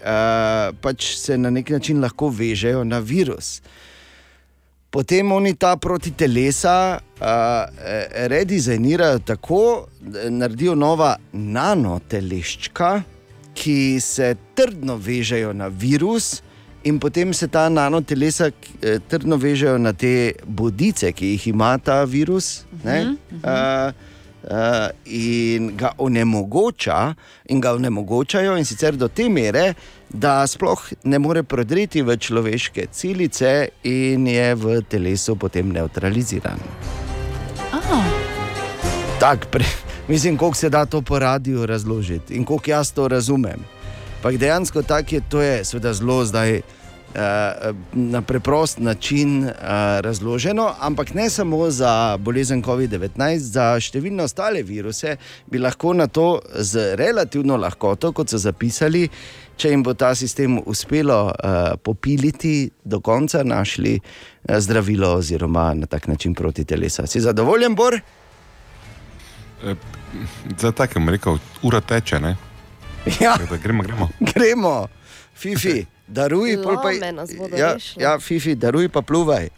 uh, 0.00 0.72
pač 0.82 1.12
se 1.20 1.38
na 1.38 1.52
nek 1.54 1.70
način 1.70 2.00
lahko 2.02 2.32
vežejo 2.34 2.82
na 2.84 2.98
virus. 2.98 3.60
Potem 4.92 5.32
oni 5.32 5.54
ta 5.56 5.76
protitelesa 5.76 6.98
uh, 7.00 7.26
redizajnirajo 8.28 9.18
tako, 9.18 9.86
da 10.00 10.28
naredijo 10.30 10.74
nova 10.74 11.14
nanoteleščka, 11.32 12.90
ki 13.56 14.00
se 14.00 14.34
trdno 14.54 14.98
vežejo 15.00 15.52
na 15.56 15.70
virus, 15.72 16.42
in 16.84 16.98
potem 17.00 17.32
se 17.32 17.48
ta 17.48 17.68
nanotelesa 17.68 18.50
eh, 18.50 18.98
trdno 19.08 19.36
vežejo 19.36 19.78
na 19.78 19.92
te 19.92 20.32
bodice, 20.44 21.12
ki 21.12 21.34
jih 21.36 21.46
ima 21.54 21.76
ta 21.78 22.02
virus. 22.04 22.64
Ne, 22.84 23.02
uh, 23.12 23.16
Uh, 23.42 24.11
in 25.04 25.76
ga 25.76 25.92
onemogoča, 25.98 27.14
in 27.48 27.60
ga 27.60 27.74
onemogočajo, 27.74 28.56
in 28.58 28.64
sicer 28.64 28.96
do 28.96 29.08
te 29.08 29.28
mere, 29.28 29.74
da 30.08 30.46
sploh 30.46 30.80
ne 31.04 31.18
more 31.18 31.42
prodreti 31.42 32.02
v 32.02 32.16
človeške 32.16 32.86
celice, 32.92 33.68
in 33.84 34.26
je 34.26 34.54
v 34.54 34.80
telesu 34.88 35.36
potem 35.36 35.72
neutraliziran. 35.72 36.58
Tak, 39.20 39.46
pre, 39.50 39.64
mislim, 40.12 40.38
kako 40.38 40.54
se 40.54 40.68
da 40.68 40.84
to 40.86 41.02
po 41.02 41.18
radiju 41.18 41.66
razložiti 41.66 42.34
in 42.34 42.44
kako 42.44 42.70
jaz 42.70 42.92
to 42.92 43.08
razumem. 43.08 43.64
Pa 44.22 44.30
dejansko 44.30 44.82
tako 44.82 45.14
je, 45.14 45.20
to 45.28 45.40
je 45.42 45.64
seveda 45.64 45.92
zelo 45.92 46.24
zdaj. 46.24 46.60
Na 47.92 48.22
preprost 48.22 48.78
način 48.78 49.44
uh, 49.44 49.52
razloženo, 50.00 50.74
ampak 50.80 51.14
ne 51.14 51.30
samo 51.30 51.70
za 51.70 52.16
bolezen 52.16 52.62
COVID-19, 52.64 53.36
za 53.36 53.66
številne 53.80 54.24
ostale 54.24 54.62
viruse 54.64 55.18
bi 55.46 55.60
lahko 55.60 55.92
na 55.92 56.06
to 56.08 56.40
z 56.56 56.94
relativno 56.96 57.58
lahkoto, 57.60 58.14
kot 58.16 58.32
so 58.32 58.40
zapisali, 58.40 59.04
če 59.60 59.74
jim 59.74 59.84
bo 59.84 59.92
ta 59.94 60.14
sistem 60.16 60.56
uspelo 60.64 61.18
uh, 61.28 61.76
popiliti 61.84 62.70
do 62.84 63.02
konca, 63.04 63.44
našli 63.44 63.98
uh, 64.00 64.56
zdravilo 64.56 65.12
oziroma 65.20 65.74
na 65.74 65.86
tak 65.86 66.08
način 66.08 66.34
proti 66.34 66.64
telesa. 66.64 67.06
Si 67.06 67.20
zadovoljen, 67.20 67.76
Bor? 67.76 68.00
Zdaj 70.58 70.72
tako 70.72 71.00
je 71.00 71.10
rekel, 71.18 71.38
ura 71.62 71.80
teče, 71.80 72.20
ne? 72.20 72.36
Ja. 73.20 73.36
Da 73.36 73.56
Gremo, 73.56 73.82
gremo. 73.82 74.08
Gremo, 74.20 74.88
Fifi, 75.34 75.84
daruj, 76.06 76.58
pa 76.62 76.92
ja, 77.56 77.76
ja, 77.96 78.18
Fifi, 78.18 78.54
daruj 78.54 78.88
pa 78.88 79.02
pluvaj. 79.02 79.48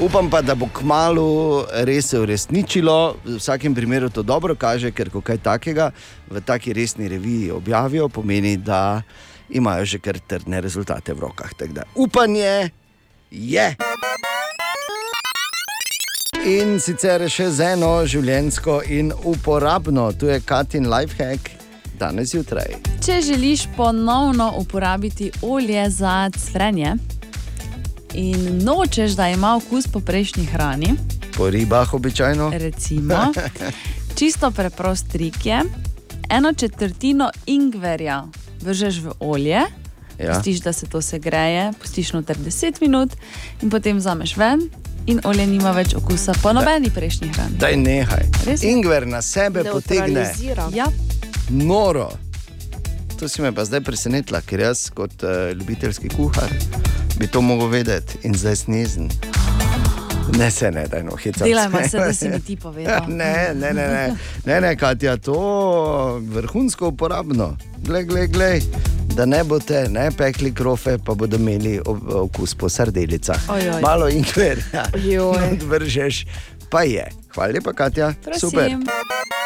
Upam 0.00 0.30
pa, 0.30 0.40
da 0.40 0.54
bo 0.54 0.64
kmalo 0.72 1.66
res 1.84 2.08
se 2.08 2.18
uresničilo. 2.18 3.16
V 3.24 3.36
vsakem 3.36 3.74
primeru 3.74 4.08
to 4.08 4.22
dobro 4.22 4.54
kaže, 4.56 4.94
ker 4.96 5.10
ko 5.12 5.20
kaj 5.20 5.42
takega 5.44 5.90
v 6.30 6.40
taki 6.40 6.72
resni 6.72 7.08
reviji 7.08 7.50
objavijo, 7.52 8.08
pomeni, 8.08 8.56
da 8.56 9.02
imajo 9.50 9.84
že 9.84 9.98
kar 9.98 10.18
trdne 10.18 10.60
rezultate 10.60 11.12
v 11.12 11.20
rokah. 11.20 11.52
Da 11.68 11.84
upanje 11.94 12.70
je. 13.30 13.76
In 16.48 16.78
sicer 16.80 17.20
še 17.28 17.50
z 17.52 17.74
eno 17.74 18.00
življensko 18.08 18.80
in 18.88 19.12
uporabno, 19.28 20.08
tu 20.16 20.32
je 20.32 20.40
Katin 20.40 20.88
Lifehack, 20.88 21.59
danes 22.00 22.28
zjutraj. 22.28 22.66
če 23.06 23.20
želiš 23.22 23.60
ponovno 23.76 24.52
uporabiti 24.56 25.30
olje 25.42 25.90
za 25.90 26.30
cvrenje 26.30 26.94
in 28.14 28.60
nočeš, 28.64 29.12
da 29.12 29.28
ima 29.28 29.56
okus 29.56 29.86
po 29.86 30.00
prejšnji 30.00 30.44
hrani, 30.44 30.94
Po 31.36 31.50
ribah 31.50 31.94
običajno. 31.94 32.50
recimo, 32.54 33.32
čisto 34.18 34.50
preprost 34.50 35.08
trik 35.08 35.46
je, 35.46 35.60
eno 36.30 36.52
četrtino 36.52 37.30
ingverja 37.46 38.24
vržeš 38.60 38.98
v 38.98 39.12
olje. 39.20 39.60
Ja. 40.18 40.34
Pustiš, 40.34 40.60
da 40.60 40.72
se 40.72 40.86
to 40.86 41.00
segreje, 41.02 41.72
pustiš 41.80 42.12
noter 42.12 42.36
10 42.38 42.72
minut, 42.80 43.10
in 43.62 43.70
potem 43.70 43.96
vzameš 43.96 44.36
ven, 44.36 44.60
in 45.06 45.20
olje 45.24 45.46
nima 45.46 45.70
več 45.70 45.94
okusa 45.94 46.34
po 46.42 46.52
nobeni 46.52 46.90
prejšnji 46.90 47.28
hrani. 47.28 47.56
Daj 47.58 47.76
nehaj. 47.76 48.26
Res. 48.46 48.62
Ingver 48.62 49.06
na 49.06 49.22
sebe 49.22 49.64
potegne. 49.64 50.26
Ja, 50.74 50.86
noro. 51.50 52.10
To 53.18 53.28
si 53.28 53.42
me 53.42 53.52
pa 53.52 53.64
zdaj 53.64 53.84
presenetila, 53.84 54.40
ker 54.40 54.60
jaz 54.60 54.88
kot 54.94 55.22
uh, 55.22 55.50
ljubiteljski 55.52 56.08
kuhar 56.16 56.48
bi 57.20 57.26
to 57.26 57.40
mogel 57.40 57.66
vedeti 57.66 58.18
in 58.22 58.34
zdaj 58.34 58.56
snezen. 58.56 59.10
Ne 60.38 60.50
se 60.50 60.70
ne, 60.70 60.86
da 60.86 60.96
eno 60.96 61.16
hecam. 61.16 61.48
delajmo 61.48 61.78
se, 61.90 61.98
da 61.98 62.12
si 62.12 62.28
mi 62.28 62.40
ti 62.40 62.56
povedal. 62.62 63.00
Ne, 63.08 63.54
ne, 63.54 63.72
ne, 63.72 63.88
ne, 63.88 64.16
ne, 64.44 64.60
ne 64.60 64.76
Katja, 64.76 65.16
to 65.16 66.20
vrhunsko 66.22 66.88
uporabno. 66.88 67.56
Glej, 67.78 68.04
glej, 68.04 68.26
glej. 68.26 68.62
Da 69.16 69.26
ne 69.26 69.44
boste 69.44 69.88
ne 69.88 70.10
pekli 70.16 70.54
krofe, 70.54 70.98
pa 71.04 71.14
bodo 71.14 71.36
imeli 71.36 71.80
okus 72.14 72.54
po 72.54 72.68
sardelicah. 72.68 73.48
Ojoj. 73.48 73.80
Malo 73.82 74.08
ingverja, 74.08 74.86
Joj. 75.04 75.58
vržeš, 75.70 76.26
pa 76.70 76.82
je. 76.82 77.10
Hvala 77.34 77.52
lepa, 77.52 77.72
Katja. 77.72 78.14
Prosim. 78.24 78.50
Super. 78.50 79.39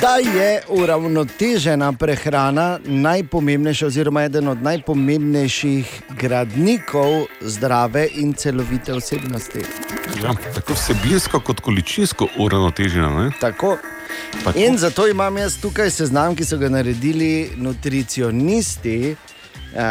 Da 0.00 0.16
je 0.38 0.62
uravnotežena 0.68 1.92
prehrana 1.92 2.78
najpomembnejša, 2.84 3.86
oziroma 3.86 4.22
eden 4.22 4.48
od 4.48 4.62
najpomembnejših 4.62 6.02
gradnikov 6.20 7.26
zdrave 7.40 8.08
in 8.14 8.32
celovite 8.32 8.94
osebnosti. 8.94 9.58
Ja, 10.22 10.34
tako 10.54 10.72
vsebinsko 10.72 11.40
kot 11.40 11.60
količinsko 11.60 12.28
uravnoteženo. 12.38 13.22
ne? 13.22 13.30
Tako. 13.40 13.76
Tako. 14.44 14.58
In 14.58 14.78
zato 14.78 15.08
imam 15.08 15.36
jaz 15.36 15.60
tukaj 15.60 15.90
seznam, 15.90 16.36
ki 16.36 16.44
so 16.44 16.58
ga 16.58 16.68
naredili 16.68 17.50
nutricionisti. 17.56 19.16
Uh, 19.76 19.82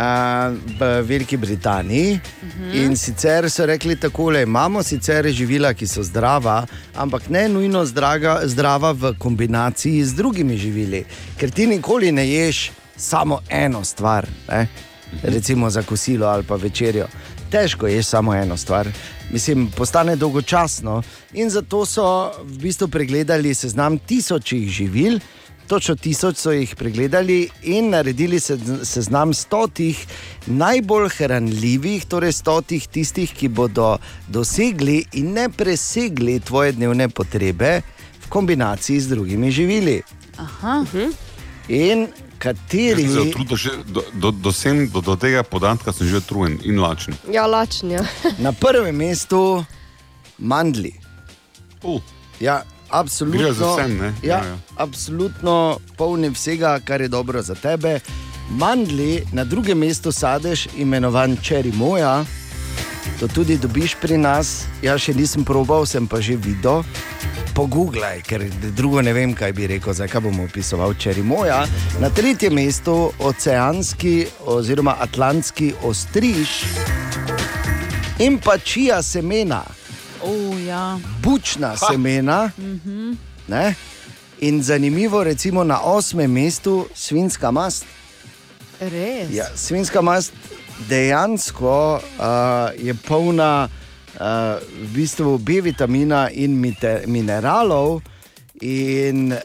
v 0.80 1.02
Veliki 1.02 1.38
Britaniji. 1.38 2.14
Uh 2.14 2.50
-huh. 2.50 2.86
In 2.86 2.98
sicer 2.98 3.50
so 3.50 3.66
rekli 3.66 3.96
tako: 3.96 4.34
imamo 4.34 4.84
sicer 4.84 5.28
živila, 5.32 5.74
ki 5.74 5.88
so 5.88 6.04
zdrava, 6.04 6.66
ampak 6.96 7.30
ne 7.30 7.50
nujno 7.50 7.86
zdraga, 7.86 8.42
zdrava 8.44 8.92
v 8.92 9.14
kombinaciji 9.20 10.06
z 10.06 10.14
drugimi 10.16 10.58
živili. 10.58 11.06
Ker 11.38 11.52
ti 11.52 11.68
nikoli 11.68 12.12
ne 12.12 12.30
ješ 12.30 12.72
samo 12.98 13.40
eno 13.50 13.84
stvar, 13.84 14.28
ne? 14.50 14.68
recimo 15.24 15.70
za 15.70 15.82
kosilo 15.82 16.28
ali 16.28 16.44
pa 16.44 16.56
večerjo. 16.56 17.08
Težko 17.52 17.88
je 17.88 18.04
samo 18.04 18.36
eno 18.36 18.58
stvar, 18.58 18.88
mislim, 19.32 19.72
postane 19.78 20.16
dolgočasno. 20.16 21.04
In 21.34 21.50
zato 21.50 21.86
so 21.86 22.32
v 22.44 22.58
bistvu 22.58 22.88
pregledali 22.88 23.54
seznam 23.54 23.98
tisočih 23.98 24.70
živil, 24.70 25.20
točno 25.68 25.96
tisoč 25.96 26.38
so 26.38 26.52
jih 26.52 26.76
pregledali 26.76 27.50
in 27.64 27.90
naredili 27.90 28.40
se, 28.40 28.58
seznam 28.84 29.34
stotih 29.34 30.06
najbolj 30.46 31.10
hranljivih, 31.10 32.06
torej 32.06 32.32
stotih 32.32 32.88
tistih, 32.88 33.34
ki 33.34 33.48
bodo 33.48 33.98
dosegli 34.28 35.04
in 35.14 35.34
ne 35.34 35.50
presegli 35.50 36.40
tvoje 36.40 36.72
dnevne 36.72 37.10
potrebe 37.10 37.82
v 38.26 38.30
kombinaciji 38.30 39.00
z 39.00 39.08
drugimi 39.08 39.52
živili. 39.52 40.02
Aha. 40.38 40.86
In 41.68 42.00
Jaz 42.00 42.10
kateri. 42.38 43.08
se 43.10 43.22
utrudil 43.22 43.58
že 43.58 43.70
do, 43.86 44.04
do, 44.14 44.32
do, 44.32 44.52
sem, 44.52 44.90
do, 44.90 45.02
do 45.02 45.16
tega 45.16 45.44
podatka, 45.44 45.94
sem 45.94 46.08
že 46.08 46.18
utrujen 46.18 46.60
in 46.64 46.80
lačen. 46.80 47.16
Ja, 47.32 47.46
lačnja. 47.48 48.06
Na 48.38 48.52
prvem 48.52 48.96
mestu 48.96 49.66
mandli. 50.38 50.94
Uh, 51.84 52.02
Ja, 52.40 52.64
absolutno. 52.90 53.76
Vsem? 53.76 54.02
Ja, 54.02 54.12
Ja, 54.24 54.38
ja. 54.46 54.58
absolutno 54.78 55.78
polni 55.98 56.30
vsega, 56.30 56.80
kar 56.86 57.02
je 57.02 57.08
dobro 57.08 57.42
za 57.42 57.56
tebe. 57.56 58.00
Mandli, 58.50 59.24
na 59.34 59.44
drugem 59.44 59.78
mestu 59.78 60.12
sadež, 60.12 60.68
imenovan 60.78 61.38
čeri 61.42 61.72
moja. 61.72 62.26
To 63.20 63.28
tudi 63.28 63.58
dobiš 63.58 63.96
pri 64.02 64.18
nas. 64.18 64.66
Jaz 64.82 65.02
še 65.02 65.14
nisem 65.14 65.46
probal, 65.46 65.86
sem 65.86 66.08
pa 66.08 66.22
že 66.22 66.36
videl. 66.36 66.84
Pogooglaj, 67.56 68.20
ker 68.28 68.44
drugo 68.76 69.00
ne 69.02 69.14
vem, 69.16 69.32
kaj 69.34 69.54
bi 69.56 69.68
rekel, 69.68 69.94
zakaj 69.96 70.22
bom 70.22 70.40
opisoval 70.44 70.94
čeri 71.00 71.24
moja. 71.24 71.64
Na 72.04 72.10
tretjem 72.12 72.54
mestu 72.54 73.14
oceanski 73.20 74.28
oziroma 74.46 74.98
atlantski 75.00 75.72
ostriž 75.84 76.50
in 78.20 78.38
pa 78.40 78.58
čija 78.58 79.02
semena 79.04 79.64
Oh, 80.26 80.58
ja. 80.68 81.00
bučna 81.24 81.68
ha. 81.68 81.88
semena. 81.92 82.52
Ne? 83.48 83.76
In 84.40 84.64
zanimivo, 84.64 85.24
recimo 85.24 85.64
na 85.64 85.80
osmem 85.82 86.32
mestu 86.32 86.88
svinska 86.94 87.52
mast. 87.52 87.86
Res. 88.80 89.32
Ja, 89.32 89.46
svinska 89.56 90.02
mast 90.02 90.34
dejansko 90.90 91.94
uh, 91.96 92.86
je 92.86 92.94
polna 92.94 93.68
uh, 93.68 94.22
v 94.82 94.94
bistvu 94.94 95.38
B 95.38 95.62
vitamina 95.62 96.30
in 96.30 96.60
mite, 96.60 97.04
mineralov. 97.08 98.02
In 98.62 99.32
uh, 99.32 99.40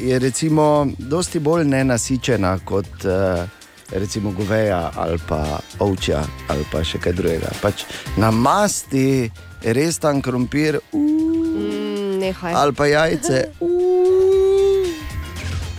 je 0.00 0.18
recimo 0.18 0.86
dosti 0.98 1.38
bolj 1.38 1.64
nenasičena 1.64 2.58
kot 2.64 3.04
uh, 3.04 3.48
recimo 3.90 4.30
goveja 4.30 4.90
ali 4.96 5.18
pa 5.28 5.58
ovčja 5.78 6.24
ali 6.48 6.64
pa 6.72 6.84
še 6.84 6.98
kaj 6.98 7.12
drugega. 7.12 7.52
Pač 7.62 7.84
na 8.16 8.30
masti 8.30 9.30
res 9.64 9.98
tam 9.98 10.22
krompir 10.22 10.78
Mm, 10.92 12.18
nehaj. 12.18 12.52
ali 12.54 12.72
pa 12.72 12.86
jajce. 12.86 13.48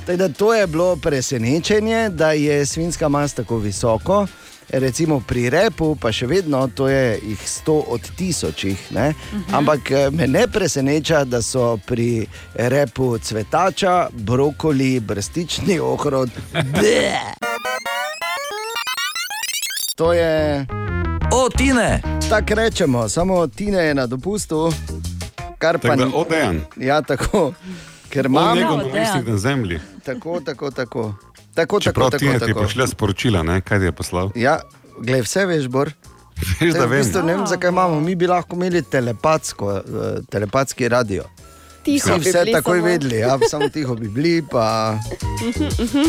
Tako 0.06 0.18
da 0.18 0.30
to 0.30 0.54
je 0.54 0.68
bilo 0.68 0.96
presenečenje, 0.96 2.10
da 2.10 2.32
je 2.32 2.66
svinska 2.66 3.10
mast 3.10 3.36
tako 3.36 3.58
visoko. 3.58 4.28
Recimo 4.70 5.20
pri 5.20 5.50
repu, 5.50 5.96
pa 5.96 6.12
še 6.12 6.28
vedno 6.28 6.68
to 6.68 6.88
je 6.88 7.20
jih 7.24 7.40
100 7.40 7.84
od 7.88 8.02
tisočih. 8.18 8.78
Uh 8.92 8.98
-huh. 8.98 9.14
Ampak 9.52 9.92
eh, 9.92 10.10
me 10.12 10.28
ne 10.28 10.48
preseneča, 10.48 11.24
da 11.24 11.42
so 11.42 11.78
pri 11.78 12.28
repu 12.56 13.18
cvetača, 13.18 14.08
brokoli, 14.12 15.00
brstični 15.00 15.80
ohrod. 15.80 16.30
bleh. 16.52 17.20
To 19.96 20.14
je, 20.14 20.66
O, 21.32 21.50
Tine! 21.50 22.02
tako 22.30 22.54
rečemo, 22.56 23.10
samo 23.10 23.48
Tine 23.48 23.78
je 23.80 23.94
na 23.94 24.08
dopustu, 24.08 24.74
kar 25.58 25.80
pa 25.80 25.88
Tako 25.88 26.06
ni. 26.06 26.12
odejan. 26.16 26.62
Ja, 26.78 27.02
tako. 27.02 27.54
Ker 28.10 28.26
Imam 28.26 28.58
imamo 28.58 28.76
nekaj 28.78 28.94
na 28.94 29.00
mislih 29.00 29.28
na 29.28 29.38
zemlji. 29.38 29.80
tako, 30.06 30.40
tako, 30.42 30.72
tako. 30.72 31.14
Tako, 31.54 31.80
Čeprav 31.80 32.06
tako, 32.08 32.20
tako, 32.20 32.34
je 32.34 32.40
ti 32.40 32.46
tako. 32.46 32.60
prišla 32.60 32.88
sporočila, 32.88 33.44
ne? 33.44 33.62
kaj 33.62 33.80
ti 33.80 33.86
je 33.86 33.92
poslal. 33.92 34.30
Ja, 34.36 34.60
glej, 35.00 35.22
vse 35.22 35.46
veš, 35.46 35.68
Bor. 35.68 35.92
Veš, 36.60 36.74
da 36.74 36.80
Saj 36.80 36.82
v 36.82 36.90
vem. 36.90 37.00
bistvu 37.00 37.22
ne 37.22 37.36
vem, 37.36 37.48
zakaj 37.48 37.70
imamo. 37.70 38.00
Mi 38.00 38.16
bi 38.16 38.28
lahko 38.28 38.56
imeli 38.56 38.82
telepatsko, 38.84 39.72
eh, 39.74 39.82
telepatski 40.30 40.90
radio. 40.90 41.24
Tiho 41.84 42.10
Vsi 42.10 42.20
bi 42.20 42.20
vse 42.22 42.40
bili 42.40 42.52
takoj 42.52 42.78
samo. 42.78 42.86
vedeli, 42.86 43.16
ja, 43.18 43.38
samo 43.42 43.70
tiho 43.70 43.96
bi 43.96 44.08
bili, 44.10 44.44
pa 44.44 44.96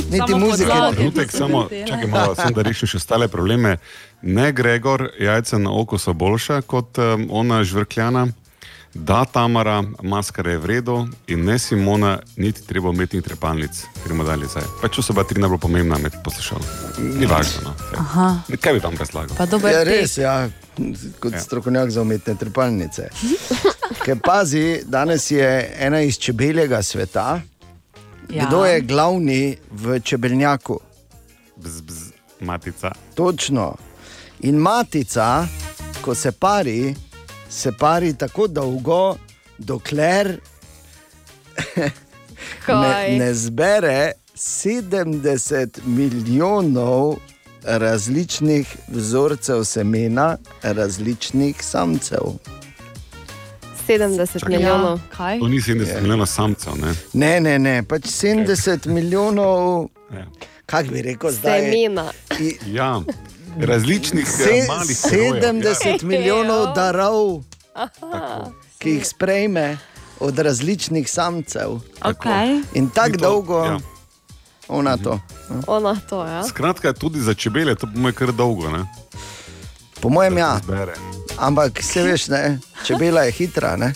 niti 0.06 0.18
Samo 0.26 0.38
muzike. 0.38 0.72
Trenutek, 0.92 1.30
samo 1.30 1.68
čakaj 1.86 2.06
malo, 2.06 2.34
sem, 2.34 2.52
da 2.54 2.62
rešim 2.62 2.88
še 2.88 2.96
ostale 2.96 3.28
probleme. 3.28 3.76
Ne, 4.26 4.52
Gregor, 4.52 5.10
jajca 5.20 5.58
na 5.58 5.70
oko 5.72 5.98
so 5.98 6.12
boljša 6.12 6.60
kot 6.62 6.98
um, 6.98 7.28
ona 7.30 7.64
žvrkljana. 7.64 8.26
Da, 8.94 9.24
Tamara, 9.24 9.82
maskara 10.02 10.50
je 10.50 10.58
v 10.58 10.66
redu 10.66 10.94
in 11.26 11.44
ne 11.44 11.58
Simona, 11.58 12.18
niti 12.36 12.62
treba 12.66 12.90
imeti 12.90 13.20
trepalnic. 13.22 13.84
Gremo 14.04 14.24
dalje 14.24 14.46
zdaj. 14.48 14.64
Pa 14.82 14.88
če 14.88 15.02
so 15.02 15.12
bila 15.12 15.24
tri 15.24 15.40
najbolj 15.40 15.60
pomembna 15.60 15.98
med 15.98 16.16
poslušalci. 16.24 17.02
Ni 17.12 17.26
važno. 17.26 17.60
No. 17.66 17.74
Aha, 17.94 18.28
Kaj 18.56 18.72
bi 18.72 18.80
tam 18.80 18.96
razlagal? 18.96 19.36
pa 19.36 19.46
dober 19.46 19.72
Ja, 19.72 19.82
res, 19.84 20.16
ja, 20.18 20.48
kot 21.20 21.32
Ja. 21.32 21.40
strokovnjak 21.40 21.90
za 21.90 22.02
umetne 22.02 22.34
trepalnice. 22.34 23.10
Ker 24.02 24.16
pazi, 24.18 24.80
danes 24.86 25.30
je 25.30 25.46
ena 25.78 26.00
iz 26.00 26.18
čebeljega 26.18 26.82
sveta. 26.82 27.40
Ja. 28.30 28.46
Kdo 28.46 28.64
je 28.64 28.80
glavni 28.80 29.42
v 29.70 30.00
čebelnjaku? 30.00 30.80
Bz, 31.56 31.80
bz, 31.80 32.00
matica. 32.40 32.92
Točno. 33.14 33.74
In 34.40 34.56
matica, 34.56 35.46
ko 36.00 36.14
se 36.14 36.32
pari, 36.32 36.94
se 37.50 37.72
pari 37.72 38.14
tako 38.14 38.46
dolgo, 38.48 39.16
dokler 39.58 40.38
Kaj? 42.66 43.10
ne, 43.10 43.18
ne 43.18 43.34
zbere 43.34 44.12
70 44.34 45.68
milijonov 45.86 47.16
različnih 47.64 48.76
vzorcev 48.88 49.64
semena, 49.64 50.36
različnih 50.62 51.62
samcev. 51.62 52.20
70 53.88 54.48
milijonov. 54.48 55.00
Kaj? 55.10 55.38
To 55.38 55.48
ni 55.48 55.56
70 55.56 55.88
Ja. 55.88 56.00
milijonov 56.00 56.26
samcev. 56.26 56.72
Ne? 56.76 56.94
Ne, 57.14 57.40
ne, 57.40 57.58
ne, 57.58 57.82
pač 57.82 58.02
70 58.02 58.86
milijonov, 58.86 59.88
Ja. 60.12 60.26
kako 60.66 60.88
bi 60.88 61.02
rekel, 61.02 61.30
zdaj. 61.32 61.60
Semena. 61.60 62.10
I- 62.40 62.56
ja, 62.66 63.00
različnih 63.60 64.28
Se, 64.30 64.42
eh, 64.42 64.66
malih 64.68 64.96
herojev, 65.10 65.42
70 65.42 66.02
milijonov 66.02 66.64
Ja. 66.64 66.72
darov, 66.72 67.42
ki 68.78 68.90
jih 68.90 69.06
sprejme 69.06 69.78
od 70.20 70.38
različnih 70.38 71.10
samcev. 71.10 71.70
Okay. 72.00 72.62
In 72.74 72.90
tako 72.90 73.16
dolgo, 73.16 73.64
ja. 73.64 73.72
ja. 73.72 73.78
ona 74.68 74.96
to. 74.96 75.20
Ona 75.66 75.96
to, 76.08 76.26
ja. 76.26 76.44
Skratka, 76.44 76.92
tudi 76.92 77.20
za 77.20 77.34
čebele 77.34 77.74
to 77.74 77.86
bo 77.86 78.12
kar 78.12 78.32
dolgo. 78.32 78.70
Ne? 78.70 78.84
Po 80.00 80.08
mojem, 80.08 80.38
ja, 80.38 80.58
Zbere. 80.64 80.94
ampak 81.38 81.82
se 81.82 82.02
veš, 82.02 82.28
ne? 82.28 82.58
čebela 82.84 83.22
je 83.22 83.32
hitra, 83.32 83.76
ne? 83.76 83.92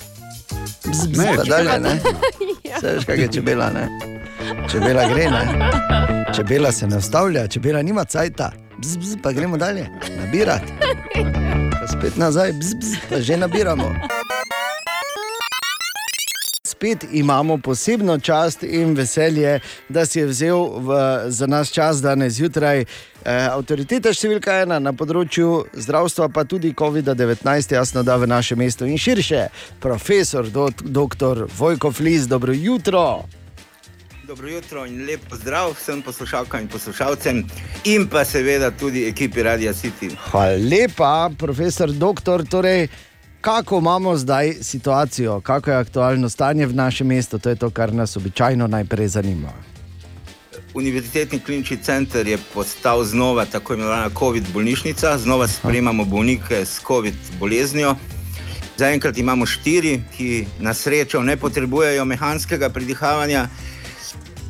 Bz, 0.84 1.06
bz, 1.06 1.18
Ne, 1.18 1.36
dalje, 1.48 1.80
ne? 1.80 2.00
Se 2.80 2.92
veš, 2.92 3.04
kaj 3.04 3.16
je 3.20 3.28
čebela, 3.32 3.70
ne? 3.70 3.88
Čebela 4.70 5.08
gre, 5.08 5.30
ne? 5.30 5.70
Čebela 6.36 6.72
se 6.72 6.86
ne 6.86 6.96
ustavlja, 6.96 7.46
čebela 7.48 7.82
nima 7.82 8.04
cajta, 8.04 8.52
bz, 8.80 8.96
bz, 8.96 9.16
pa 9.22 9.32
gremo 9.32 9.56
dalje, 9.56 9.88
nabirati. 10.20 10.72
Pa 11.80 11.86
spet 11.86 12.16
nazaj, 12.16 12.52
bz, 12.52 12.74
bz, 12.74 12.94
pa 13.10 13.20
že 13.20 13.36
nabiramo. 13.36 13.94
Spet 16.64 17.04
imamo 17.12 17.58
posebno 17.58 18.18
čast 18.18 18.62
in 18.62 18.94
veselje, 18.94 19.60
da 19.88 20.06
si 20.06 20.18
je 20.18 20.26
vzel 20.26 20.78
v, 20.78 20.98
za 21.26 21.46
nas 21.46 21.68
čas 21.72 22.02
danes 22.02 22.32
zjutraj. 22.32 22.80
E, 22.80 22.86
avtoriteta 23.52 24.14
številka 24.16 24.62
ena 24.62 24.78
na 24.80 24.94
področju 24.96 25.66
zdravstva, 25.76 26.30
pa 26.32 26.46
tudi 26.48 26.72
COVID-19, 26.72 27.74
jasno, 27.76 28.02
da 28.02 28.16
v 28.16 28.30
našem 28.32 28.58
mestu 28.58 28.88
in 28.88 28.96
širše. 28.96 29.48
Profesor, 29.80 30.48
do, 30.48 30.70
dr. 30.80 31.44
Vojko 31.58 31.92
Flis, 31.92 32.24
dobro 32.30 32.56
jutro. 32.56 33.28
Dobro 34.30 34.48
jutro 34.48 34.86
in 34.86 35.06
lep 35.06 35.20
pozdrav 35.30 35.72
vsem 35.74 36.02
poslušalkam 36.02 36.60
in 36.60 36.68
poslušalcem, 36.68 37.46
in 37.84 38.06
pa 38.08 38.24
seveda 38.24 38.70
tudi 38.70 39.08
ekipi 39.08 39.42
Radia 39.42 39.72
City. 39.72 40.10
Hvala 40.30 40.56
lepa, 40.70 41.30
profesor, 41.38 41.90
doktor. 41.90 42.44
Torej, 42.46 42.88
kako 43.40 43.78
imamo 43.78 44.16
zdaj 44.16 44.52
situacijo, 44.62 45.40
kako 45.40 45.70
je 45.70 45.76
aktualno 45.76 46.28
stanje 46.28 46.66
v 46.66 46.74
našem 46.74 47.06
mestu, 47.06 47.38
to 47.38 47.48
je 47.50 47.56
to, 47.56 47.70
kar 47.70 47.94
nas 47.94 48.16
običajno 48.16 48.66
najprej 48.66 49.08
zanima. 49.08 49.50
Univerzitetni 50.74 51.40
klinični 51.40 51.76
center 51.82 52.28
je 52.28 52.38
postal 52.54 53.04
znova 53.04 53.44
tako 53.44 53.74
imenovana 53.74 54.10
COVID 54.18 54.52
bolnišnica, 54.52 55.18
znova 55.18 55.48
sprejemamo 55.48 56.04
bolnike 56.04 56.64
s 56.64 56.80
COVID 56.86 57.14
boleznijo. 57.38 57.96
Zaenkrat 58.76 59.18
imamo 59.18 59.46
štiri, 59.46 60.02
ki 60.16 60.46
na 60.60 60.74
srečo 60.74 61.22
ne 61.22 61.36
potrebujejo 61.36 62.04
mehanskega 62.04 62.68
predihavanja. 62.68 63.48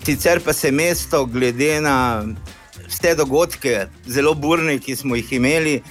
Sicer 0.04 0.40
pa 0.44 0.52
se 0.52 0.70
mesto, 0.72 1.24
glede 1.26 1.80
na 1.80 2.24
vse 2.88 3.14
dogodke, 3.14 3.86
zelo 4.06 4.34
burne, 4.34 4.78
ki 4.78 4.96
smo 4.96 5.16
jih 5.16 5.32
imeli, 5.32 5.82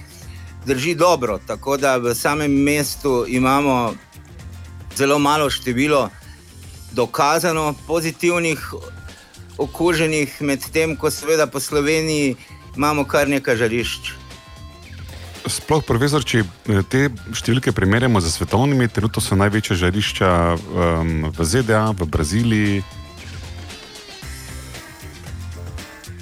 drži 0.66 0.96
dobro. 0.96 1.40
Tako 1.48 1.78
da 1.78 1.98
v 1.98 2.16
samem 2.16 2.52
mestu 2.52 3.26
imamo 3.28 3.94
zelo 4.98 5.20
malo 5.20 5.50
število 5.50 6.10
dokazano 6.92 7.74
pozitivnih 7.88 8.60
okuženih, 9.58 10.42
medtem 10.42 10.96
ko 10.96 11.12
seveda 11.12 11.48
po 11.48 11.60
Sloveniji 11.60 12.36
imamo 12.76 13.04
kar 13.04 13.30
nekaj 13.30 13.56
žarišč. 13.56 14.12
Sploh, 15.50 15.84
profesor, 15.84 16.24
če 16.24 16.44
eh, 16.44 16.82
te 16.90 17.08
številke 17.34 17.72
primerjamo 17.74 18.22
z 18.22 18.32
svetovnimi, 18.32 18.90
trenutno 18.92 19.24
so 19.24 19.38
največja 19.40 19.78
žarišča 19.80 20.30
um, 20.56 21.14
v 21.34 21.48
ZDA, 21.48 21.90
v 21.98 22.08
Braziliji. 22.12 22.84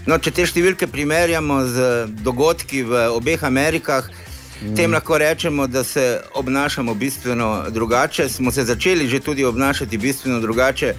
No, 0.07 0.15
če 0.23 0.31
te 0.31 0.45
številke 0.47 0.87
primerjamo 0.87 1.57
z 1.67 1.85
dogodki 2.23 2.79
v 2.87 3.09
obeh 3.11 3.41
Amerikah, 3.43 4.05
mm. 4.07 4.75
tem 4.79 4.93
lahko 4.95 5.17
rečemo, 5.19 5.65
da 5.67 5.83
se 5.83 6.21
obnašamo 6.39 6.93
bistveno 6.95 7.67
drugače. 7.75 8.29
Smo 8.31 8.53
se 8.55 8.63
začeli 8.63 9.09
že 9.11 9.19
tudi 9.19 9.43
obnašati 9.43 9.99
bistveno 9.99 10.39
drugače 10.39 10.93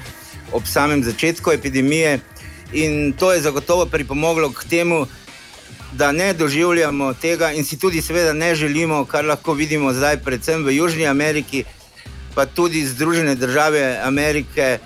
ob 0.53 0.69
samem 0.69 1.01
začetku 1.05 1.53
epidemije, 1.57 2.21
in 2.73 3.15
to 3.17 3.33
je 3.33 3.41
zagotovo 3.41 3.87
pripomoglo 3.87 4.53
k 4.53 4.69
temu, 4.69 5.07
da 5.93 6.13
ne 6.13 6.35
doživljamo 6.37 7.15
tega 7.15 7.53
in 7.57 7.65
si 7.65 7.79
tudi, 7.81 8.05
seveda, 8.05 8.33
ne 8.33 8.55
želimo, 8.55 9.05
kar 9.09 9.25
lahko 9.25 9.57
vidimo 9.57 9.93
zdaj, 9.93 10.21
predvsem 10.21 10.65
v 10.65 10.77
Južni 10.77 11.07
Ameriki, 11.09 11.65
pa 12.35 12.45
tudi 12.47 12.85
Združene 12.85 13.35
države 13.35 14.01
Amerike 14.05 14.79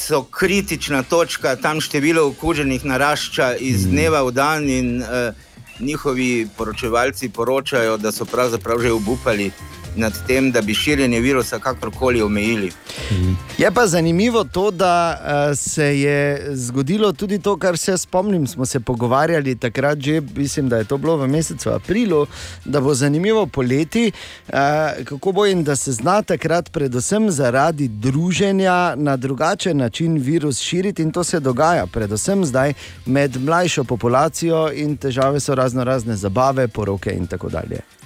so 0.00 0.22
kritična 0.22 1.02
točka, 1.02 1.56
tam 1.56 1.80
število 1.80 2.26
okuženih 2.28 2.84
narašča 2.84 3.54
iz 3.60 3.86
dneva 3.86 4.22
v 4.22 4.32
dan, 4.32 4.68
in 4.68 5.02
uh, 5.02 5.34
njihovi 5.80 6.48
poročevalci 6.56 7.28
poročajo, 7.28 7.96
da 7.96 8.12
so 8.12 8.24
pravzaprav 8.24 8.80
že 8.82 8.92
obupali 8.92 9.50
nad 9.96 10.12
tem, 10.26 10.50
da 10.50 10.60
bi 10.60 10.74
širjenje 10.74 11.20
virusa 11.20 11.58
kakorkoli 11.58 12.22
omejili. 12.22 12.72
Je 13.58 13.70
pa 13.70 13.86
zanimivo 13.86 14.44
to, 14.44 14.70
da 14.70 15.20
uh, 15.20 15.58
se 15.58 16.00
je 16.00 16.48
zgodilo 16.54 17.12
tudi 17.12 17.38
to, 17.38 17.56
kar 17.56 17.78
se 17.78 17.98
spomnim. 17.98 18.46
Smo 18.46 18.66
se 18.66 18.80
pogovarjali 18.80 19.56
takrat, 19.56 19.98
že 19.98 20.20
mislim, 20.36 20.68
da 20.68 20.76
je 20.76 20.84
to 20.84 20.96
bilo 20.96 21.16
v 21.16 21.28
mesecu 21.28 21.70
aprilu, 21.70 22.26
da 22.64 22.80
bo 22.80 22.94
zanimivo 22.94 23.46
poleti, 23.46 24.12
uh, 24.48 24.54
kako 25.04 25.32
bo 25.32 25.46
in 25.46 25.64
da 25.64 25.76
se 25.76 25.92
zna 25.92 26.22
takrat, 26.22 26.72
predvsem 26.72 27.30
zaradi 27.30 27.88
druženja, 27.88 28.94
na 28.96 29.16
drugačen 29.16 29.76
način 29.76 30.18
virus 30.18 30.60
širiti 30.60 31.02
in 31.02 31.12
to 31.12 31.24
se 31.24 31.40
dogaja, 31.40 31.86
predvsem 31.86 32.44
zdaj 32.44 32.72
med 33.06 33.36
mlajšo 33.44 33.84
populacijo 33.84 34.70
in 34.74 34.96
težave 34.96 35.40
so 35.40 35.54
razno 35.54 35.84
razne 35.84 36.16
zabave, 36.16 36.68
poroke 36.68 37.10
in 37.10 37.26
tako 37.26 37.48
dalje. 37.48 37.99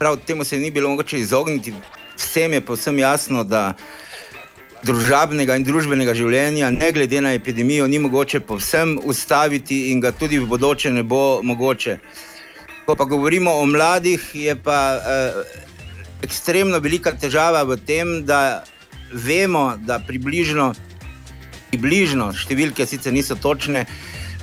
Prav 0.00 0.16
temu 0.16 0.44
se 0.44 0.58
ni 0.58 0.70
bilo 0.70 0.88
mogoče 0.88 1.18
izogniti. 1.18 1.72
Vsem 2.16 2.52
je 2.52 2.60
povsem 2.60 2.98
jasno, 2.98 3.42
da 3.44 3.74
družabnega 4.82 5.58
in 5.60 5.64
družbenega 5.64 6.14
življenja, 6.16 6.70
ne 6.72 6.88
glede 6.96 7.20
na 7.20 7.34
epidemijo, 7.36 7.84
ni 7.84 7.98
mogoče 8.00 8.40
povsem 8.40 8.94
ustaviti 9.04 9.90
in 9.90 10.00
ga 10.00 10.14
tudi 10.16 10.38
v 10.40 10.48
bodoče 10.48 10.94
ne 10.94 11.02
bo 11.04 11.42
mogoče. 11.44 11.98
Ko 12.86 12.96
pa 12.96 13.04
govorimo 13.04 13.52
o 13.60 13.66
mladih, 13.68 14.24
je 14.32 14.56
pa 14.56 14.78
eh, 14.96 15.60
ekstremno 16.24 16.80
velika 16.80 17.12
težava 17.12 17.60
v 17.68 17.76
tem, 17.76 18.22
da 18.24 18.64
vemo, 19.12 19.74
da 19.84 20.00
približno, 20.00 20.70
približno 21.68 22.32
številke 22.32 22.88
sicer 22.88 23.12
niso 23.12 23.36
točne, 23.36 23.84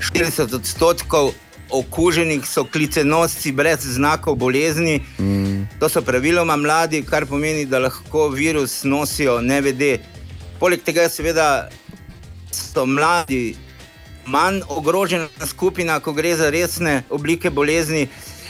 40 0.05 0.53
odstotkov 0.61 1.33
okuženih 1.71 2.47
so 2.47 2.63
klicenosci 2.63 3.51
brez 3.51 3.79
znakov 3.83 4.35
bolezni. 4.35 5.01
Mm. 5.19 5.67
To 5.79 5.89
so 5.89 6.01
praviloma 6.01 6.55
mladi, 6.55 7.03
kar 7.03 7.25
pomeni, 7.25 7.65
da 7.65 7.79
lahko 7.79 8.29
virus 8.29 8.83
nosijo 8.83 9.41
nevede. 9.41 9.97
Poleg 10.59 10.81
tega, 10.83 11.09
seveda, 11.09 11.69
so 12.51 12.85
mladi 12.85 13.55
manj 14.27 14.61
ogrožena 14.69 15.27
skupina, 15.45 15.99
ko 15.99 16.13
gre 16.13 16.35
za 16.35 16.49
resne 16.49 17.03
oblike 17.09 17.49
bolezni. 17.49 18.07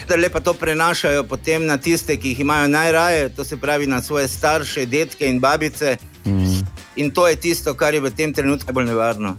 Da 0.08 0.15
lepa 0.15 0.39
to 0.39 0.53
prenašajo 0.53 1.23
potem 1.23 1.65
na 1.65 1.77
tiste, 1.77 2.15
ki 2.17 2.30
jih 2.30 2.39
imajo 2.39 2.67
najraje, 2.67 3.30
to 3.30 3.43
se 3.43 3.58
pravi 3.58 3.88
na 3.88 4.01
svoje 4.01 4.27
starše, 4.27 4.86
detke 4.86 5.27
in 5.27 5.39
babice. 5.39 5.97
Mm. 6.25 6.63
In 6.95 7.12
to 7.12 7.27
je 7.27 7.36
tisto, 7.36 7.73
kar 7.73 7.93
je 7.93 8.01
v 8.01 8.12
tem 8.12 8.34
trenutku 8.34 8.67
najbolj 8.67 8.86
nevarno. 8.86 9.36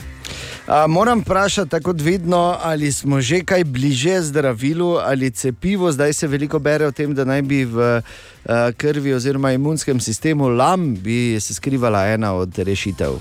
A, 0.69 0.87
moram 0.87 1.21
vprašati, 1.21 1.71
tako 1.71 1.93
vidno, 1.93 2.57
ali 2.63 2.93
smo 2.93 3.21
že 3.21 3.41
kaj 3.41 3.65
bliže 3.65 4.23
zdravilu 4.23 4.99
ali 5.01 5.31
cepivu. 5.31 5.93
Zdaj 5.93 6.13
se 6.13 6.27
veliko 6.27 6.59
bere 6.59 6.87
o 6.87 6.93
tem, 6.93 7.15
da 7.15 7.25
naj 7.25 7.43
bi 7.43 7.65
v 7.65 8.03
a, 8.45 8.73
krvi 8.77 9.15
oziroma 9.15 9.53
imunskem 9.53 10.01
sistemu 10.01 10.49
lam 10.49 10.95
bi 10.95 11.41
se 11.41 11.55
skrivala 11.55 12.07
ena 12.07 12.35
od 12.35 12.59
rešitev. 12.59 13.17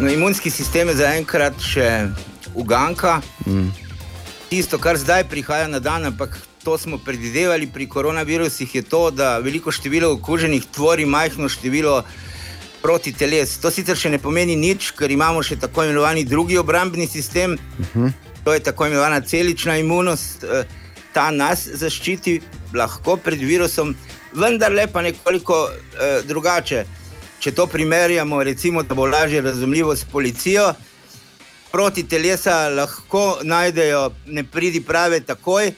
No, 0.00 0.12
imunski 0.12 0.50
sistem 0.50 0.88
je 0.88 0.94
zaenkrat 0.94 1.56
še 1.60 2.08
uganka. 2.54 3.22
Mm. 3.46 3.72
Tisto, 4.50 4.78
kar 4.78 5.00
zdaj 5.00 5.24
prihaja 5.24 5.68
na 5.72 5.78
dan, 5.80 6.04
ampak 6.04 6.36
to 6.64 6.76
smo 6.78 6.98
predvidevali 6.98 7.66
pri 7.66 7.88
koronavirusih, 7.88 8.74
je 8.74 8.82
to, 8.82 9.10
da 9.10 9.38
veliko 9.38 9.72
število 9.72 10.12
okuženih 10.12 10.66
tvori 10.68 11.06
majhno 11.06 11.48
število 11.48 12.02
proti 12.82 13.12
teles. 13.12 13.58
To 13.60 13.70
sicer 13.70 13.96
še 13.96 14.10
ne 14.10 14.18
pomeni 14.18 14.56
nič, 14.56 14.92
ker 14.98 15.10
imamo 15.10 15.42
še 15.42 15.58
tako 15.60 15.84
imenovani 15.84 16.24
drugi 16.24 16.58
obrambni 16.58 17.06
sistem, 17.06 17.58
uh 17.78 17.86
-huh. 17.94 18.12
to 18.44 18.52
je 18.52 18.60
tako 18.60 18.86
imenovana 18.86 19.20
celična 19.20 19.76
imunost, 19.76 20.44
eh, 20.44 20.64
ta 21.12 21.30
nas 21.30 21.66
zaščiti 21.66 22.40
lahko 22.74 23.16
pred 23.16 23.40
virusom, 23.40 23.94
vendar 24.32 24.72
le 24.72 24.86
pa 24.86 25.02
nekoliko 25.02 25.68
eh, 25.70 26.22
drugače. 26.24 26.84
Če 27.40 27.52
to 27.52 27.66
primerjamo, 27.66 28.42
recimo, 28.42 28.82
da 28.82 28.94
bo 28.94 29.06
lažje 29.06 29.40
razumljivo 29.40 29.96
s 29.96 30.04
policijo, 30.04 30.74
proti 31.72 32.08
telesa 32.08 32.68
lahko 32.68 33.38
najdejo 33.42 34.10
ne 34.26 34.44
pridi 34.44 34.80
prave 34.80 35.20
takoj. 35.20 35.72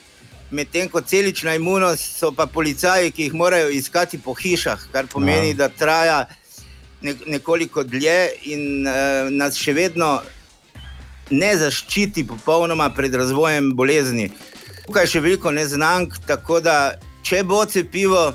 Medtem 0.50 0.88
ko 0.88 1.00
celična 1.00 1.54
imunost 1.54 2.18
so 2.18 2.32
pa 2.32 2.46
policaji, 2.46 3.10
ki 3.10 3.22
jih 3.22 3.34
morajo 3.34 3.70
iskati 3.70 4.18
po 4.18 4.34
hišah, 4.34 4.88
kar 4.92 5.06
pomeni, 5.06 5.48
ja. 5.48 5.54
da 5.54 5.68
traja 5.68 6.26
ne, 7.02 7.14
nekoliko 7.26 7.82
dlje 7.82 8.28
in 8.54 8.86
uh, 8.86 9.30
nas 9.30 9.58
še 9.58 9.74
vedno 9.76 10.20
ne 11.30 11.50
zaščiti 11.56 12.26
popolnoma 12.28 12.90
pred 12.94 13.14
razvojem 13.14 13.72
bolezni. 13.76 14.30
Tukaj 14.86 15.06
je 15.06 15.12
še 15.14 15.22
veliko 15.24 15.50
neznank, 15.54 16.18
tako 16.26 16.60
da 16.60 16.94
če 17.22 17.42
bo 17.46 17.62
cepivo, 17.66 18.32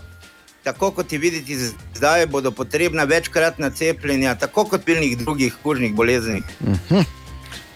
tako 0.64 0.92
kot 0.96 1.14
je 1.14 1.20
videti 1.20 1.58
zdaj, 1.60 2.26
bodo 2.32 2.52
potrebna 2.52 3.04
večkratna 3.04 3.70
cepljenja, 3.70 4.36
tako 4.40 4.66
kot 4.72 4.86
pri 4.86 5.16
drugih 5.16 5.56
kužnih 5.64 5.94
boleznih. 5.96 6.44
Uh 6.60 6.70
mhm. 6.70 6.80
-huh. 6.90 7.06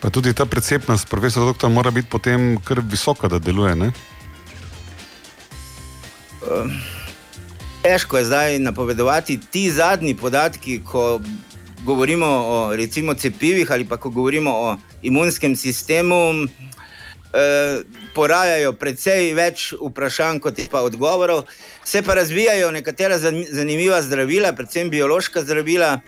Pa 0.01 0.09
tudi 0.09 0.33
ta 0.33 0.45
precepnost, 0.45 1.09
profesor 1.09 1.45
doktor, 1.45 1.69
mora 1.69 1.91
biti 1.91 2.09
potem 2.09 2.57
kar 2.65 2.81
visoka, 2.81 3.27
da 3.27 3.39
deluje. 3.39 3.75
Uh, 6.41 6.71
Težko 7.81 8.17
je 8.17 8.25
zdaj 8.25 8.59
napovedovati 8.59 9.39
ti 9.51 9.71
zadnji 9.71 10.15
podatki, 10.15 10.81
ko 10.85 11.21
govorimo 11.85 12.27
o 12.27 12.75
recimo, 12.75 13.13
cepivih 13.13 13.71
ali 13.71 13.85
pa 13.85 13.97
ko 13.97 14.09
govorimo 14.09 14.51
o 14.51 14.77
imunskem 15.01 15.55
sistemu. 15.55 16.45
Eh, 17.33 17.81
porajajo 18.13 18.73
precej 18.73 19.33
več 19.33 19.73
vprašanj, 19.79 20.39
kot 20.43 20.59
je 20.59 20.67
pa 20.71 20.81
odgovorov. 20.83 21.45
Se 21.83 22.01
pa 22.03 22.13
razvijajo 22.13 22.71
nekatera 22.71 23.17
zanimiva 23.17 24.01
zdravila, 24.01 24.53
predvsem 24.53 24.89
biološka 24.89 25.41
zdravila. 25.41 25.99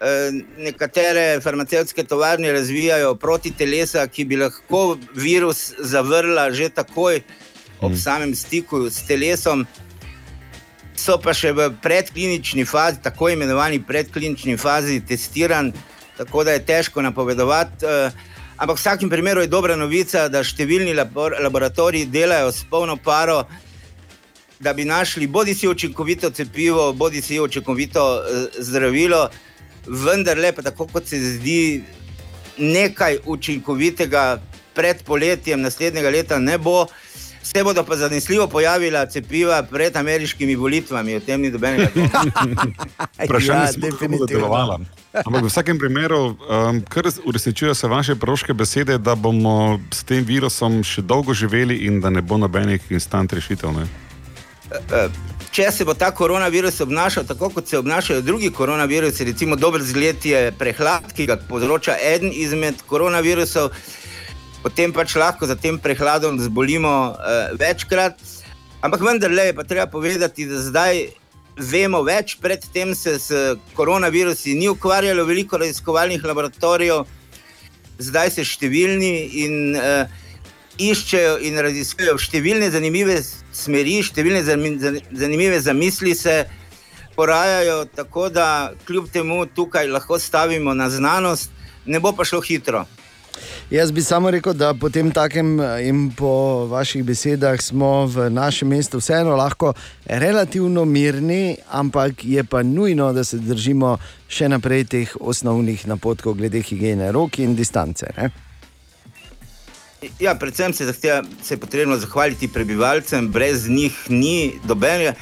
Eh, 0.00 0.30
nekatere 0.58 1.40
farmacevtske 1.40 2.04
tovarne 2.04 2.52
razvijajo 2.52 3.14
proti 3.14 3.50
telesa, 3.50 4.06
ki 4.06 4.24
bi 4.24 4.36
lahko 4.36 4.98
virus 5.14 5.72
zavrla 5.78 6.50
že 6.52 6.68
takoj 6.68 7.22
ob 7.80 7.92
mm. 7.92 7.96
samem 7.96 8.34
stiku 8.34 8.86
s 8.90 9.02
telesom 9.08 9.66
so 11.00 11.16
pa 11.22 11.32
še 11.36 11.52
v 11.56 11.70
predklinični 11.82 12.66
fazi, 12.68 13.00
tako 13.02 13.30
imenovani 13.32 13.80
predklinični 13.86 14.56
fazi, 14.60 15.00
testiran, 15.06 15.72
tako 16.18 16.44
da 16.44 16.56
je 16.56 16.64
težko 16.68 17.02
napovedovati. 17.02 17.86
Uh, 17.86 18.12
ampak 18.60 18.76
v 18.76 18.80
vsakem 18.80 19.10
primeru 19.10 19.44
je 19.44 19.52
dobra 19.52 19.76
novica, 19.80 20.28
da 20.28 20.44
številni 20.44 20.94
labor 20.96 21.38
laboratoriji 21.40 22.10
delajo 22.12 22.52
s 22.52 22.66
polno 22.70 22.98
paro, 23.00 23.44
da 24.60 24.74
bi 24.76 24.84
našli 24.84 25.26
bodi 25.26 25.54
si 25.56 25.68
učinkovito 25.68 26.30
cepivo, 26.36 26.92
bodi 26.92 27.22
si 27.24 27.40
učinkovito 27.40 28.04
uh, 28.04 28.60
zdravilo, 28.60 29.28
vendar 29.86 30.38
le 30.38 30.52
pa 30.52 30.62
tako, 30.66 30.90
kot 30.92 31.08
se 31.08 31.20
zdi, 31.38 31.60
nekaj 32.60 33.22
učinkovitega 33.24 34.24
pred 34.76 35.00
poletjem 35.04 35.62
naslednjega 35.64 36.12
leta 36.12 36.38
ne 36.38 36.58
bo. 36.58 36.84
Se 37.42 37.64
bodo 37.64 37.84
pa 37.84 37.96
zanesljivo 37.96 38.46
pojavila 38.46 39.06
cepiva 39.06 39.62
pred 39.62 39.96
ameriškimi 39.96 40.56
volitvami, 40.56 41.16
o 41.16 41.20
tem 41.20 41.40
ni 41.40 41.50
dobenega. 41.50 41.88
Vprašanje 43.24 43.60
ja, 43.60 43.86
je, 43.86 43.90
kako 43.90 44.18
bo 44.18 44.26
delovala. 44.26 44.78
Ampak 45.12 45.42
v 45.42 45.46
vsakem 45.46 45.78
primeru, 45.78 46.36
um, 46.36 46.82
kar 46.88 47.08
uresničujejo 47.24 47.74
se 47.74 47.88
vaše 47.88 48.14
proške 48.14 48.52
besede, 48.52 48.98
da 48.98 49.14
bomo 49.14 49.80
s 49.90 50.04
tem 50.04 50.24
virusom 50.24 50.82
še 50.84 51.02
dolgo 51.02 51.34
živeli 51.34 51.80
in 51.88 52.00
da 52.00 52.10
ne 52.10 52.22
bo 52.22 52.36
nobenih 52.36 52.80
instant 52.90 53.32
rešitev. 53.32 53.72
Ne? 53.72 53.88
E, 54.70 54.78
e, 54.96 55.08
če 55.50 55.70
se 55.72 55.84
bo 55.84 55.94
ta 55.94 56.10
koronavirus 56.14 56.80
obnašal 56.84 57.24
tako, 57.26 57.48
kot 57.56 57.68
se 57.68 57.78
obnašajo 57.78 58.20
drugi 58.20 58.52
koronavirusi, 58.52 59.24
recimo 59.24 59.56
dober 59.56 59.82
zgled 59.82 60.24
je 60.24 60.52
prehlad, 60.58 61.08
ki 61.16 61.26
ga 61.26 61.40
povzroča 61.48 61.96
eden 62.12 62.30
izmed 62.34 62.84
koronavirusov 62.86 63.72
potem 64.62 64.92
pač 64.92 65.16
lahko 65.16 65.46
za 65.46 65.56
tem 65.56 65.78
prehladom 65.78 66.38
zbolimo 66.40 67.12
uh, 67.12 67.56
večkrat. 67.60 68.20
Ampak 68.80 69.00
vendarle 69.04 69.50
je 69.50 69.56
pa 69.56 69.64
treba 69.64 69.86
povedati, 69.86 70.46
da 70.48 70.60
zdaj 70.60 71.06
vemo 71.60 72.02
več, 72.02 72.38
predtem 72.40 72.94
se 72.94 73.18
s 73.18 73.56
koronavirusi 73.76 74.54
ni 74.56 74.68
ukvarjalo 74.68 75.24
veliko 75.28 75.60
raziskovalnih 75.60 76.24
laboratorijev, 76.24 77.04
zdaj 78.00 78.30
se 78.38 78.46
številni 78.48 79.12
in 79.44 79.76
uh, 79.76 80.08
iščejo 80.80 81.36
in 81.44 81.60
raziskujejo 81.60 82.16
številne 82.20 82.70
zanimive 82.72 83.18
smeri, 83.52 84.00
številne 84.04 84.44
zanimive 84.44 85.60
zamisli 85.60 86.16
se. 86.16 86.42
Porajajo, 87.10 87.82
tako 87.92 88.30
da 88.32 88.72
kljub 88.88 89.10
temu 89.12 89.42
tukaj 89.44 89.90
lahko 89.90 90.16
stavimo 90.16 90.72
na 90.72 90.86
znanost, 90.88 91.50
ne 91.84 91.98
bo 92.00 92.14
pa 92.16 92.24
šlo 92.24 92.40
hitro. 92.40 92.86
Jaz 93.70 93.92
bi 93.92 94.02
samo 94.02 94.30
rekel, 94.30 94.54
da 94.54 94.74
po 94.74 94.90
tem 94.90 95.10
takem 95.10 95.60
eh, 95.60 95.88
in 95.88 96.10
po 96.16 96.66
vaših 96.66 97.04
besedah 97.04 97.60
smo 97.62 98.06
v 98.06 98.30
našem 98.30 98.68
mestu 98.68 98.98
vseeno 98.98 99.36
lahko 99.36 99.72
relativno 100.04 100.84
mirni, 100.84 101.56
ampak 101.70 102.24
je 102.24 102.44
pa 102.44 102.62
nujno, 102.62 103.12
da 103.12 103.24
se 103.24 103.38
držimo 103.38 103.96
še 104.28 104.48
naprej 104.48 104.84
teh 104.84 105.16
osnovnih 105.20 105.86
napotkov 105.86 106.34
glede 106.34 106.62
higiene 106.62 107.12
rok 107.12 107.38
in 107.38 107.54
distance. 107.56 108.10
Ne? 108.16 108.30
Ja, 110.18 110.34
predvsem 110.34 110.72
se, 110.72 110.86
zahteva, 110.88 111.22
se 111.42 111.54
je 111.54 111.60
potrebno 111.60 111.96
zahvaliti 111.96 112.48
prebivalcem, 112.48 113.28
brez 113.28 113.68
njih 113.68 113.92
ni 114.08 114.54
dobene 114.64 115.14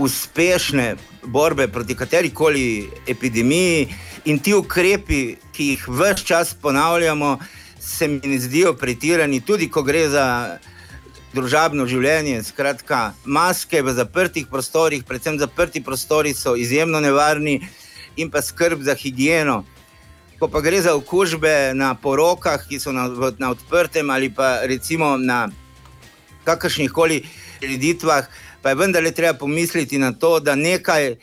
uspešne 0.00 0.96
borbe 1.22 1.68
proti 1.68 1.94
kateri 1.94 2.30
koli 2.30 2.88
epidemiji. 3.06 3.88
In 4.24 4.38
ti 4.38 4.54
ukrepi, 4.54 5.36
ki 5.52 5.66
jih 5.74 5.88
vse 5.88 6.24
čas 6.24 6.54
ponavljamo, 6.54 7.38
se 7.80 8.08
mi 8.08 8.20
ne 8.24 8.38
zdijo 8.38 8.74
pretirani, 8.74 9.40
tudi 9.40 9.68
ko 9.68 9.82
gre 9.82 10.08
za 10.08 10.26
družabno 11.32 11.86
življenje. 11.86 12.42
Skratka, 12.44 13.12
maske 13.24 13.82
v 13.82 13.94
zaprtih 13.96 14.48
prostorih, 14.50 15.04
predvsem 15.04 15.38
zaprti 15.38 15.82
prostori, 15.84 16.34
so 16.34 16.56
izjemno 16.56 17.00
nevarni 17.00 17.60
in 18.16 18.30
pa 18.30 18.42
skrb 18.42 18.82
za 18.82 18.96
higieno. 18.96 19.62
Ko 20.40 20.48
pa 20.48 20.60
gre 20.64 20.80
za 20.80 20.94
okužbe 20.96 21.72
na 21.76 21.94
porokah, 21.94 22.64
ki 22.68 22.80
so 22.80 22.92
na, 22.96 23.08
na 23.38 23.52
odprtem 23.52 24.10
ali 24.10 24.30
pa 24.32 24.64
recimo 24.64 25.16
na 25.20 25.48
kakršnih 26.44 26.90
koli 26.90 27.20
preditvah, 27.60 28.28
pa 28.62 28.68
je 28.68 28.74
vendarle 28.74 29.12
treba 29.12 29.38
pomisliti 29.38 29.98
na 29.98 30.12
to, 30.12 30.40
da 30.40 30.54
nekaj 30.54 31.14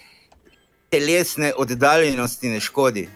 telesne 0.89 1.53
oddaljenosti 1.57 2.49
ne 2.49 2.59
škodi. 2.59 3.09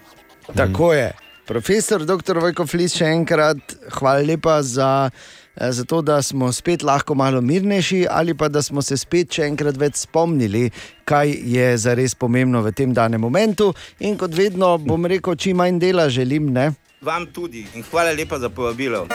Tako 0.56 0.94
je. 0.94 1.12
Profesor 1.46 2.06
dr. 2.06 2.38
Vojko 2.40 2.64
Flis, 2.68 2.94
še 2.96 3.10
enkrat 3.12 3.74
hvala 3.98 4.22
lepa 4.24 4.62
za, 4.64 5.10
eh, 5.58 5.72
za 5.72 5.84
to, 5.84 6.02
da 6.02 6.22
smo 6.22 6.52
spet 6.52 6.84
lahko 6.84 7.16
malo 7.16 7.42
mirnejši, 7.42 8.06
ali 8.10 8.34
pa 8.38 8.48
da 8.48 8.62
smo 8.62 8.82
se 8.82 8.98
spet 8.98 9.34
še 9.34 9.50
enkrat 9.50 9.78
več 9.78 10.06
spomnili, 10.06 10.70
kaj 11.04 11.34
je 11.56 11.78
zares 11.78 12.16
pomembno 12.16 12.62
v 12.62 12.72
tem 12.72 12.94
danem 12.94 13.22
momentu. 13.22 13.74
In 14.00 14.18
kot 14.18 14.32
vedno 14.38 14.78
bom 14.78 15.06
rekel, 15.06 15.36
čim 15.36 15.58
manj 15.58 15.80
dela 15.80 16.10
želim. 16.10 16.54
Ne? 16.54 16.72
Vam 17.02 17.26
tudi 17.34 17.66
in 17.76 17.84
hvala 17.84 18.14
lepa 18.14 18.40
za 18.40 18.50
povabilo. 18.50 19.08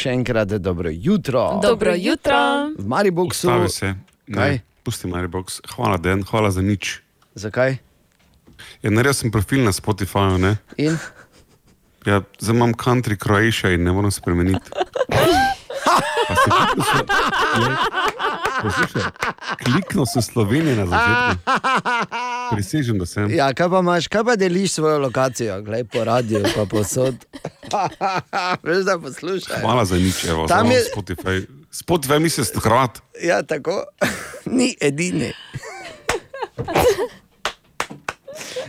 Še 0.00 0.14
enkrat 0.16 0.48
dobro 0.64 0.88
jutro. 0.88 1.60
Dobro 1.60 1.92
jutro. 1.92 2.72
V 2.78 2.86
Mariboku. 2.88 3.36
Stavi 3.36 3.68
se. 3.68 3.94
Kaj? 4.32 4.56
Ne, 4.56 4.62
pusti 4.86 5.10
Maribox. 5.10 5.60
Hvala, 5.74 5.98
Den, 6.00 6.24
hvala 6.24 6.48
za 6.50 6.64
nič. 6.64 7.02
Zakaj? 7.36 7.76
Ja, 8.80 8.88
naredil 8.88 9.12
sem 9.16 9.32
profil 9.32 9.60
na 9.64 9.72
Spotifyju, 9.76 10.40
ne? 10.40 10.56
In? 10.80 10.96
Ja, 12.08 12.22
zdaj 12.40 12.56
imam 12.56 12.72
country 12.72 13.18
Croatia 13.20 13.74
in 13.76 13.84
ne 13.84 13.92
morem 13.92 14.08
spremeniti. 14.12 14.72
Poslušaj, 18.62 19.02
Kliknil 19.64 20.06
sem 20.06 20.22
Slovenijo 20.22 20.76
na 20.80 20.86
začetku. 20.88 21.34
Prisežem, 22.56 22.96
da 23.00 23.06
sem. 23.06 23.28
Ja, 23.36 23.52
kaj 23.52 23.68
pa 23.68 23.84
imaš, 23.84 24.08
kaj 24.08 24.24
pa 24.24 24.36
deliš 24.36 24.80
svojo 24.80 24.98
lokacijo, 24.98 25.60
gledaj 25.62 25.84
po 25.92 26.04
radiju, 26.04 26.44
pa 26.56 26.64
posod. 26.64 27.20
Veš, 28.64 28.84
da 28.84 28.98
poslušaj. 28.98 29.60
Hvala 29.60 29.84
za 29.84 29.96
nič, 29.96 30.24
evo, 30.24 30.46
Tam 30.46 30.66
je- 30.66 30.76
je 30.76 30.84
Spotify. 30.86 31.46
Spotify 31.72 32.18
misli, 32.18 32.40
da 32.40 32.46
ste 32.46 32.60
Hrvat. 32.60 32.98
Ja, 33.22 33.42
tako. 33.42 33.84
Ni 34.48 34.76
edini. 34.80 35.32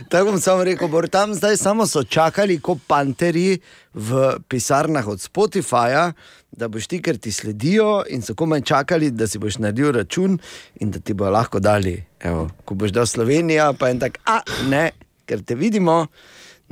Tako 0.08 0.24
bom 0.26 0.40
samo 0.40 0.64
rekel, 0.64 0.88
bor, 0.88 1.08
tam 1.08 1.34
zdaj 1.34 1.56
samo 1.56 1.86
so 1.86 2.02
čakali, 2.04 2.60
kot 2.60 2.78
panteri 2.86 3.58
v 3.94 4.08
pisarnah 4.44 5.06
od 5.08 5.18
Spotifyja, 5.18 6.12
da 6.50 6.68
boš 6.68 6.86
ti, 6.86 7.00
ker 7.00 7.16
ti 7.16 7.32
sledijo 7.32 8.02
in 8.06 8.20
so 8.20 8.34
komaj 8.34 8.60
čakali, 8.62 9.10
da 9.10 9.26
si 9.26 9.38
boš 9.38 9.56
naredil 9.58 9.92
račun 9.92 10.36
in 10.76 10.90
da 10.90 11.00
ti 11.00 11.14
bo 11.14 11.30
lahko 11.30 11.60
dali. 11.60 11.94
Evo, 12.20 12.50
ko 12.64 12.74
boš 12.74 12.92
dal 12.92 13.06
Slovenija, 13.06 13.72
pa 13.72 13.88
en 13.88 14.00
tak, 14.00 14.18
a 14.26 14.40
ne, 14.64 14.90
ker 15.24 15.40
te 15.40 15.54
vidimo. 15.54 16.06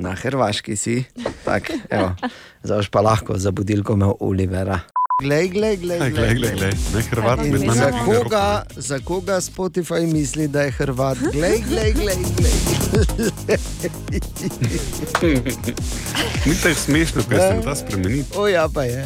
Na 0.00 0.14
Hrvaški 0.14 0.76
si, 0.76 1.04
tako, 1.44 1.72
evo, 1.90 2.14
zdaj 2.62 2.76
boš 2.78 2.88
pa 2.88 3.00
lahko 3.00 3.36
za 3.38 3.50
budilko 3.50 3.92
imel 3.92 4.14
Olivera. 4.20 4.80
Glej, 5.22 5.48
glej, 5.48 5.76
glej, 5.76 5.98
Glej, 5.98 6.10
glej, 6.10 6.34
glej, 6.34 6.54
glej. 6.56 6.72
Ne 6.94 7.02
Hrvat 7.02 7.38
Kaj 7.38 7.50
mi 7.50 7.58
nami. 7.58 7.78
Za 7.78 7.90
koga, 8.04 8.62
za 8.76 8.98
koga 9.04 9.40
Spotify 9.40 10.12
misli, 10.12 10.48
da 10.48 10.62
je 10.62 10.70
Hrvat? 10.70 11.18
Glej, 11.32 11.60
glej, 11.68 11.92
glej, 11.92 12.16
glej. 12.36 12.52
Ni 16.46 16.54
tako 16.62 16.74
smešno, 16.74 17.22
ker 17.28 17.38
se 17.38 17.54
ne 17.54 17.62
da 17.64 17.74
spremeniti. 17.76 18.38
O, 18.38 18.48
ja, 18.48 18.68
pa 18.74 18.82
je. 18.82 19.04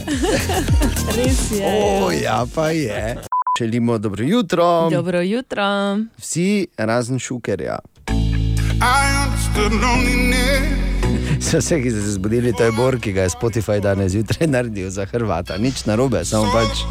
Res 1.16 1.50
je. 1.50 1.66
O, 2.04 2.10
ja, 2.10 2.46
pa 2.54 2.70
je. 2.70 3.18
Želimo 3.58 3.98
dobro 3.98 4.24
jutro. 4.24 4.90
Dobro 4.90 5.20
jutro. 5.20 5.96
Vsi 6.18 6.66
razen 6.76 7.18
šukerja. 7.18 7.78
Za 11.40 11.58
vse, 11.62 11.82
ki 11.82 11.90
ste 11.90 12.00
se 12.00 12.10
zbudili, 12.10 12.52
to 12.52 12.64
je 12.64 12.72
Bor, 12.72 13.00
ki 13.00 13.12
ga 13.12 13.22
je 13.22 13.28
Spotify 13.28 13.80
danes 13.80 14.12
zjutraj 14.12 14.46
naredil 14.46 14.90
za 14.90 15.06
Hrvata. 15.06 15.56
Nič 15.58 15.84
narobe, 15.84 16.24
samo 16.24 16.50
pač 16.52 16.82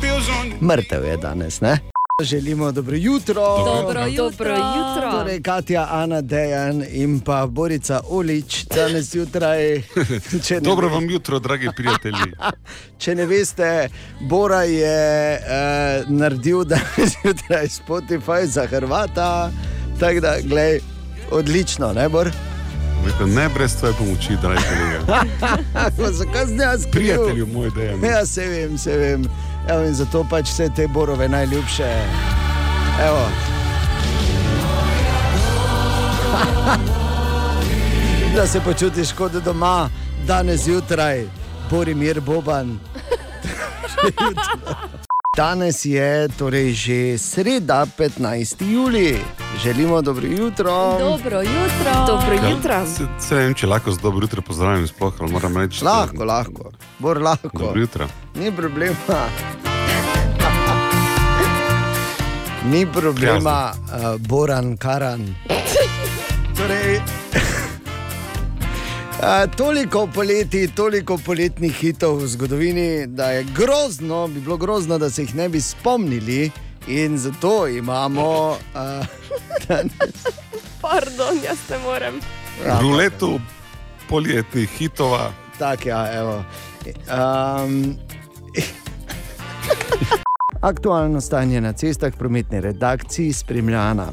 mrtev 0.62 1.04
je 1.06 1.18
danes. 1.18 1.62
Ne? 1.62 1.80
Želimo 2.22 2.72
dobro 2.72 2.96
jutro. 2.96 3.42
Dobro 3.66 4.06
jutro. 4.06 4.30
Dobro 4.30 4.56
jutro. 4.56 5.12
Torej, 5.12 5.42
Katja, 5.42 5.88
Ana, 5.92 6.22
Dejan 6.22 6.84
in 6.92 7.20
pa 7.20 7.46
Borica 7.46 8.00
Olič 8.10 8.66
danes 8.66 9.12
zjutraj. 9.12 9.82
Dobro 10.62 10.88
ve- 10.88 10.94
vam 10.94 11.10
jutro, 11.10 11.40
dragi 11.40 11.70
prijatelji. 11.78 12.32
Če 13.02 13.16
ne 13.16 13.26
veste, 13.26 13.90
Bora 14.22 14.64
je 14.64 15.36
uh, 15.36 16.10
naredil 16.10 16.64
danes 16.64 17.18
zjutraj 17.24 17.68
Spotify 17.68 18.46
za 18.46 18.68
Hrvata. 18.68 19.52
Tako 20.00 20.20
da, 20.20 20.36
glej, 20.44 20.80
odlično, 21.32 21.94
ne 21.94 22.10
bor. 22.10 22.32
Rekel, 23.06 23.28
ne 23.28 23.50
brez 23.50 23.76
tvoje 23.76 23.94
pomoči, 23.94 24.38
dragi 24.42 24.62
kolega. 24.70 25.22
Zakaj 26.12 26.46
sem 26.46 26.60
jaz 26.60 26.82
kriv? 26.82 26.92
Prijatelju 26.92 27.48
moj 27.48 27.70
dejan. 27.76 28.04
Ja, 28.04 28.26
se 28.26 28.48
vem, 28.48 28.78
se 28.78 28.98
vem. 28.98 29.26
Evo, 29.70 29.84
in 29.84 29.94
zato 29.94 30.26
pač 30.30 30.50
vse 30.50 30.70
te 30.76 30.88
borove 30.88 31.30
najljubše. 31.30 31.94
Evo. 33.08 33.28
da 38.36 38.48
se 38.48 38.62
počutiš 38.62 39.12
kot 39.12 39.32
doma, 39.32 39.90
danes 40.28 40.64
zjutraj, 40.64 41.26
Borimir 41.70 42.22
Boban. 42.22 42.80
Danes 45.34 45.82
je 45.82 46.30
torej 46.30 46.70
že 46.72 46.98
sreda, 47.18 47.86
15. 47.88 48.22
juli. 48.64 49.18
Želimo 49.58 50.02
dobro 50.02 50.28
jutro. 50.28 50.98
Dobro 51.00 51.42
jutro. 51.42 52.06
Dobro 52.08 52.34
jutro. 52.50 52.86
Se, 52.88 53.04
se 53.20 53.36
vem, 53.36 53.54
če 53.54 53.68
lahko 53.68 53.92
z 53.92 53.98
dobro 53.98 54.22
jutro 54.22 54.42
pozdravim, 54.42 54.88
sploh 54.88 55.14
ali 55.20 55.32
moram 55.32 55.58
reči. 55.58 55.84
da- 55.84 55.90
Lahko, 55.92 56.26
lahko, 56.26 56.72
bor 57.00 57.18
lahko. 57.18 57.50
Dobro 57.54 57.82
jutro. 57.82 58.08
Ni 58.36 58.52
problema. 58.52 59.26
Ni 62.66 62.86
problema, 62.88 63.74
uh, 63.74 64.16
Boran 64.20 64.78
Karan. 64.78 65.36
Torej, 66.58 67.02
toliko 69.58 70.08
poleti, 70.08 70.68
toliko 70.68 71.18
poletnih 71.18 71.72
hitov 71.72 72.18
v 72.18 72.28
zgodovini, 72.28 73.08
da 73.08 73.32
je 73.32 73.44
grozno, 73.44 74.28
bi 74.28 74.40
bilo 74.40 74.58
grozno, 74.58 74.98
da 74.98 75.10
se 75.10 75.22
jih 75.22 75.36
ne 75.36 75.50
bi 75.50 75.62
spomnili. 75.62 76.52
In 76.88 77.18
zato 77.18 77.68
imamo 77.68 78.50
uh, 78.50 78.58
danes. 79.68 80.26
Pardon, 80.82 81.40
jaz 81.44 81.58
ne 81.70 81.78
morem. 81.78 82.20
Ja, 82.66 82.80
Ruletu 82.82 83.40
poljetnih 84.10 84.70
hitova. 84.70 85.32
Tak, 85.60 85.86
ja, 85.86 86.20
evo. 86.20 86.44
Um, 87.08 87.96
aktualno 90.62 91.22
stanje 91.22 91.62
na 91.62 91.74
cestah 91.74 92.14
prometne 92.18 92.62
redakcije 92.62 93.34
spremljana. 93.34 94.08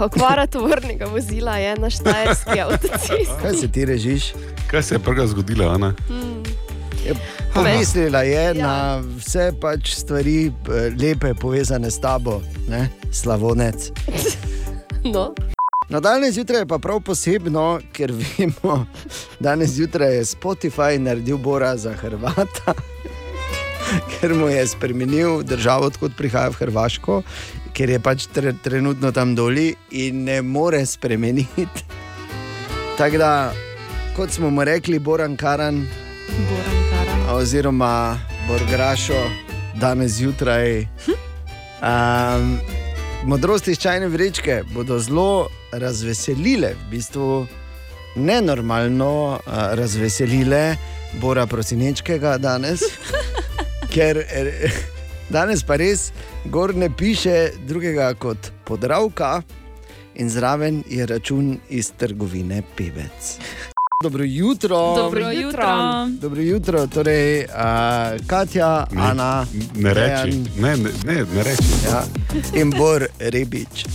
Okvara 0.00 0.46
tovornega 0.46 1.06
vozila 1.06 1.56
je 1.56 1.76
na 1.76 1.90
Štajerski 1.90 2.60
avtocesti. 2.62 3.26
Kaj 3.42 3.54
se 3.54 3.68
ti 3.68 3.84
režiš? 3.84 4.32
Kaj 4.66 4.82
se 4.82 4.94
je 4.94 4.98
prva 4.98 5.26
zgodilo, 5.26 5.68
Ana? 5.68 5.94
Je 7.06 7.14
Pomislila 7.54 8.22
je 8.22 8.44
Ja. 8.46 8.52
na 8.56 8.74
vse 9.16 9.52
pač 9.60 9.94
stvari, 9.94 10.46
eh, 10.46 10.50
lepe 11.00 11.34
povezane 11.34 11.90
s 11.90 12.00
tabo, 12.00 12.40
ne? 12.68 12.88
slavonec. 13.12 13.90
No, 15.06 15.34
No, 15.88 16.00
danes 16.00 16.34
zjutraj 16.34 16.60
je 16.60 16.66
pa 16.66 16.78
prav 16.78 17.00
posebno, 17.00 17.80
ker 17.92 18.10
vemo, 18.12 18.86
da 19.38 19.50
danes 19.50 19.70
zjutraj 19.70 20.16
je 20.16 20.24
Spotify 20.24 20.98
naredil 20.98 21.36
Bora 21.38 21.76
za 21.76 21.92
Hrvata, 21.92 22.74
ker 24.10 24.34
mu 24.34 24.48
je 24.48 24.66
spremenil 24.66 25.42
državo, 25.42 25.86
odkot 25.86 26.10
prihaja 26.18 26.48
v 26.48 26.54
Hrvaško, 26.54 27.22
ker 27.76 27.90
je 27.92 28.00
pač 28.00 28.26
tre, 28.32 28.54
trenutno 28.64 29.12
tam 29.12 29.34
doli 29.36 29.74
in 30.00 30.24
ne 30.24 30.40
more 30.42 30.80
spremeniti. 30.86 31.84
Tako 32.96 33.18
da, 33.20 33.32
kot 34.16 34.32
smo 34.32 34.50
mu 34.50 34.64
rekli, 34.64 34.98
Boran 34.98 35.36
Karan, 35.36 35.82
Boran 36.48 36.78
Karan. 36.90 37.36
oziroma 37.36 38.16
Borgrašo, 38.48 39.20
danes 39.74 40.16
zjutraj. 40.16 40.86
Um, 41.84 42.56
modrosti 43.28 43.70
iz 43.70 43.78
čajne 43.78 44.08
vrečke 44.08 44.62
bodo 44.72 44.98
zelo 44.98 45.48
razveselile 45.72 46.72
v 46.72 46.90
bistvu 46.90 47.46
nenormalno 48.16 49.12
uh, 49.36 49.38
razveselile 49.76 50.76
Bora 51.20 51.46
Prosinečkega 51.46 52.38
danes, 52.38 52.80
ker 53.94 54.24
eh, 54.24 54.95
danes 55.30 55.62
pa 55.66 55.76
res 55.76 56.12
gor 56.44 56.74
ne 56.74 56.90
piše 56.90 57.50
drugega 57.66 58.14
kot 58.14 58.50
podravka 58.64 59.42
in 60.14 60.30
zraven 60.30 60.82
je 60.88 61.06
račun 61.06 61.58
iz 61.68 61.92
trgovine 61.98 62.62
Pevec. 62.76 63.38
Dobro 64.02 64.24
jutro. 64.24 64.94
Dobro 64.96 65.30
jutro. 65.30 65.66
Dobro 66.20 66.40
jutro, 66.40 66.86
torej 66.86 67.44
uh, 67.44 68.26
Katja, 68.26 68.86
Ne, 68.92 69.02
Ana, 69.02 69.46
Ne 69.74 69.94
reči, 69.94 70.38
ne, 70.58 70.76
ne, 70.76 70.90
ne, 71.04 71.24
ne 71.34 71.42
reči. 71.42 71.64
Ja, 71.84 72.04
in 72.54 72.70
Bor 72.70 73.06
Rebič. 73.18 73.86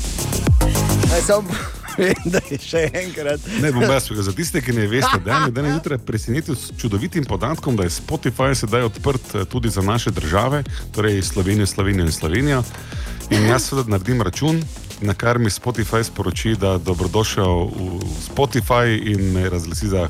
Naj 1.11 1.21
samo 1.21 1.80
povem, 2.01 2.31
da 2.33 2.41
je 2.49 2.57
še 2.61 2.83
enkrat. 2.93 3.47
Ne 3.61 3.71
bom 3.71 3.85
jaz, 3.85 4.09
za 4.11 4.33
tiste, 4.35 4.61
ki 4.61 4.75
ne 4.75 4.87
veste, 4.89 5.19
da 5.25 5.45
je 5.45 5.55
danes 5.55 5.77
jutraj 5.77 6.01
presenetil 6.05 6.57
s 6.57 6.73
čudovitim 6.81 7.25
podatkom, 7.29 7.77
da 7.77 7.87
je 7.87 7.95
Spotify 7.95 8.53
sedaj 8.57 8.89
odprt 8.89 9.35
eh, 9.35 9.45
tudi 9.45 9.69
za 9.69 9.81
naše 9.81 10.11
države, 10.11 10.63
torej 10.95 11.21
Slovenijo, 11.21 11.67
Slovenijo 11.67 12.09
in 12.09 12.11
Slovenijo. 12.11 12.63
In 13.31 13.47
jaz 13.47 13.69
seveda 13.69 13.95
naredim 13.95 14.21
račun, 14.21 14.61
na 15.01 15.13
kar 15.13 15.39
mi 15.39 15.49
Spotify 15.49 16.03
sporoči, 16.03 16.55
da 16.59 16.77
dobrodošel 16.77 17.69
v 17.71 18.01
Spotify 18.27 18.97
in 19.13 19.31
me 19.33 19.49
razglasi 19.49 19.87
za 19.87 20.09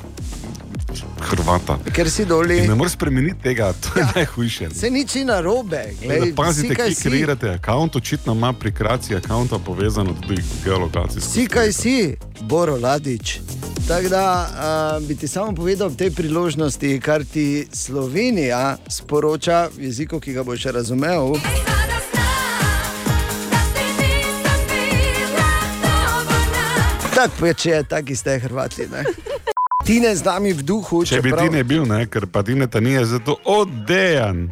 Hrvata. 1.21 1.77
Ker 1.93 2.09
si 2.09 2.25
doli. 2.25 2.57
In 2.57 2.69
ne 2.69 2.75
moreš 2.75 2.93
spremeniti 2.93 3.41
tega, 3.43 3.73
to 3.73 3.99
je 3.99 4.01
ja. 4.01 4.11
najhujše. 4.15 4.69
Se 4.69 4.89
nič 4.89 5.15
ni 5.15 5.25
narobe. 5.25 5.93
Glej, 6.01 6.35
Pazite, 6.35 6.75
kaj 6.75 6.93
si. 6.93 7.03
kreirate 7.09 7.47
račun, 7.47 7.89
očitno 7.95 8.33
ima 8.33 8.53
pri 8.53 8.71
kreaciji 8.71 9.15
računa 9.15 9.59
povezano 9.65 10.13
tudi 10.21 10.41
geolokacijsko. 10.65 11.31
Si 11.31 11.47
kaj 11.47 11.71
si, 11.71 12.15
Boro 12.41 12.77
Ladič. 12.77 13.39
Tako 13.87 14.09
da 14.09 14.47
uh, 14.99 15.07
bi 15.07 15.15
ti 15.15 15.27
samo 15.27 15.55
povedal 15.55 15.89
v 15.89 15.95
tej 15.95 16.11
priložnosti, 16.11 16.99
kar 16.99 17.23
ti 17.25 17.67
Slovenija 17.73 18.77
sporoča 18.87 19.69
v 19.77 19.83
jeziku, 19.83 20.19
ki 20.19 20.33
ga 20.33 20.43
boš 20.43 20.63
razumel. 20.63 21.35
Tako 27.15 27.33
peče, 27.39 27.83
taki 27.89 28.15
ste 28.15 28.39
Hrvati. 28.39 28.87
Ne? 28.91 29.03
Ti 29.91 29.99
ne 29.99 30.15
z 30.15 30.23
nami 30.23 30.53
v 30.53 30.63
duhu, 30.63 31.03
Če 31.03 31.19
bi 31.19 31.29
čeprav- 31.29 31.43
ti 31.43 31.49
ne 31.51 31.63
bil, 31.65 31.83
ne, 31.83 32.05
ker 32.07 32.23
pa 32.25 32.39
ti 32.41 32.55
ne 32.55 32.63
ta 32.65 32.79
nije, 32.79 33.03
zato 33.05 33.35
odejan. 33.43 34.47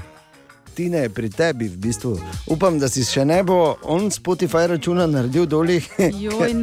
Tine 0.76 0.98
je 0.98 1.10
pri 1.10 1.30
tebi, 1.30 1.68
v 1.68 1.78
bistvu. 1.78 2.20
Upam, 2.46 2.76
da 2.76 2.90
si 2.90 3.04
še 3.04 3.24
ne 3.24 3.40
bo 3.42 3.56
on 3.82 4.10
Spotify 4.10 4.68
računa 4.68 5.08
naredil 5.08 5.46
dolih. 5.46 5.88
Joj. 5.98 6.60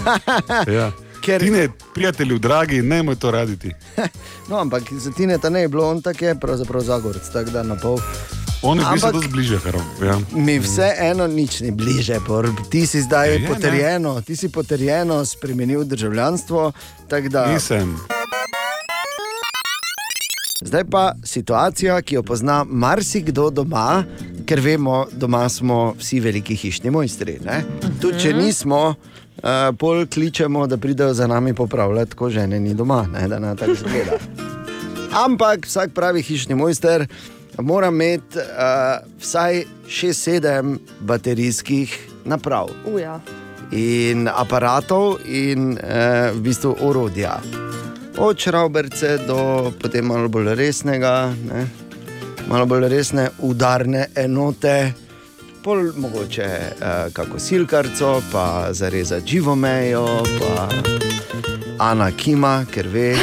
Ja. 0.68 0.92
Ker- 1.20 1.40
Ti 1.40 1.50
ne, 1.50 1.64
prijatelji, 1.94 2.38
dragi, 2.38 2.82
ne 2.82 3.02
moj 3.02 3.16
to 3.16 3.30
raditi. 3.30 3.72
No, 4.48 4.56
ampak 4.58 4.82
za 4.92 5.10
Tine 5.12 5.38
ta 5.38 5.48
ne 5.48 5.60
je 5.60 5.68
bilo, 5.68 5.88
on 5.88 6.02
tak 6.02 6.20
je 6.20 6.34
pravzaprav 6.34 6.82
Zagorc, 6.82 7.24
tako 7.24 7.50
da 7.50 7.62
na 7.62 7.76
pol. 7.76 7.96
On 8.62 8.76
je 8.76 8.84
bil 8.84 8.92
Ampak- 8.92 9.12
dosti 9.12 9.28
bliže, 9.28 9.56
Hrv. 9.58 9.80
Ja. 10.00 10.18
Mi 10.30 10.58
vseeno 10.58 11.24
nič 11.26 11.60
ni 11.60 11.70
bliže, 11.70 12.20
Bor. 12.20 12.44
ti 12.68 12.84
si 12.84 13.00
zdaj 13.00 13.28
Je, 13.28 13.32
je, 13.32 13.38
ne. 13.38 13.48
potrjeno, 13.48 14.20
ti 14.20 14.36
si 14.36 14.48
potrjeno 14.48 15.24
spremenil 15.24 15.84
državljanstvo. 15.84 16.72
Da, 17.22 17.46
Nisem. 17.46 17.96
zdaj 20.60 20.84
pa 20.84 21.14
situacija, 21.24 22.02
ki 22.02 22.14
jo 22.14 22.22
pozna 22.22 22.64
marsikdo 22.64 23.50
doma, 23.50 24.04
ker 24.46 24.60
vemo, 24.60 25.06
doma 25.10 25.48
smo 25.48 25.94
vsi 25.98 26.20
veliki 26.20 26.54
hišni 26.54 26.90
mojstri. 26.90 27.38
ne? 27.40 27.64
Tudi 27.98 28.20
če 28.20 28.32
nismo, 28.32 28.94
uh, 29.36 29.48
pol 29.74 30.06
kličemo, 30.06 30.66
da 30.66 30.76
pridejo 30.76 31.14
za 31.14 31.26
nami 31.26 31.54
popravljati, 31.54 32.14
ko 32.14 32.30
žene 32.30 32.60
ni 32.60 32.74
doma, 32.74 33.06
ne? 33.08 33.28
da 33.28 33.38
na 33.38 33.54
tako 33.56 33.74
zgleda. 33.74 34.18
Ampak 35.24 35.66
vsak 35.66 35.90
pravi 35.90 36.22
hišni 36.22 36.54
mojster 36.54 37.06
mora 37.62 37.88
imeti 37.88 38.38
uh, 38.38 38.44
vsaj 39.20 39.64
6-7 39.86 40.78
baterijskih 41.00 42.08
naprav 42.24 42.70
Uja. 42.86 43.20
in 43.72 44.28
aparatov 44.28 45.18
in 45.26 45.72
uh, 45.72 46.30
v 46.34 46.40
bistvu 46.40 46.76
orodja. 46.80 47.40
Od 48.18 48.38
šrauberce 48.38 49.18
do 49.26 49.72
potem 49.82 50.06
malo 50.06 50.28
bolj 50.28 50.54
resnega, 50.54 51.32
ne? 51.48 51.66
malo 52.48 52.66
bolj 52.66 52.88
resne 52.88 53.28
udarne 53.38 54.06
enote. 54.14 54.92
Pol 55.64 55.92
mogoče 55.96 56.48
uh, 56.48 57.12
kako 57.12 57.38
silkarco, 57.38 58.22
pa 58.32 58.68
zarezati 58.72 59.28
živo 59.28 59.54
mejo, 59.54 60.06
pa 60.38 60.68
Ana 61.80 62.10
Kima, 62.12 62.66
ker 62.68 62.88
ve, 62.92 63.16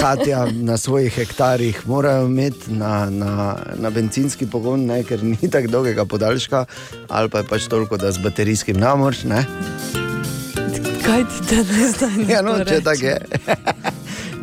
Katja 0.00 0.46
na 0.52 0.76
svojih 0.76 1.14
hektarjih 1.14 1.80
morajo 1.86 2.26
imeti 2.26 2.72
na, 2.72 3.10
na, 3.10 3.56
na 3.74 3.90
benzinski 3.90 4.46
pogon, 4.46 4.86
ne, 4.86 5.00
ker 5.02 5.24
ni 5.24 5.50
tako 5.50 5.72
dolgega 5.72 6.04
podaljška, 6.04 6.64
ali 7.08 7.28
pa 7.28 7.42
je 7.42 7.48
pač 7.50 7.66
toliko, 7.66 7.98
da 7.98 8.12
z 8.12 8.22
baterijskim 8.22 8.78
namorš. 8.78 9.24
Ne? 9.24 9.42
Kaj 11.02 11.26
ti 11.26 11.42
te 11.48 11.56
ne 11.56 11.90
zdaj? 11.90 12.22
Ja, 12.30 12.44
no, 12.46 12.54
če 12.64 12.80
tako 12.86 13.10
je. 13.10 13.18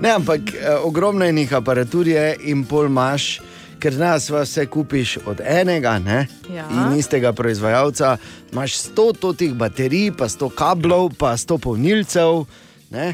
Ne, 0.02 0.10
ampak 0.18 0.52
eh, 0.54 0.76
ogromno 0.84 1.26
enih 1.26 1.52
aparatur 1.54 2.08
je 2.08 2.36
in 2.50 2.64
pol 2.66 2.88
imaš, 2.90 3.38
ker 3.80 3.96
nas 4.02 4.32
vse 4.34 4.66
kupiš 4.66 5.20
od 5.30 5.40
enega 5.46 6.00
ne? 6.02 6.26
Ja. 6.50 6.66
in 6.74 7.00
istega 7.00 7.32
proizvajalca. 7.38 8.18
Imaš 8.52 8.80
100 8.92 9.10
totih 9.22 9.54
baterij, 9.54 10.12
pa 10.18 10.28
100 10.28 10.50
kablov, 10.58 11.12
pa 11.18 11.38
100 11.38 11.62
polnilcev. 11.62 12.48
Ne? 12.90 13.14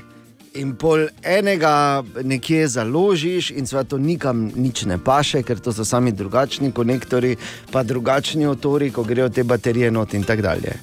In 0.58 0.74
pol 0.76 1.08
enega 1.24 2.04
nekje 2.24 2.68
založiš, 2.68 3.52
in 3.54 3.68
sva 3.70 3.84
to 3.84 3.98
nikam 4.02 4.48
nič 4.56 4.86
ne 4.90 4.98
paše, 4.98 5.44
ker 5.46 5.60
to 5.62 5.74
so 5.74 5.86
sami 5.86 6.12
drugačni 6.12 6.72
konektori, 6.72 7.36
pa 7.72 7.84
drugačni 7.84 8.48
otori, 8.50 8.92
ko 8.92 9.04
grejo 9.04 9.30
te 9.30 9.44
baterije 9.44 9.92
not 9.92 10.14
in 10.14 10.24
tako 10.24 10.42
dalje. 10.42 10.74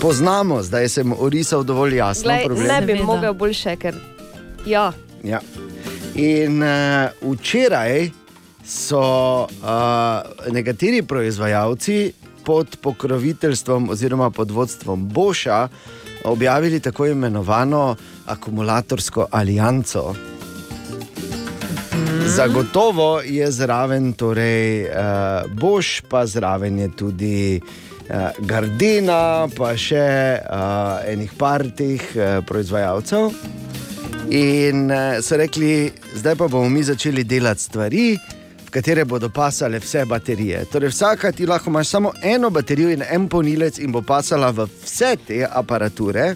Poznamo, 0.00 0.62
zdaj 0.62 0.88
sem 0.88 1.12
orisal 1.12 1.64
dovolj 1.64 1.96
jasno 1.96 2.28
Glej, 2.28 2.44
problem. 2.44 2.66
ne 2.66 2.80
bi 2.80 2.92
Seveda. 2.92 3.04
mogel 3.04 3.34
boljše, 3.34 3.76
ker 3.76 3.94
ja, 4.66 4.92
Ja. 5.24 5.40
In 6.14 6.62
uh, 6.62 7.32
včeraj 7.32 8.10
so 8.64 9.00
uh, 9.44 10.52
nekateri 10.52 11.02
proizvajalci 11.02 12.12
pod 12.44 12.76
pokroviteljstvom 12.80 13.90
oziroma 13.90 14.30
pod 14.30 14.50
vodstvom 14.50 15.08
Boša 15.08 15.68
objavili 16.24 16.80
tako 16.80 17.06
imenovano 17.06 17.96
akumulatorsko 18.30 19.26
alijanco. 19.30 20.14
Zagotovo 22.26 23.20
je 23.20 23.50
zraven 23.52 24.12
torej, 24.12 24.84
uh, 24.84 25.50
Boš, 25.52 26.00
pa 26.08 26.26
zraven 26.26 26.78
je 26.78 26.88
tudi 26.96 27.60
uh, 27.60 28.30
Gardena, 28.38 29.48
pa 29.56 29.72
še 29.76 30.38
uh, 30.38 31.00
enih 31.10 31.32
par 31.38 31.64
teh 31.76 32.02
uh, 32.14 32.38
proizvajalcev. 32.46 33.34
In 34.30 34.86
uh, 34.90 35.18
so 35.24 35.40
rekli, 35.40 35.90
zdaj 36.14 36.38
pa 36.38 36.48
bomo 36.48 36.70
mi 36.70 36.84
začeli 36.86 37.24
delati 37.24 37.66
stvari, 37.66 38.06
v 38.66 38.70
katere 38.70 39.04
bodo 39.04 39.32
pasale 39.34 39.82
vse 39.82 40.04
baterije. 40.06 40.64
Torej, 40.70 40.94
vsaka 40.94 41.32
ti 41.34 41.46
lahko 41.50 41.70
imaš 41.70 41.88
samo 41.96 42.12
eno 42.22 42.50
baterijo 42.50 42.94
in 42.94 43.02
en 43.02 43.26
polnilec 43.28 43.82
in 43.82 43.90
bo 43.92 44.06
pasala 44.06 44.54
v 44.54 44.70
vse 44.84 45.16
te 45.26 45.42
aparature. 45.42 46.34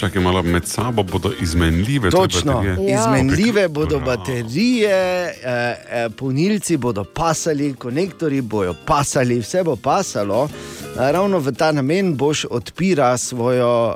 Čakaj 0.00 0.22
malo, 0.22 0.42
med 0.42 0.66
sabo 0.66 1.02
bodo 1.02 1.32
izmenljive. 1.40 2.10
Točno, 2.10 2.52
baterije. 2.52 2.90
Ja. 2.90 3.00
izmenljive 3.00 3.68
bodo 3.68 3.98
Bravo. 3.98 4.16
baterije, 4.16 4.90
eh, 5.26 5.34
eh, 5.44 6.08
polnilci 6.10 6.76
bodo 6.76 7.04
pasali, 7.04 7.74
konektori 7.74 8.40
bodo 8.40 8.74
pasali, 8.86 9.38
vse 9.38 9.62
bo 9.62 9.76
pasalo. 9.76 10.48
Eh, 10.96 11.12
Ravno 11.12 11.38
v 11.38 11.52
ta 11.52 11.72
namen 11.72 12.16
boš 12.16 12.44
odpira 12.50 13.16
svojo 13.18 13.88
uh, 13.88 13.94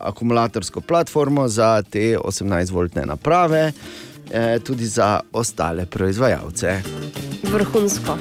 akumulatorsko 0.00 0.80
platformo 0.80 1.48
za 1.48 1.82
te 1.82 2.16
18-voltne 2.18 3.06
naprave, 3.06 3.72
eh, 4.32 4.58
tudi 4.58 4.86
za 4.86 5.20
ostale 5.32 5.86
proizvajalce. 5.86 6.82
vrhunsko. 7.42 8.18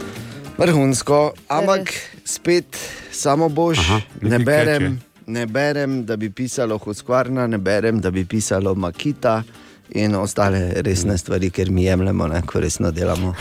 Vrhunsko, 0.57 1.31
ampak 1.47 1.93
spet 2.25 2.77
samo 3.11 3.49
boš, 3.49 3.77
Aha, 3.79 4.01
ne 4.21 4.39
berem. 4.39 4.93
keče. 4.95 5.14
Ne 5.27 5.45
berem, 5.45 6.05
da 6.05 6.15
bi 6.17 6.29
pisalo 6.29 6.77
Huskvarna, 6.77 7.47
ne 7.47 7.57
berem, 7.57 8.01
da 8.01 8.11
bi 8.11 8.25
pisalo 8.25 8.75
Makita 8.75 9.43
in 9.89 10.15
ostale 10.15 10.81
resne 10.81 11.17
stvari, 11.17 11.49
ker 11.49 11.69
mi 11.71 11.83
jemljemo, 11.83 12.27
ne, 12.27 12.41
ko 12.45 12.59
resno 12.59 12.91
delamo. 12.91 13.33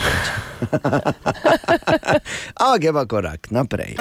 Ampak 2.55 2.83
je 2.83 2.93
pa 2.93 3.05
korak 3.05 3.51
naprej. 3.51 3.95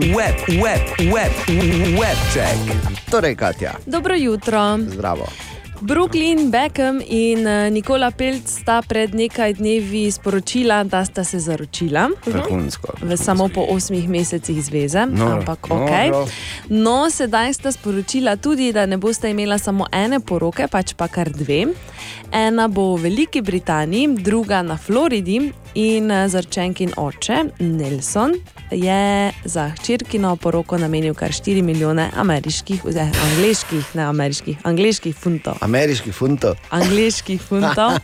Web, 0.00 0.36
web, 0.48 1.12
web, 1.12 1.32
web 2.00 2.18
check. 2.32 2.58
Torej, 3.10 3.36
Katja, 3.36 3.74
Dobro 3.86 4.14
jutro. 4.14 4.78
zdravo. 4.78 5.26
Brooklyn 5.80 6.50
Beckham 6.50 7.00
in 7.00 7.46
eh, 7.46 7.70
Nikola 7.70 8.10
Pelc 8.10 8.48
sta 8.48 8.82
pred 8.82 9.14
nekaj 9.14 9.54
dnevi 9.56 10.10
sporočila, 10.12 10.84
da 10.84 11.04
sta 11.04 11.24
se 11.24 11.38
zaročila. 11.40 12.08
Vrhunsko. 12.26 12.92
V 13.02 13.16
samo 13.16 13.48
po 13.48 13.64
osmih 13.70 14.08
mesecih 14.08 14.64
zveze, 14.64 15.06
Noro, 15.06 15.38
ampak 15.40 15.68
noro. 15.68 15.84
ok. 15.84 16.28
No, 16.68 17.10
sedaj 17.10 17.54
sta 17.54 17.72
sporočila 17.72 18.36
tudi, 18.36 18.72
da 18.72 18.86
ne 18.86 18.96
boste 18.96 19.30
imela 19.30 19.58
samo 19.58 19.86
ene 19.92 20.20
poroke, 20.20 20.68
pač 20.68 20.92
pa 20.94 21.08
kar 21.08 21.30
dve. 21.32 21.66
Ena 22.32 22.68
bo 22.68 22.94
v 22.96 23.02
Veliki 23.02 23.40
Britaniji, 23.42 24.08
druga 24.20 24.62
na 24.62 24.76
Floridi 24.76 25.52
in 25.74 26.10
eh, 26.10 26.28
zarčenkin 26.28 26.92
oče 26.96 27.44
Nelson 27.58 28.34
je 28.70 29.32
za 29.44 29.68
hčerkino 29.68 30.36
poroko 30.36 30.78
namenil 30.78 31.14
kar 31.14 31.30
4 31.30 31.62
milijone 31.62 32.10
ameriških, 32.16 32.84
oziroma 32.84 33.10
angliških, 33.30 33.94
ne 33.94 34.02
ameriških, 34.02 34.58
angliških 34.62 35.16
funtov. 35.16 35.56
Ameriški 35.70 36.10
funtov. 36.12 36.58
Angliških 36.72 37.38
funtov. 37.40 37.98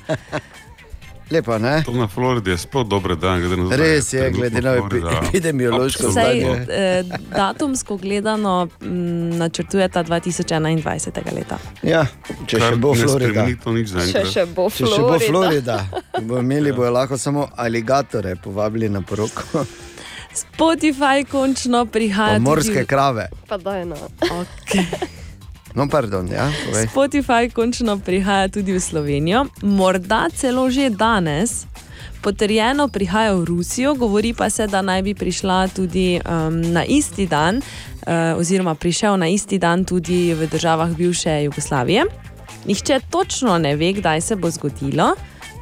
Lepo, 1.26 1.58
ne? 1.58 1.82
To 1.82 1.90
na 1.90 2.06
Floridi 2.06 2.50
je 2.50 2.58
sploh 2.58 2.84
dober 2.84 3.16
dan, 3.16 3.40
glede 3.40 3.56
na 3.56 3.64
to. 3.66 3.76
Res 3.76 4.12
je, 4.12 4.30
glede 4.30 4.60
na 4.60 4.70
epi- 4.72 5.00
Florida 5.00 5.22
epidemiološko 5.24 6.10
stanje. 6.12 6.66
eh, 6.70 7.02
datumsko 7.28 7.96
gledano 7.96 8.52
m, 8.80 8.92
načrtujeta 9.30 10.04
2021. 10.04 10.86
leta. 11.32 11.58
Ja, 11.82 12.04
če 12.46 12.58
Kar 12.58 12.70
še 12.70 12.76
bo 12.76 12.94
Florida. 12.94 13.42
nič 13.42 13.90
Še, 14.24 14.46
bo 14.46 14.70
Če 14.70 14.86
še 14.86 15.02
bo 15.02 15.18
Florida. 15.18 15.26
Florida, 15.26 15.78
bo 16.22 16.38
imeli 16.38 16.70
bojo 16.72 16.90
lahko 16.92 17.18
samo 17.18 17.48
aligatore 17.56 18.36
povabili 18.36 18.88
na 18.88 19.02
poroko, 19.02 19.66
Spotify 20.32 21.24
končno 21.24 21.86
prihaja. 21.86 22.38
pa 22.38 22.38
morske 22.40 22.72
tudi 22.72 22.86
krave. 22.86 23.28
Pa 23.48 23.56
daj 23.58 23.84
no. 23.84 23.96
Okay. 24.22 24.86
No, 25.76 25.84
pardon, 25.88 26.24
ja, 26.32 26.48
povej. 26.64 26.88
Spotify 26.88 27.52
končno 27.52 27.98
prihaja 28.00 28.48
tudi 28.48 28.72
v 28.72 28.80
Slovenijo, 28.80 29.46
morda 29.60 30.32
celo 30.32 30.70
že 30.72 30.88
danes. 30.90 31.66
Potrjeno 32.24 32.88
prihaja 32.88 33.36
v 33.36 33.44
Rusijo, 33.44 33.94
govori 33.94 34.32
pa 34.34 34.50
se, 34.50 34.66
da 34.66 34.80
naj 34.82 35.02
bi 35.02 35.14
prišla 35.14 35.68
tudi 35.68 36.16
um, 36.24 36.60
na 36.72 36.80
isti 36.84 37.26
dan, 37.28 37.60
uh, 37.60 38.40
oziroma 38.40 38.74
prišel 38.74 39.20
na 39.20 39.28
isti 39.28 39.58
dan 39.58 39.84
tudi 39.84 40.34
v 40.34 40.48
državah 40.48 40.96
bivše 40.96 41.44
Jugoslavije. 41.44 42.04
Nihče 42.64 43.00
točno 43.10 43.58
ne 43.58 43.76
ve, 43.76 43.92
kdaj 43.92 44.20
se 44.20 44.36
bo 44.36 44.50
zgodilo, 44.50 45.12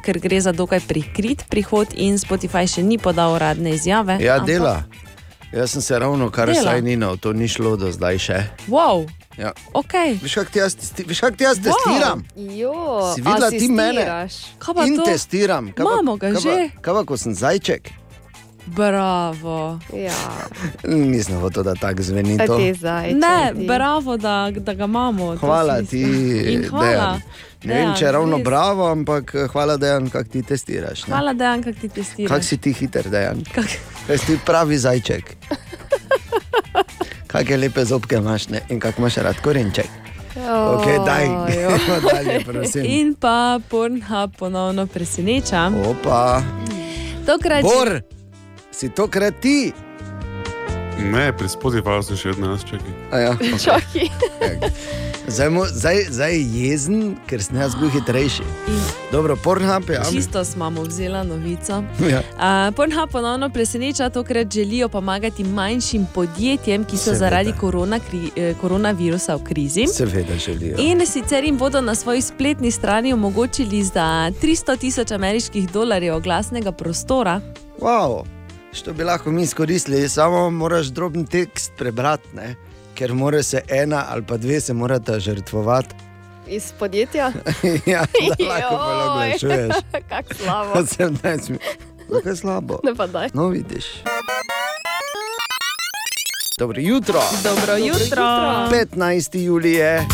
ker 0.05 0.19
gre 0.19 0.41
za 0.41 0.51
dokaj 0.51 0.79
prikrit 0.87 1.43
prihod 1.49 1.87
in 1.93 2.15
Spotify 2.17 2.65
še 2.65 2.83
ni 2.83 2.97
podal 2.97 3.35
uradne 3.35 3.75
izjave. 3.75 4.17
Ja, 4.23 4.39
ampak- 4.39 4.47
dela. 4.47 4.83
Jaz 5.51 5.71
sem 5.71 5.81
se 5.81 5.99
ravno 5.99 6.29
kar 6.29 6.47
Dela. 6.47 6.71
sajninal, 6.71 7.17
to 7.17 7.33
ni 7.33 7.47
šlo 7.47 7.77
do 7.77 7.91
zdaj 7.91 8.17
še. 8.17 8.39
Wow, 8.67 9.07
Ja. 9.37 9.51
ok. 9.73 9.93
Veš, 10.21 10.33
kako 10.35 10.51
ti 10.51 10.59
jaz, 10.59 10.75
testi- 10.75 11.05
veš, 11.05 11.19
kak 11.19 11.35
ti 11.35 11.43
jaz 11.43 11.57
testiram? 11.57 12.23
Jo, 12.35 12.73
Si 13.11 13.21
videla 13.21 13.49
ti 13.49 13.67
mene? 13.67 14.01
asistiraš. 14.01 14.33
Kaj 14.57 14.73
pa 14.73 14.81
In 14.83 14.95
to? 14.95 15.03
testiram. 15.03 15.65
Kaj 15.67 15.75
pa- 15.77 15.91
Imamo 15.91 16.15
ga 16.15 16.19
kaj 16.21 16.33
pa- 16.33 16.39
že. 16.41 16.69
Kaj 16.81 16.93
pa, 16.93 17.03
ko 17.03 17.17
sem 17.17 17.33
zajček? 17.33 17.83
Bravo. 18.67 19.79
Ja, 19.93 20.15
Nisem 20.85 21.35
hotel, 21.35 21.63
da 21.63 21.75
tako 21.75 22.01
zveni 22.01 22.37
to. 22.39 22.57
ti 22.57 22.73
zdaj. 22.73 23.13
Ne, 23.13 23.37
bravo, 23.57 24.17
da, 24.17 24.49
da 24.51 24.73
ga 24.73 24.83
imamo. 24.85 25.35
Hvala 25.35 25.81
ti. 25.83 26.01
In 26.47 26.63
hvala. 26.65 26.85
Dejan. 26.85 27.21
Ne 27.63 27.73
vem, 27.75 27.85
če 27.87 27.95
je 27.95 27.99
Dejan, 28.01 28.13
ravno 28.13 28.37
res. 28.37 28.43
bravo, 28.43 28.87
ampak 28.87 29.35
eh, 29.35 29.47
hvala, 29.47 29.77
Dejan, 29.77 30.09
kako 30.09 30.29
ti 30.29 30.41
testiraš. 30.43 30.99
ne. 31.01 31.11
Hvala, 31.11 31.33
Dejan, 31.33 31.63
kako 31.63 31.77
ti 31.77 31.89
testiraš. 31.89 32.29
Kako 32.29 32.43
si 32.43 32.57
ti 32.57 32.73
hiter, 32.73 33.05
Dejan? 33.05 33.43
Kak... 33.45 33.65
Kaj 34.07 34.17
si 34.17 34.25
ti 34.27 34.39
pravi 34.45 34.77
zajček? 34.77 35.25
Kakšne 37.35 37.57
lepe 37.57 37.85
zobke 37.85 38.15
imaš 38.15 38.49
ne? 38.49 38.61
in 38.69 38.79
kako 38.79 39.01
imaš 39.01 39.15
rad 39.15 39.41
korenček. 39.43 39.89
Okay, 40.35 40.99
daj, 41.05 41.25
gremo 41.47 41.99
dalje, 42.11 42.43
prosim. 42.45 42.85
In 42.85 43.15
pa 43.15 43.59
Pornhub 43.69 44.35
ponovno 44.39 44.87
preseneča. 44.87 45.71
Opa, 45.87 46.41
Tokrat 47.25 47.63
Bor, 47.63 48.01
si 48.71 48.89
tokrat 48.89 49.33
ti. 49.41 49.73
Ne, 50.99 51.33
pri 51.37 51.47
Spotifyju 51.47 52.03
sem 52.03 52.17
še 52.17 52.29
vedno 52.29 52.51
nas 52.53 52.63
čakal. 52.63 52.91
A 53.11 53.19
Ja, 53.19 53.31
okay. 53.35 53.59
Čakaj. 53.59 54.07
Zdaj, 55.27 55.49
mu, 55.49 55.65
zdaj, 55.65 56.05
zdaj 56.09 56.33
je 56.33 56.69
jezen, 56.69 57.15
ker 57.27 57.43
sem 57.43 57.57
jaz 57.57 57.75
bil 57.75 57.89
hitrejši. 57.89 58.43
Dobro, 59.11 59.35
Pornhub 59.35 59.89
je. 59.89 59.95
Ja. 59.95 60.03
Čisto 60.11 60.45
smo 60.45 60.69
mu 60.69 60.81
vzela 60.81 61.23
novico. 61.23 61.83
Ja. 62.09 62.19
Uh, 62.19 62.75
Pornhub 62.75 63.09
ponovno 63.11 63.49
preseneča, 63.49 64.09
tokrat 64.09 64.53
želijo 64.53 64.89
pomagati 64.89 65.43
manjšim 65.43 66.07
podjetjem, 66.13 66.83
ki 66.85 66.97
so 66.97 67.03
Seveda. 67.03 67.19
zaradi 67.19 67.53
korona, 67.59 67.99
kri, 67.99 68.31
eh, 68.35 68.53
koronavirusa 68.61 69.35
v 69.35 69.43
krizi. 69.43 69.87
Seveda 69.87 70.37
želijo. 70.37 70.77
In 70.79 71.05
sicer 71.05 71.43
jim 71.43 71.57
bodo 71.57 71.81
na 71.81 71.95
svoji 71.95 72.21
spletni 72.21 72.71
strani 72.71 73.13
omogočili 73.13 73.83
za 73.83 74.31
300 74.41 74.77
tisoč 74.77 75.11
ameriških 75.11 75.71
dolarjev 75.71 76.15
oglasnega 76.15 76.71
prostora. 76.71 77.41
Wow, 77.79 78.23
što 78.73 78.93
bi 78.93 79.03
lahko 79.03 79.31
mi 79.31 79.41
izkoristili, 79.43 80.09
samo 80.09 80.49
moraš 80.49 80.87
droben 80.87 81.25
tekst 81.25 81.71
prebrati, 81.77 82.27
ne? 82.35 82.55
Ker 82.95 83.13
mora 83.13 83.43
se 83.43 83.61
ena 83.67 84.05
ali 84.09 84.23
pa 84.23 84.37
dve 84.37 84.61
se 84.61 84.73
morata 84.73 85.19
žrtvovati. 85.19 85.95
Iz 86.47 86.71
podjetja? 86.79 87.31
ja, 87.85 88.05
da 88.39 88.45
lahko 88.49 88.75
pa 88.77 88.91
Joj. 88.91 89.03
oglašuješ. 89.09 89.75
Kako 90.09 90.33
slabo. 90.33 90.73
18 90.73 91.49
minut. 91.49 91.61
Zakaj 92.09 92.31
je 92.31 92.35
slabo? 92.35 92.79
Ne 92.83 92.95
pa 92.95 93.07
daj. 93.07 93.29
No, 93.33 93.47
vidiš. 93.47 93.85
Dobro 96.57 96.81
jutro. 96.81 97.21
Dobro 97.43 97.75
jutro. 97.77 98.23
15. 98.71 99.37
julije, 99.37 100.05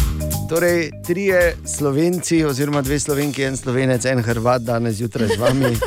torej 0.49 0.91
trije 1.07 1.57
slovenci, 1.77 2.43
oziroma 2.45 2.82
dve 2.82 2.99
slovenki, 2.99 3.43
en 3.43 3.57
slovenec, 3.57 4.05
en 4.05 4.23
hrvat, 4.23 4.61
danes 4.61 4.95
zjutraj 4.95 5.27
z 5.27 5.38
vami. 5.39 5.77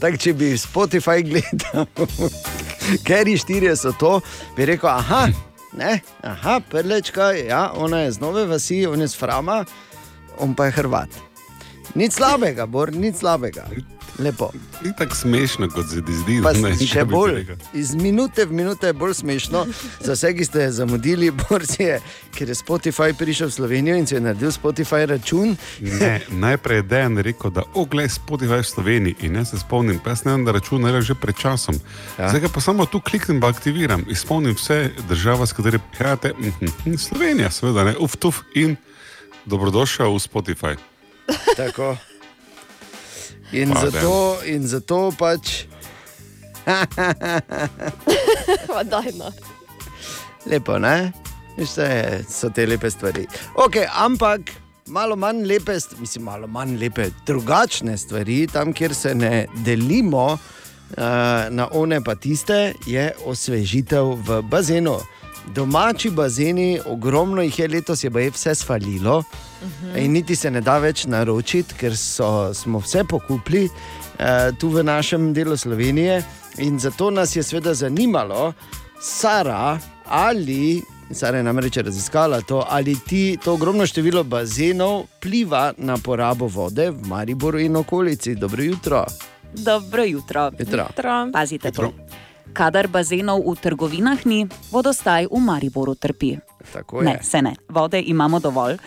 Tako, 0.00 0.16
če 0.16 0.32
bi 0.32 0.44
Spotify 0.58 1.22
gledal, 1.22 1.86
ker 3.04 3.28
je 3.28 3.36
štirje 3.36 3.76
so 3.76 3.92
to, 4.00 4.20
bi 4.56 4.66
rekel, 4.66 4.90
aha, 4.90 5.28
ne, 5.76 6.00
aha, 6.22 6.60
prlečka, 6.70 7.32
ja, 7.32 7.70
ona 7.76 8.06
je 8.06 8.16
z 8.16 8.20
nove 8.20 8.46
vasi, 8.46 8.86
on 8.86 9.00
je 9.00 9.08
z 9.08 9.16
Frama, 9.16 9.64
on 10.38 10.54
pa 10.54 10.68
je 10.68 10.76
hrvat. 10.80 11.08
Nič 11.94 12.18
slabega, 12.18 12.66
Bor, 12.66 12.92
nič 12.92 13.22
slabega. 13.22 13.68
Lepo. 14.18 14.50
Ni 14.84 14.92
tako 14.98 15.14
smešno, 15.14 15.68
kot 15.68 15.90
se 15.90 16.04
ti 16.04 16.12
zdi. 16.12 16.40
Pa 16.42 16.52
ne, 16.52 16.72
še 16.76 17.04
bolj, 17.04 17.42
iz 17.76 17.94
minute 17.94 18.46
v 18.48 18.56
minuto 18.56 18.86
je 18.86 18.94
bolj 18.96 19.14
smešno. 19.14 19.66
Za 20.00 20.16
vse, 20.16 20.32
ki 20.36 20.44
ste 20.44 20.70
zamudili, 20.72 21.30
borci 21.30 21.82
je, 21.82 21.98
ker 22.32 22.48
je 22.48 22.56
Spotify 22.56 23.12
prišel 23.16 23.52
v 23.52 23.56
Slovenijo 23.58 23.96
in 23.96 24.08
si 24.08 24.16
je 24.16 24.22
naredil 24.24 24.52
Spotify 24.54 25.04
račun. 25.08 25.56
Ne, 25.80 26.20
najprej 26.32 26.80
je 26.80 26.88
Dejan 26.88 27.20
rekel, 27.20 27.52
da 27.52 27.66
oglej 27.74 28.08
Spotify 28.16 28.62
v 28.64 28.70
Sloveniji. 28.70 29.16
In 29.28 29.36
jaz 29.36 29.52
se 29.52 29.60
spomnim, 29.60 30.00
pa 30.00 30.16
jaz 30.16 30.24
ne 30.24 30.32
vem, 30.32 30.48
da 30.48 30.56
račun 30.56 30.80
naredil 30.80 31.12
že 31.12 31.18
pred 31.20 31.36
časom. 31.36 31.76
Ja. 32.16 32.32
Zdaj 32.32 32.48
pa 32.48 32.64
samo 32.64 32.88
tu 32.88 33.00
kliknem, 33.04 33.40
pa 33.40 33.52
aktiviram. 33.52 34.06
Izpolnim 34.08 34.56
vse 34.56 34.90
države, 35.08 35.46
s 35.46 35.52
katerimi 35.52 35.84
prihajate. 35.92 36.32
Mhm. 36.38 36.96
Slovenija, 36.96 37.50
seveda, 37.50 37.84
ne, 37.84 37.96
uf, 38.00 38.16
tuf 38.16 38.46
in 38.54 38.76
dobrodošel 39.44 40.08
v 40.08 40.20
Spotify. 40.24 40.74
Tako. 41.56 41.96
In 43.52 43.72
Pa, 43.72 43.80
zato, 43.80 44.38
in 44.46 44.66
zato 44.66 45.12
pač 45.18 45.64
Pa 48.66 48.82
daj 48.82 49.12
no. 49.14 49.30
lepo, 50.46 50.78
ne? 50.78 51.12
Veste, 51.56 52.24
so 52.28 52.50
te 52.50 52.66
lepe 52.66 52.90
stvari. 52.90 53.26
Okay, 53.54 53.86
ampak 53.94 54.50
malo 54.86 55.16
manj 55.16 55.46
lepe, 55.46 55.78
mislim, 55.98 56.24
malo 56.24 56.46
manj 56.46 56.76
lepe, 56.78 57.10
drugačne 57.26 57.98
stvari, 57.98 58.46
tam, 58.46 58.72
kjer 58.72 58.94
se 58.94 59.14
ne 59.14 59.46
delimo 59.64 60.26
uh, 60.32 60.38
na 61.50 61.68
one 61.72 62.04
pa 62.04 62.14
tiste, 62.14 62.72
je 62.86 63.12
osvežitev 63.24 64.14
v 64.26 64.42
bazenu. 64.42 64.98
Domači 65.54 66.10
bazeni, 66.10 66.80
ogromno 66.86 67.42
jih 67.42 67.58
je 67.58 67.68
letos, 67.68 68.04
je 68.04 68.10
pa 68.10 68.20
je 68.20 68.30
vse 68.30 68.54
svalilo. 68.54 69.22
Uh 69.62 69.68
-huh. 69.68 70.04
In 70.04 70.12
niti 70.12 70.36
se 70.36 70.50
ne 70.50 70.60
da 70.60 70.78
več 70.78 71.04
naročiti, 71.04 71.74
ker 71.74 71.96
so, 71.96 72.54
smo 72.54 72.78
vse 72.78 73.04
pokupili 73.04 73.64
uh, 73.64 74.58
tu 74.58 74.68
v 74.68 74.82
našem 74.82 75.32
delu 75.34 75.56
Slovenije. 75.56 76.22
In 76.58 76.78
zato 76.78 77.10
nas 77.10 77.36
je 77.36 77.42
seveda 77.42 77.74
zanimalo, 77.74 78.52
Sara, 79.00 79.78
ali 80.04 80.82
Sara 81.10 81.36
je 81.36 81.42
namreč 81.42 81.76
raziskala 81.76 82.40
to, 82.40 82.64
ali 82.68 82.96
ti 83.06 83.38
to 83.44 83.52
ogromno 83.52 83.86
število 83.86 84.24
bazenov 84.24 85.04
pliva 85.20 85.72
na 85.78 85.98
porabo 85.98 86.46
vode 86.46 86.90
v 86.90 87.06
Mariboru 87.06 87.58
in 87.58 87.76
okolici. 87.76 88.34
Dobro 88.34 88.62
jutro. 88.62 89.04
Dobro 89.52 90.04
jutro. 90.04 90.50
Jutro. 90.58 90.86
Pazite 91.32 91.70
to. 91.70 91.92
Kadar 92.52 92.88
bazenov 92.88 93.44
v 93.46 93.54
trgovinah 93.60 94.26
ni, 94.26 94.46
vodostaj 94.72 95.26
v 95.30 95.38
Mariboru 95.38 95.94
trpi. 95.94 96.45
Tako 96.72 97.02
Ne, 97.02 97.10
je. 97.10 97.22
se 97.22 97.42
ne, 97.42 97.54
vode 97.68 98.02
imamo 98.06 98.40
dovolj. 98.40 98.72
Eh, 98.72 98.78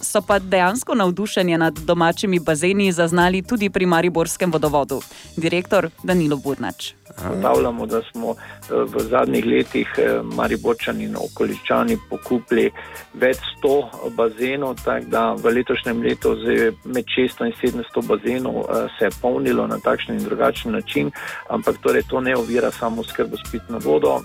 So 0.00 0.22
pa 0.22 0.38
dejansko 0.38 0.94
navdušenje 0.94 1.58
nad 1.58 1.74
domačimi 1.78 2.38
bazeni 2.40 2.92
zaznali 2.92 3.42
tudi 3.42 3.70
pri 3.70 3.86
Mariborskem 3.86 4.52
vodovodu. 4.52 5.00
Direktor 5.36 5.90
Danilo 6.02 6.36
Burnač. 6.36 6.92
Ugotavljamo, 7.30 7.86
da 7.86 8.00
smo 8.12 8.30
eh, 8.30 8.64
v 8.70 9.00
zadnjih 9.10 9.44
letih 9.46 9.88
eh, 9.98 10.20
Mariborčani 10.22 11.04
in 11.04 11.16
okoličani 11.16 11.98
pokupili 12.10 12.70
več 13.14 13.36
sto 13.58 13.90
bazenov, 14.10 14.76
tako 14.84 15.06
da 15.06 15.32
v 15.32 15.54
letošnjem 15.54 16.02
letu 16.02 16.36
z 16.36 16.72
med 16.84 17.04
600 17.18 17.46
in 17.46 17.52
700 17.62 18.06
bazenov 18.06 18.64
se 18.98 19.04
je 19.04 19.10
polnilo 19.22 19.66
na 19.66 19.78
takšen 19.78 20.14
in 20.14 20.24
drugačen 20.24 20.72
način, 20.72 21.10
ampak 21.48 21.76
torej 21.82 22.02
to 22.08 22.20
ne 22.20 22.36
ovira 22.36 22.70
samo 22.70 23.04
skrbo 23.04 23.36
s 23.36 23.50
pitno 23.50 23.78
vodo, 23.78 24.20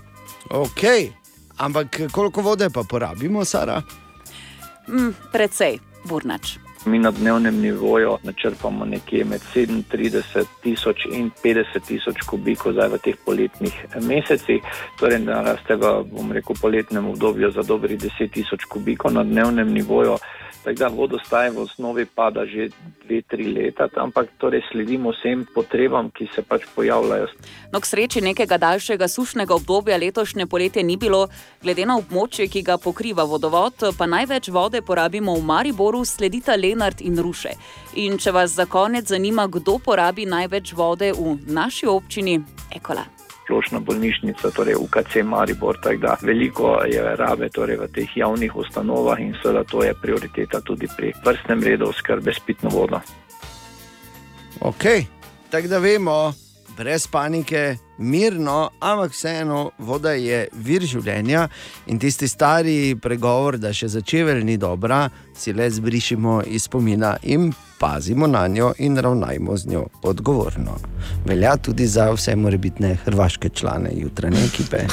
Ok, 0.50 0.82
ampak 1.60 2.10
koliko 2.12 2.42
vode 2.42 2.70
pa 2.72 2.84
porabimo, 2.84 3.46
Sara? 3.46 3.84
Mm, 4.88 5.14
precej, 5.32 5.80
Burnač. 6.08 6.69
Mi 6.86 7.00
na 7.00 7.12
dnevnem 7.12 7.62
nivoju 7.62 8.18
načrpamo 8.24 8.86
nekje 8.86 9.26
med 9.26 9.42
37 9.56 10.46
tisoč 10.64 11.06
in 11.12 11.32
50 11.44 11.88
tisoč 11.88 12.22
kubikov 12.30 12.74
zdaj 12.74 12.90
v 12.90 13.00
teh 13.04 13.18
poletnih 13.26 13.76
mesecih, 14.02 14.64
torej 15.00 15.20
da 15.28 15.58
ste 15.64 15.76
v 15.76 16.04
bom 16.08 16.32
rekel, 16.32 16.56
poletnem 16.62 17.08
obdobju 17.08 17.52
za 17.52 17.64
dobrih 17.68 18.00
10 18.00 18.32
tisoč 18.32 18.64
kubikov 18.72 19.12
na 19.12 19.24
dnevnem 19.24 19.74
nivoju. 19.74 20.18
Tako 20.64 20.80
da 20.80 20.88
vodostaj 20.88 21.50
v 21.50 21.62
osnovi 21.64 22.06
pada 22.06 22.44
že 22.46 22.68
2-3 23.08 23.56
leta, 23.56 23.88
ampak 23.96 24.28
torej 24.38 24.62
sledimo 24.72 25.12
vsem 25.16 25.48
potrebam, 25.56 26.12
ki 26.12 26.28
se 26.36 26.42
pač 26.44 26.68
pojavljajo. 26.76 27.28
No, 27.72 27.80
k 27.80 27.86
sreči 27.86 28.22
nekega 28.22 28.58
daljšega 28.58 29.08
sušnega 29.08 29.56
obdobja 29.56 29.98
letošnje 29.98 30.48
poletje 30.48 30.84
ni 30.84 30.98
bilo, 30.98 31.28
glede 31.64 31.86
na 31.86 31.96
območje, 31.96 32.48
ki 32.52 32.62
ga 32.62 32.78
pokriva 32.78 33.24
vodovod, 33.24 33.96
pa 33.98 34.06
največ 34.06 34.52
vode 34.52 34.82
porabimo 34.82 35.34
v 35.40 35.48
Mariboru, 35.48 36.04
sledita 36.06 36.56
Lenart 36.70 37.02
in 37.02 37.18
Ruše. 37.18 37.56
In 37.96 38.18
če 38.18 38.32
vas 38.32 38.54
za 38.54 38.66
konec 38.66 39.08
zanima, 39.10 39.48
kdo 39.48 39.80
porabi 39.82 40.26
največ 40.26 40.74
vode 40.74 41.12
v 41.12 41.38
naši 41.48 41.88
občini, 41.88 42.42
Ekola. 42.76 43.06
splošna 43.50 43.80
bolnišnica, 43.80 44.52
torej 44.54 44.76
UKC 44.78 45.24
Maribor, 45.26 45.78
tako 45.82 45.98
da 45.98 46.18
veliko 46.22 46.84
je 46.86 47.02
rabe 47.16 47.50
torej 47.50 47.78
v 47.82 47.88
teh 47.90 48.18
javnih 48.18 48.56
ustanovah 48.56 49.18
in 49.20 49.34
seveda 49.42 49.64
to 49.64 49.84
je 49.84 49.94
prioriteta 50.02 50.62
tudi 50.62 50.86
pri 50.98 51.14
vrstnem 51.26 51.64
redu 51.64 51.90
oskrbe 51.90 52.34
s 52.34 52.40
pitno 52.46 52.70
vodo. 52.70 53.02
Ok, 54.62 54.86
tako 55.50 55.68
da 55.68 55.80
vemo, 55.80 56.34
brez 56.80 57.08
panike, 57.08 57.78
mirno, 57.98 58.70
ampak 58.80 59.12
vseeno, 59.12 59.72
voda 59.84 60.14
je 60.16 60.46
vir 60.64 60.86
življenja 60.88 61.50
in 61.92 62.00
tisti 62.00 62.28
stari 62.32 62.96
pregovor, 62.96 63.58
da 63.60 63.74
še 63.76 63.90
začevelj 63.98 64.46
ni 64.48 64.56
dobra, 64.58 65.02
si 65.36 65.52
le 65.52 65.68
zbrišimo 65.68 66.40
iz 66.48 66.70
spomina 66.70 67.18
in 67.28 67.52
pazimo 67.80 68.32
na 68.32 68.48
njo 68.48 68.72
in 68.80 68.96
ravnajmo 68.96 69.58
z 69.58 69.74
njo 69.74 69.86
odgovorno. 70.08 70.80
Velja 71.28 71.58
tudi 71.58 71.88
za 71.88 72.08
vse 72.16 72.40
morebitne 72.40 72.96
hrvaške 73.04 73.50
člane 73.50 73.92
jutranje 74.00 74.46
ekipe. 74.48 74.88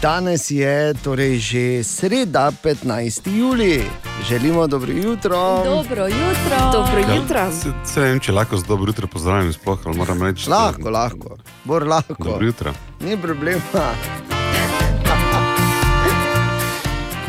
Danes 0.00 0.50
je 0.50 0.94
torej 0.96 1.38
že 1.38 1.64
sreda, 1.80 2.52
15. 2.54 2.84
juli. 3.28 3.84
Želimo 4.28 4.66
dobro 4.66 4.92
jutro. 4.92 5.62
Dobro 5.64 6.06
jutro. 6.06 6.56
Dobro 6.72 6.98
jutro. 7.14 7.50
Se, 7.52 7.72
se 7.84 8.00
ne 8.00 8.06
vem, 8.06 8.20
če 8.20 8.32
lahko 8.32 8.56
z 8.56 8.64
dobro 8.64 8.88
jutro 8.88 9.06
pozdravim, 9.06 9.52
sploh, 9.52 9.78
ali 9.84 9.96
moram 9.96 10.22
reči. 10.22 10.48
da- 10.48 10.56
Lahko, 10.56 10.90
lahko, 10.90 11.36
bor 11.64 11.86
lahko. 11.86 12.14
Dobro 12.20 12.46
jutro. 12.46 12.72
Ni 13.00 13.16
problema. 13.16 13.60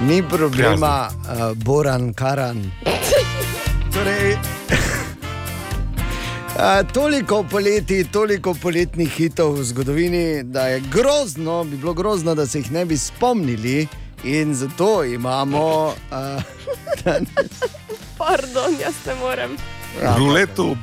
Ni 0.01 0.24
problema, 0.24 1.07
uh, 1.09 1.28
Boran 1.55 2.14
Karan. 2.14 2.72
Torej, 3.93 4.38
Uh, 6.53 6.59
toliko 6.93 7.43
poleti, 7.43 8.03
toliko 8.03 8.53
poletnih 8.53 9.09
hitov 9.09 9.53
v 9.53 9.63
zgodovini, 9.63 10.43
da 10.43 10.67
je 10.67 10.79
grozno, 10.81 11.63
bi 11.63 11.77
bilo 11.77 11.93
grozno, 11.93 12.35
da 12.35 12.45
se 12.47 12.59
jih 12.59 12.71
ne 12.71 12.85
bi 12.85 12.97
spomnili, 12.97 13.87
in 14.23 14.53
zato 14.55 15.03
imamo 15.03 15.85
uh, 15.85 16.43
danes. 17.03 17.51
Pardon, 18.17 18.73
jaz 18.81 18.93
ne 19.05 19.15
morem. 19.15 19.57
Ja, 20.03 20.15
Ruletu 20.17 20.77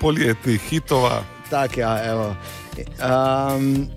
poljetnih 0.00 0.60
hitova. 0.60 1.22
Tak, 1.50 1.76
ja, 1.76 2.04
evo. 2.04 2.36
Um, 3.00 3.88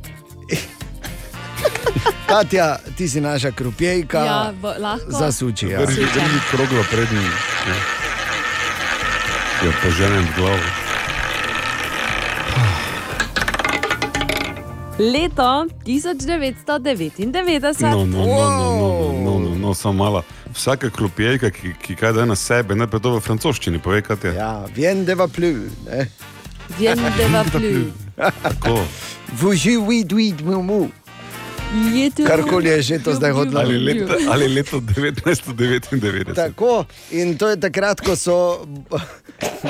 Katja, 2.27 2.77
ti 2.97 3.09
si 3.09 3.21
naša 3.21 3.51
krupjejka, 3.51 4.17
Ja, 4.19 4.53
bo, 4.61 4.73
lahko. 4.79 5.11
zasuči. 5.11 5.67
Ja. 5.67 5.85
Drži, 5.85 6.01
drži 6.01 6.39
kroglo 6.51 6.83
pred 6.91 7.11
njim. 7.11 7.31
Ja. 7.67 7.75
Jo 9.65 9.71
poženem 9.83 10.27
glavo. 10.37 10.80
Leto 15.01 15.67
1999. 15.85 17.81
No, 17.81 18.05
no, 18.05 18.05
no, 18.05 18.25
no, 18.25 18.25
no, 18.25 19.13
no, 19.13 19.39
no, 19.39 19.55
no, 19.55 19.73
samo 19.73 20.03
malo. 20.03 20.23
Vsaka 20.53 20.89
klopijka, 20.89 21.49
ki, 21.49 21.73
ki 21.81 21.95
kaj 21.95 22.13
da 22.13 22.25
na 22.25 22.35
sebe, 22.35 22.75
ne 22.75 22.87
pa 22.87 22.99
to 22.99 23.15
v 23.15 23.21
francoščini, 23.25 23.81
pove, 23.81 24.01
kaj 24.05 24.17
je. 24.23 24.33
Ja, 24.37 24.65
vien 24.75 25.05
de 25.05 25.15
va 25.17 25.27
plu. 25.27 25.53
Vien 26.77 27.01
de 27.17 27.27
va 27.33 27.43
plu. 27.49 27.89
Tako. 28.43 28.77
Vuži, 29.41 29.77
vid, 29.87 30.11
vid, 30.13 30.45
mu, 30.45 30.61
mu. 30.61 30.89
Karkoli 32.27 32.69
je 32.69 32.81
že 32.81 32.99
to 32.99 33.15
zdaj 33.15 33.31
hodilo. 33.31 33.61
Ali 33.61 33.79
leto, 33.79 34.13
ali 34.29 34.47
leto 34.47 34.79
1999. 34.79 36.35
Tako, 36.35 36.85
in 37.11 37.37
to 37.37 37.49
je 37.49 37.59
takrat, 37.59 38.01
ko 38.01 38.15
so, 38.15 38.67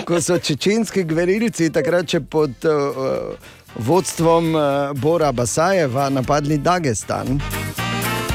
ko 0.06 0.22
so 0.22 0.38
čečenski 0.38 1.04
gverilci, 1.04 1.70
takrat 1.70 2.10
še 2.10 2.20
pod 2.26 2.52
uh, 2.66 3.38
vodstvom 3.76 4.56
uh, 4.56 4.62
Bora 4.94 5.32
Basajeva 5.32 6.10
napadli 6.10 6.58
Dagestan. 6.58 7.42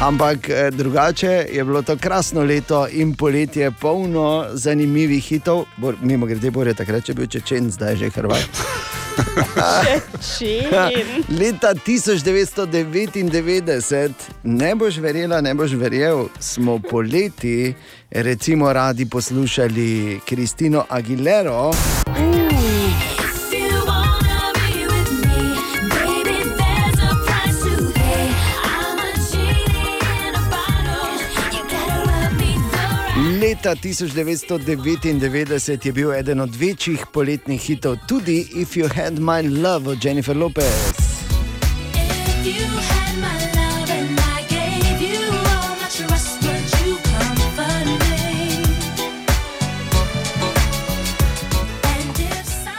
Ampak 0.00 0.50
eh, 0.50 0.70
drugače 0.70 1.46
je 1.52 1.64
bilo 1.64 1.82
to 1.82 1.96
krasno 1.96 2.42
leto 2.42 2.88
in 2.92 3.14
poletje 3.14 3.70
polno 3.70 4.46
zanimivih 4.52 5.24
hitov. 5.24 5.64
Bor, 5.76 5.94
mimo 6.02 6.26
grede, 6.26 6.50
Bor 6.50 6.66
je 6.66 6.74
takrat 6.74 7.04
če 7.04 7.14
bil 7.14 7.26
čečen, 7.26 7.70
zdaj 7.70 7.92
je 7.92 7.96
že 7.96 8.10
Hrvat. 8.10 8.48
Čečen. 10.20 11.24
Leta 11.40 11.74
1999, 11.74 14.12
ne 14.44 14.74
boš 14.74 14.98
verjela, 14.98 15.40
ne 15.40 15.54
boš 15.54 15.72
verjel, 15.72 16.28
smo 16.40 16.78
poleti 16.78 17.74
recimo 18.10 18.72
radi 18.72 19.06
poslušali 19.06 20.20
Kristino 20.26 20.84
Aguilero. 20.88 21.70
Leta 33.56 33.74
1999 33.74 35.86
je 35.86 35.92
bil 35.92 36.12
eden 36.12 36.40
od 36.40 36.56
večjih 36.56 37.06
poletnih 37.12 37.60
hitov 37.60 37.96
tudi 38.08 38.48
If 38.54 38.76
You 38.76 38.88
Had 38.94 39.18
My 39.18 39.62
Love 39.62 39.90
od 39.90 40.04
Jennifer 40.04 40.36
Lopez. 40.36 40.66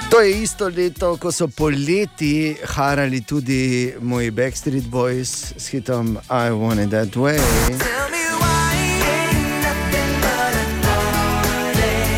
To 0.09 0.21
je 0.21 0.41
isto 0.41 0.69
leto, 0.69 1.17
ko 1.17 1.31
so 1.31 1.47
poleti 1.47 2.57
harali 2.65 3.21
tudi 3.21 3.93
moji 4.01 4.31
Backstreet 4.31 4.83
Boys 4.83 5.53
s 5.57 5.67
hitom 5.67 6.17
I 6.29 6.51
Want 6.51 6.79
It 6.79 6.89
That 6.89 7.15
Way. 7.15 8.16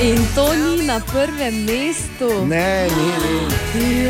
In 0.01 0.27
to 0.35 0.47
ni 0.55 0.85
na 0.85 0.99
prvem 1.01 1.65
mestu. 1.65 2.45
Ne, 2.47 2.87
ni, 2.87 3.11
ni. 3.75 4.09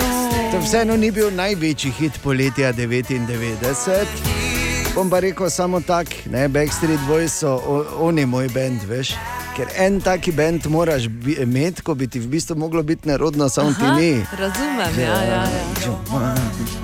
To 0.52 0.60
vseeno 0.60 0.94
ni 0.96 1.12
bil 1.12 1.32
največji 1.32 1.92
hit 1.92 2.20
poletja 2.24 2.74
99. 2.74 4.06
Bom 4.96 5.10
pa 5.10 5.20
rekel 5.20 5.50
samo 5.50 5.82
tako, 5.82 6.30
ne, 6.32 6.48
Backstreet 6.48 7.00
Boys 7.02 7.30
so 7.32 7.50
o- 7.58 7.86
oni 8.00 8.26
moj 8.26 8.48
bend, 8.48 8.82
veš. 8.84 9.14
Ker 9.56 9.68
en 9.78 10.02
taki 10.02 10.32
bend 10.32 10.66
moraš 10.66 11.04
imeti, 11.38 11.82
ko 11.82 11.96
bi 11.96 12.08
ti 12.08 12.20
v 12.20 12.28
bistvu 12.28 12.56
moglo 12.56 12.84
biti 12.84 13.08
nerodno, 13.08 13.50
samo 13.50 13.74
ti 13.74 13.88
ni. 13.96 14.26
Razumem, 14.34 14.94
ja, 15.00 15.18
ja, 15.24 15.44
ja. 15.44 16.79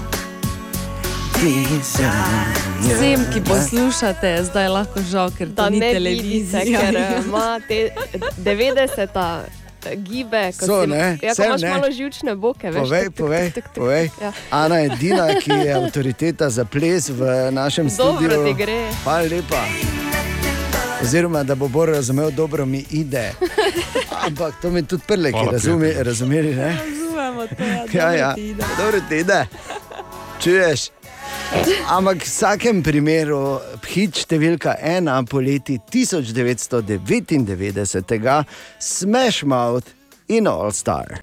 Vsem, 2.82 3.26
ki 3.34 3.42
poslušate, 3.44 4.28
je 4.30 4.44
zdaj 4.46 4.68
lahko 4.70 5.00
žal, 5.02 5.32
ker 5.32 5.48
to 5.50 5.70
ni 5.70 5.80
ne 5.80 5.88
vidite, 5.90 5.94
televizija. 5.94 6.80
ker 6.82 6.96
eh, 6.96 7.22
ima 7.26 7.60
te 7.62 7.90
90. 8.38 9.44
eh, 9.86 9.96
gibe. 9.98 10.52
ko 10.52 10.66
So, 10.66 10.82
si- 10.82 10.88
ne? 10.88 11.18
Ja, 11.18 11.30
ko 11.30 11.36
Sem, 11.36 11.46
imaš 11.46 11.62
ne? 11.62 11.70
malo 11.70 11.92
živčne 11.92 12.36
boke, 12.36 12.68
veš. 12.68 12.82
Povej, 12.82 13.04
tuk, 13.04 13.12
tuk, 13.12 13.18
povej, 13.18 13.46
tuk, 13.46 13.56
tuk, 13.56 13.64
tuk. 13.66 13.74
povej. 13.76 14.10
Ja. 14.22 14.32
Ana 14.52 14.76
je 14.78 14.86
edina, 14.88 15.28
ki 15.36 15.52
je 15.52 15.74
avtoriteta 15.76 16.50
za 16.50 16.66
ples 16.66 17.10
v 17.10 17.22
našem 17.52 17.88
Dobro 17.90 18.16
studiu. 18.16 18.46
ti 18.46 18.54
gre. 18.56 18.80
Hvala 19.04 19.28
lepa. 19.28 19.64
Oziroma, 21.02 21.44
da 21.44 21.56
bo 21.56 21.68
bolj 21.68 21.92
razumel, 21.92 22.32
dobro 22.32 22.66
mi 22.66 22.86
ide. 22.92 23.32
Ampak 24.26 24.54
to 24.62 24.70
mi 24.70 24.84
tudi 24.84 25.04
prele, 25.04 25.32
ki 25.32 25.46
razumi, 25.52 25.92
razumeli. 25.94 26.56
Ne? 26.56 26.72
Razumemo 26.80 27.48
to, 27.48 27.64
ja, 27.94 28.10
Ja, 28.10 28.14
ja. 28.14 28.28
dobro 28.28 28.36
ti 28.36 28.48
ide. 28.48 28.64
Dobro 28.78 29.00
ti 29.02 29.16
ide. 29.18 29.46
Čuješ? 30.40 30.82
Ampak 31.89 32.18
v 32.24 32.28
vsakem 32.28 32.84
primeru, 32.84 33.60
hit 33.86 34.16
številka 34.26 34.76
ena 34.82 35.22
poleti 35.24 35.78
1999, 35.91 38.46
Smash 38.80 39.43
Mouth 39.46 39.86
in 40.28 40.48
All 40.50 40.72
Star. 40.74 41.20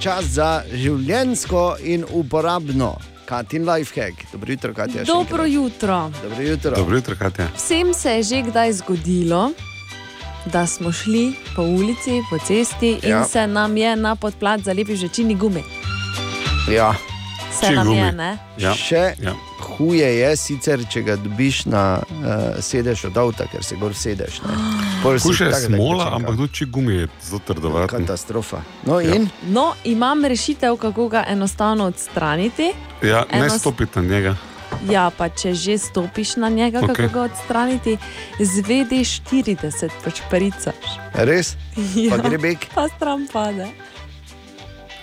Čas 0.00 0.24
za 0.38 0.62
življensko 0.72 1.76
in 1.82 2.04
uporabno. 2.08 2.96
Katin 3.28 3.66
Lifehack. 3.68 4.14
Dobro 4.32 4.52
jutro, 4.52 4.72
Katja. 4.74 5.04
Dobro 5.04 5.44
jutro. 5.44 6.10
Dobro 6.22 6.42
jutro. 6.42 6.76
Dobro 6.76 6.96
jutro, 6.96 7.14
Katja. 7.18 7.48
Vsem 7.56 7.94
se 7.94 8.10
je 8.16 8.22
že 8.22 8.42
kdaj 8.48 8.72
zgodilo, 8.72 9.50
da 10.48 10.66
smo 10.66 10.92
šli 10.92 11.34
po 11.56 11.62
ulici, 11.62 12.22
po 12.30 12.38
cesti 12.38 12.88
in 13.02 13.10
Ja. 13.10 13.18
ja. 13.18 13.24
se 13.24 13.46
nam 13.46 13.76
je 13.76 13.96
na 13.96 14.16
podplat 14.16 14.60
zalepil 14.64 14.96
že 14.96 15.08
čini 15.08 15.34
gumi. 15.34 15.62
Ja. 16.72 16.94
Se 17.52 17.70
nam 17.70 17.88
je? 17.88 18.12
Ja. 18.58 18.72
Še 18.74 19.14
Ja. 19.18 19.32
huje 19.60 20.18
je, 20.18 20.36
sicer, 20.36 20.80
če 20.84 21.02
ga 21.02 21.16
dobiš 21.16 21.64
na 21.64 21.98
uh, 21.98 22.04
sedež 22.60 23.04
od 23.04 23.16
avta, 23.16 23.46
ker 23.46 23.64
se 23.64 23.76
gor 23.76 23.94
sedeš. 23.94 24.40
je 25.40 25.50
tak, 25.50 25.62
da 25.62 25.66
smola, 25.68 26.10
ampak 26.12 26.36
tudi 26.36 26.52
če 26.54 26.64
gumi 26.66 26.94
je 26.94 27.08
zelo 27.22 27.40
trdovaten. 27.40 27.88
Katastrofa. 28.00 28.62
No 28.84 29.00
Ja. 29.00 29.14
in 29.14 29.28
No, 29.44 29.74
imam 29.84 30.24
rešitev, 30.24 30.76
kako 30.76 31.08
ga 31.08 31.24
enostavno 31.28 31.84
odstraniti. 31.86 32.72
Ja, 33.02 33.24
ne 33.32 33.38
Eno 33.38 33.48
s- 33.48 33.58
stopiti 33.58 33.98
na 33.98 34.04
njega. 34.06 34.36
Ja, 34.84 35.10
pa 35.10 35.28
če 35.28 35.54
že 35.54 35.78
stopiš 35.78 36.36
na 36.36 36.48
njega, 36.48 36.80
okay. 36.80 36.86
Kako 36.88 37.08
ga 37.10 37.20
odstraniti, 37.22 37.98
zvedi 38.38 39.00
40, 39.00 39.90
pač 40.04 40.20
paricaš. 40.30 40.84
res, 41.14 41.56
Ja, 41.96 42.10
pa 42.10 42.16
gre 42.20 42.38
bek. 42.38 42.66
pa 42.74 42.88
stran 42.88 43.26
pade. 43.26 43.66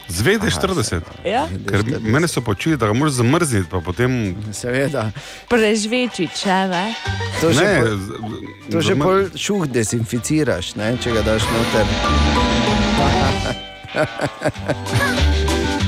Zvede 0.08 0.47
40. 0.47 1.01
Ja? 1.26 1.47
Ker 1.70 1.84
mene 2.01 2.28
so 2.28 2.41
počili, 2.41 2.78
da 2.78 2.88
ga 2.88 2.93
moraš 2.93 3.14
zamrzniti, 3.14 3.68
pa 3.72 3.80
potem. 3.82 4.36
Seveda. 4.53 5.12
Prežveči, 5.49 6.28
če 6.36 6.58
ne. 6.70 6.93
To 7.41 7.51
že, 7.51 7.64
Ne, 7.64 7.82
pol, 7.82 7.97
to 8.72 8.82
že 8.82 8.93
zamr- 8.93 9.03
pol 9.03 9.38
šuh 9.38 9.66
desinficiraš, 9.68 10.76
ne, 10.76 10.93
če 10.97 11.12
ga 11.12 11.22
daš 11.22 11.43
noter. 11.49 11.86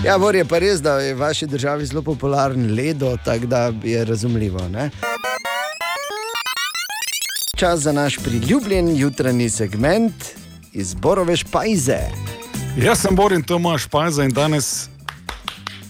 Ja, 0.05 0.17
Bor 0.17 0.35
je 0.35 0.45
pa 0.45 0.59
res, 0.61 0.79
da 0.79 0.99
je 1.01 1.13
v 1.13 1.19
vaši 1.19 1.47
državi 1.49 1.85
zelo 1.85 2.01
popularen 2.01 2.75
ledo, 2.75 3.17
tako 3.25 3.45
da 3.45 3.73
je 3.83 4.05
razumljivo. 4.05 4.61
Ne? 4.69 4.89
Čas 7.55 7.79
za 7.79 7.91
naš 7.91 8.17
priljubljen 8.17 8.97
jutranji 8.97 9.49
segment 9.49 10.13
iz 10.73 10.93
Borove 10.93 11.35
špajze. 11.37 11.97
Jaz 12.77 12.99
sem 13.01 13.15
Borin, 13.15 13.43
to 13.43 13.55
imaš 13.57 13.83
špajza 13.83 14.23
in 14.23 14.31
danes 14.31 14.89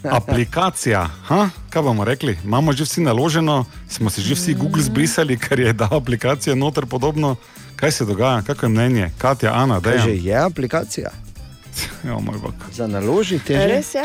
aplikacija. 0.03 1.09
Ha? 1.27 1.49
Kaj 1.69 1.81
bomo 1.81 2.05
rekli? 2.05 2.38
Imamo 2.43 2.73
že 2.73 2.83
vsi 2.83 3.01
naloženo, 3.01 3.65
smo 3.89 4.09
si 4.09 4.21
že 4.21 4.35
vsi 4.35 4.53
Google 4.53 4.83
zbrisali, 4.83 5.38
ker 5.38 5.59
je 5.59 5.73
da 5.73 5.89
aplikacija 5.91 6.55
noter 6.55 6.85
podobno. 6.85 7.35
Kaj 7.75 7.91
se 7.91 8.05
dogaja, 8.05 8.41
kako 8.41 8.65
je 8.65 8.69
mnenje? 8.69 9.09
Katja, 9.17 9.53
Ana, 9.53 9.79
da 9.79 9.91
Kaj 9.91 9.99
že 9.99 10.09
je. 10.09 10.23
je 10.23 10.35
aplikacija? 10.35 11.09
Ja, 12.07 12.17
moj 12.19 12.39
bog. 12.41 12.53
Za 12.73 12.88
naložiti 12.88 13.53
je. 13.53 13.67
Res 13.67 13.93
je? 13.95 14.01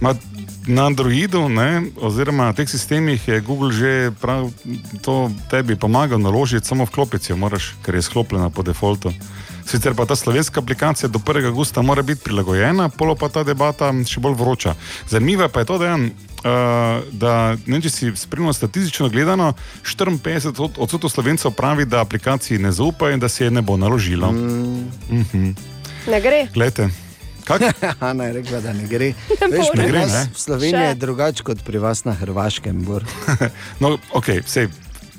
Ma, 0.00 0.14
na 0.66 0.86
Androidu, 0.86 1.48
ne, 1.48 1.82
oziroma 2.00 2.44
na 2.44 2.52
teh 2.52 2.66
sistemih, 2.68 3.28
je 3.28 3.40
Google 3.40 3.72
že 3.72 4.10
prav 4.20 4.50
to 5.02 5.30
tebi 5.50 5.76
pomagal 5.76 6.18
naložiti, 6.18 6.66
samo 6.66 6.84
vklopiti 6.84 7.32
jo 7.32 7.36
moraš, 7.36 7.74
ker 7.84 7.94
je 7.94 8.02
sklopljena 8.02 8.50
po 8.50 8.62
defaultu. 8.62 9.12
Sicer 9.66 9.94
pa 9.94 10.06
ta 10.06 10.14
slovenska 10.14 10.60
aplikacija 10.60 11.08
do 11.08 11.18
1. 11.18 11.46
augusta 11.46 11.82
mora 11.82 12.02
biti 12.02 12.22
prilagojena, 12.22 12.88
polo 12.88 13.14
pa 13.14 13.28
ta 13.28 13.42
debata 13.42 13.90
še 14.04 14.20
bolj 14.20 14.34
vroča. 14.34 14.74
Zanimivo 15.08 15.48
pa 15.48 15.60
je 15.60 15.66
to, 15.66 15.78
da, 15.78 15.86
je, 15.86 15.96
uh, 15.96 16.10
da 17.12 17.32
ne, 17.66 17.80
če 17.80 17.90
si 17.90 18.12
spremljal 18.16 18.52
statistično 18.52 19.08
gledano, 19.08 19.52
54 19.82 20.22
od- 20.60 20.78
odstotkov 20.78 21.10
slovencev 21.10 21.50
pravi, 21.50 21.84
da 21.84 22.00
aplikaciji 22.00 22.58
ne 22.58 22.72
zaupajo 22.72 23.12
in 23.12 23.20
da 23.20 23.28
se 23.28 23.44
je 23.44 23.50
ne 23.50 23.62
bo 23.62 23.76
naložilo. 23.76 24.30
Mm. 24.30 24.86
Mhm. 25.10 25.50
Ne 26.06 26.20
gre. 26.20 26.46
Glejte, 26.54 26.86
kak? 27.44 27.62
Ana 28.00 28.24
je 28.24 28.32
rekla, 28.34 28.60
da 28.60 28.72
ne 28.72 28.86
gre. 28.86 29.12
Ne 29.42 29.48
Veš, 29.50 29.74
Ne 29.74 29.88
gre, 29.88 30.06
ne? 30.06 30.22
v 30.28 30.38
Sloveniji 30.38 30.72
Še. 30.72 30.86
je 30.86 30.94
drugače 30.96 31.42
kot 31.42 31.58
pri 31.64 31.78
vas 31.80 32.04
na 32.04 32.14
Hrvaškem. 32.14 32.84
Bor. 32.84 33.02
No, 33.82 33.98
ok, 34.12 34.30
vse. 34.40 34.68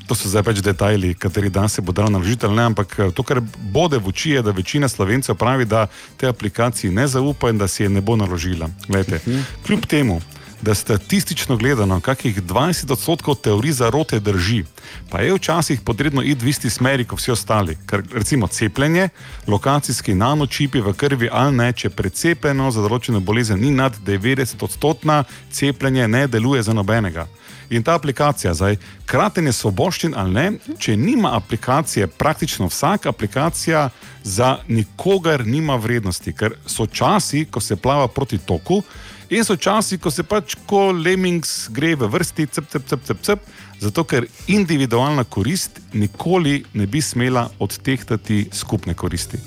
To 0.08 0.16
so 0.16 0.30
zdaj 0.32 0.44
pač 0.48 0.60
detajli, 0.64 1.14
kateri 1.20 1.50
dan 1.52 1.70
se 1.70 1.82
bo 1.84 1.92
dal 1.92 2.08
naložiti 2.12 2.46
ali 2.48 2.56
ne, 2.56 2.64
ampak 2.72 2.96
eh, 3.00 3.12
to, 3.12 3.24
kar 3.28 3.42
bode 3.74 4.00
v 4.00 4.08
oči, 4.08 4.38
je, 4.38 4.42
da 4.42 4.56
večina 4.56 4.88
slovencev 4.88 5.36
pravi, 5.36 5.66
da 5.66 5.88
te 6.18 6.28
aplikaciji 6.28 6.92
ne 6.92 7.08
zaupa 7.08 7.52
in 7.52 7.60
da 7.60 7.68
si 7.68 7.84
je 7.84 7.90
ne 7.90 8.02
bo 8.02 8.16
naložila. 8.16 8.70
Glejte, 8.88 9.20
kljub 9.68 9.86
temu, 9.86 10.22
da 10.62 10.76
statistično 10.76 11.58
gledano, 11.58 12.00
kakih 12.00 12.44
20 12.44 12.92
odstotkov 12.92 13.36
teorij 13.36 13.72
zarote 13.72 14.20
drži, 14.20 14.64
pa 15.10 15.22
je 15.22 15.34
včasih 15.34 15.82
potrebno 15.82 16.24
iti 16.24 16.46
v 16.46 16.50
isti 16.50 16.70
smeri 16.70 17.06
kot 17.06 17.20
vsi 17.20 17.32
ostali. 17.32 17.78
Ker 17.86 18.04
recimo 18.14 18.48
cepljenje, 18.48 19.10
lokacijski 19.48 20.16
nanočipi 20.16 20.82
v 20.82 20.94
krvi 20.94 21.30
ali 21.32 21.56
ne, 21.56 21.74
če 21.74 21.90
precepljeno 21.90 22.72
za 22.72 22.82
določeno 22.82 23.20
bolezen 23.20 23.60
ni 23.60 23.72
nad 23.72 23.94
90 24.06 24.64
odstotna, 24.64 25.24
cepljenje 25.52 26.08
ne 26.08 26.28
deluje 26.28 26.64
za 26.64 26.74
nobenega. 26.74 27.28
In 27.70 27.84
ta 27.84 27.96
aplikacija, 27.96 28.54
zdaj, 28.54 28.78
kratenje 29.06 29.52
svoboščin 29.52 30.14
ali 30.16 30.34
ne, 30.34 30.76
če 30.80 30.96
nima 30.98 31.34
aplikacije, 31.36 32.08
praktično 32.08 32.70
vsaka 32.72 33.10
aplikacija 33.10 33.90
za 34.24 34.58
nikogar 34.68 35.46
nima 35.46 35.76
vrednosti, 35.76 36.34
ker 36.34 36.56
so 36.66 36.88
časi, 36.88 37.46
ko 37.52 37.60
se 37.60 37.76
plava 37.76 38.08
proti 38.08 38.38
toku, 38.38 38.82
in 39.30 39.44
so 39.44 39.56
časi, 39.56 39.98
ko 39.98 40.12
se 40.12 40.24
pač 40.24 40.56
ko 40.68 40.92
lemmings 40.92 41.68
gre 41.74 41.96
v 41.96 42.10
vrsti, 42.12 42.48
cep, 42.48 42.70
cep, 42.72 42.88
cep, 42.88 43.04
cep, 43.06 43.22
cep, 43.22 43.52
zato 43.80 44.04
ker 44.04 44.28
individualna 44.48 45.24
korist 45.24 45.82
nikoli 45.94 46.64
ne 46.74 46.88
bi 46.88 47.02
smela 47.02 47.48
odtehtati 47.60 48.48
skupne 48.54 48.94
koristi. 48.94 49.38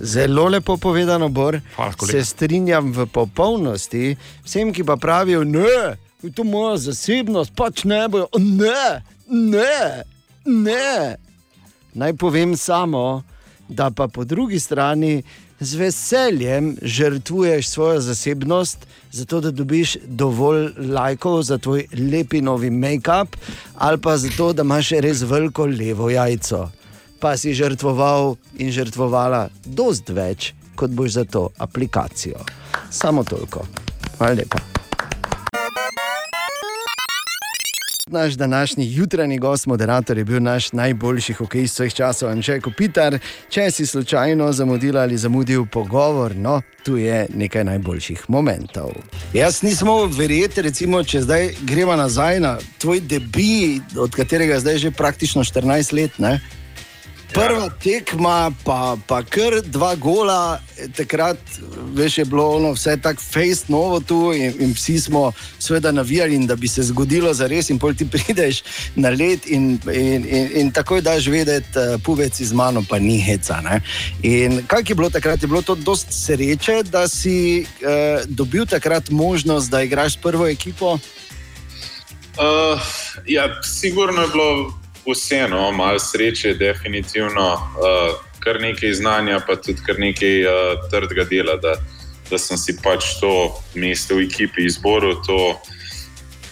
Zelo 0.00 0.48
lepo 0.48 0.76
povedano, 0.76 1.28
Bor. 1.28 1.60
Hvala, 1.76 1.92
kolega. 1.92 2.18
Se 2.18 2.24
strinjam 2.24 2.92
v 2.92 3.04
popolnosti, 3.06 4.16
vsem, 4.44 4.72
ki 4.72 4.84
pa 4.88 4.96
pravijo, 4.96 5.44
ne, 5.44 5.96
to 6.20 6.42
je 6.42 6.44
moja 6.44 6.76
zasebnost, 6.76 7.52
pač 7.56 7.84
ne 7.84 8.06
bojo. 8.08 8.28
Ne, 8.38 9.02
ne, 9.28 10.04
ne. 10.44 11.16
Naj 11.94 12.16
povem 12.16 12.56
samo, 12.56 13.22
da 13.68 13.90
pa 13.90 14.08
po 14.08 14.24
drugi 14.24 14.60
strani 14.60 15.22
z 15.60 15.74
veseljem 15.74 16.76
žrtvuješ 16.82 17.68
svojo 17.68 18.00
zasebnost, 18.00 18.86
zato 19.12 19.40
da 19.40 19.50
dobiš 19.50 19.96
dovolj 20.06 20.70
lajkov 20.78 21.42
za 21.42 21.58
tvoj 21.58 21.86
lepi 22.12 22.40
novi 22.40 22.70
make-up, 22.70 23.36
ali 23.76 23.98
pa 24.00 24.16
zato, 24.16 24.52
da 24.52 24.62
imaš 24.62 24.90
res 24.90 25.22
veliko 25.22 25.66
levo 25.66 26.10
jajco. 26.10 26.70
Pa 27.20 27.36
si 27.36 27.54
žrtvoval 27.54 28.36
in 28.58 28.72
žrtvovala 28.72 29.48
dost 29.64 30.08
več, 30.08 30.54
kot 30.74 30.90
boš 30.90 31.10
za 31.20 31.24
to 31.24 31.48
aplikacijo. 31.58 32.40
Samo 32.90 33.24
toliko. 33.24 33.66
Hvala 34.18 34.34
lepa. 34.34 34.69
Naš 38.12 38.32
današnji 38.32 38.94
jutranji 38.94 39.38
gost, 39.38 39.66
moderator, 39.66 40.18
je 40.18 40.24
bil 40.24 40.42
naš 40.42 40.72
najboljši 40.72 41.32
hokejist 41.32 41.74
vseh 41.74 41.94
časov, 41.94 42.28
Anžek 42.30 42.64
Kopitar. 42.64 43.18
Če 43.48 43.70
si 43.70 43.86
slučajno 43.86 44.52
zamudil 44.52 44.98
ali 44.98 45.18
zamudil 45.18 45.66
pogovor, 45.66 46.34
no, 46.36 46.62
tu 46.82 46.96
je 46.96 47.26
nekaj 47.34 47.64
najboljših 47.64 48.24
momentov. 48.28 48.90
Jaz 49.32 49.62
nisem 49.62 49.86
mogel 49.86 50.10
verjeti, 50.18 50.62
recimo, 50.62 51.04
če 51.04 51.22
zdaj 51.22 51.48
gremo 51.62 51.96
nazaj 51.96 52.40
na 52.40 52.56
tvoj 52.78 53.00
debi, 53.00 53.80
od 53.94 54.10
katerega 54.10 54.58
je 54.58 54.60
zdaj 54.60 54.78
že 54.78 54.90
praktično 54.90 55.44
14 55.44 55.94
let. 55.94 56.18
Ne? 56.18 56.40
Prva 57.32 57.68
tekma, 57.82 58.50
pa, 58.64 58.96
pa 59.06 59.20
kar 59.22 59.60
dva 59.62 59.94
gola, 59.94 60.58
takrat 60.96 61.38
veš, 61.94 62.18
je 62.18 62.24
bilo 62.24 62.46
ono, 62.56 62.72
vse 62.74 62.96
tako 63.02 63.22
fejst 63.22 63.68
novo 63.68 64.00
tu 64.00 64.32
in, 64.34 64.54
in 64.58 64.72
vsi 64.74 65.00
smo 65.00 65.32
seveda 65.58 65.92
navijali, 65.92 66.34
in 66.34 66.46
da 66.46 66.56
bi 66.56 66.68
se 66.68 66.82
zgodilo 66.82 67.34
za 67.34 67.46
res, 67.46 67.70
in 67.70 67.78
pol 67.78 67.94
ti 67.94 68.08
prideš 68.12 68.62
na 68.96 69.10
let 69.10 69.46
in, 69.46 69.78
in, 69.94 70.26
in, 70.26 70.50
in 70.54 70.72
takoj 70.72 71.00
daš 71.06 71.26
vedeti, 71.30 71.78
uh, 71.78 72.02
puvec 72.02 72.40
iz 72.40 72.52
mano 72.52 72.82
pa 72.88 72.98
ni 72.98 73.20
heca. 73.20 73.60
Ne? 73.60 73.80
In 74.22 74.62
kaj 74.66 74.82
je 74.88 74.94
bilo 74.94 75.10
takrat? 75.10 75.42
Je 75.42 75.48
bilo 75.48 75.62
to 75.62 75.74
dost 75.74 76.10
sreče, 76.10 76.82
da 76.82 77.08
si 77.08 77.62
uh, 77.62 78.26
dobil 78.26 78.66
takrat 78.66 79.10
možnost, 79.10 79.70
da 79.70 79.82
igraš 79.82 80.12
s 80.12 80.16
prvo 80.16 80.48
ekipo. 80.48 80.98
Uh, 82.40 82.80
ja, 83.26 83.62
sigurno 83.62 84.22
je 84.22 84.28
bilo 84.28 84.79
vseeno, 85.12 85.72
malo 85.72 85.98
sreče, 85.98 86.54
definitivno. 86.54 87.52
Uh, 87.54 88.18
kar 88.40 88.60
nekaj 88.60 88.94
znanja, 88.94 89.40
pa 89.46 89.56
tudi 89.56 89.82
kar 89.86 89.98
nekaj 89.98 90.44
uh, 90.44 90.88
trdega 90.90 91.24
dela, 91.24 91.56
da, 91.60 91.76
da 92.30 92.38
sem 92.38 92.58
si 92.58 92.76
pač 92.82 93.16
to 93.20 93.32
mesto 93.74 94.16
v 94.16 94.24
ekipi 94.28 94.64
izboril. 94.64 95.18
To, 95.26 95.60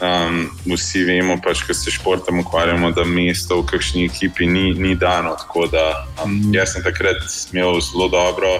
um, 0.01 0.51
vsi 0.69 1.05
vemo, 1.09 1.39
pač, 1.45 1.63
ko 1.67 1.75
se 1.75 1.91
športom 1.95 2.41
ukvarjamo, 2.45 2.91
da 2.93 3.05
mesto 3.05 3.61
v 3.63 3.67
kakšni 3.73 4.07
ekipi 4.09 4.47
ni, 4.47 4.73
ni 4.75 4.95
dano. 4.95 5.37
Tako 5.41 5.67
da 5.73 6.07
um, 6.25 6.41
jaz 6.55 6.75
sem 6.75 6.85
takrat 6.85 7.25
imel 7.53 7.81
zelo 7.81 8.09
dobro. 8.13 8.59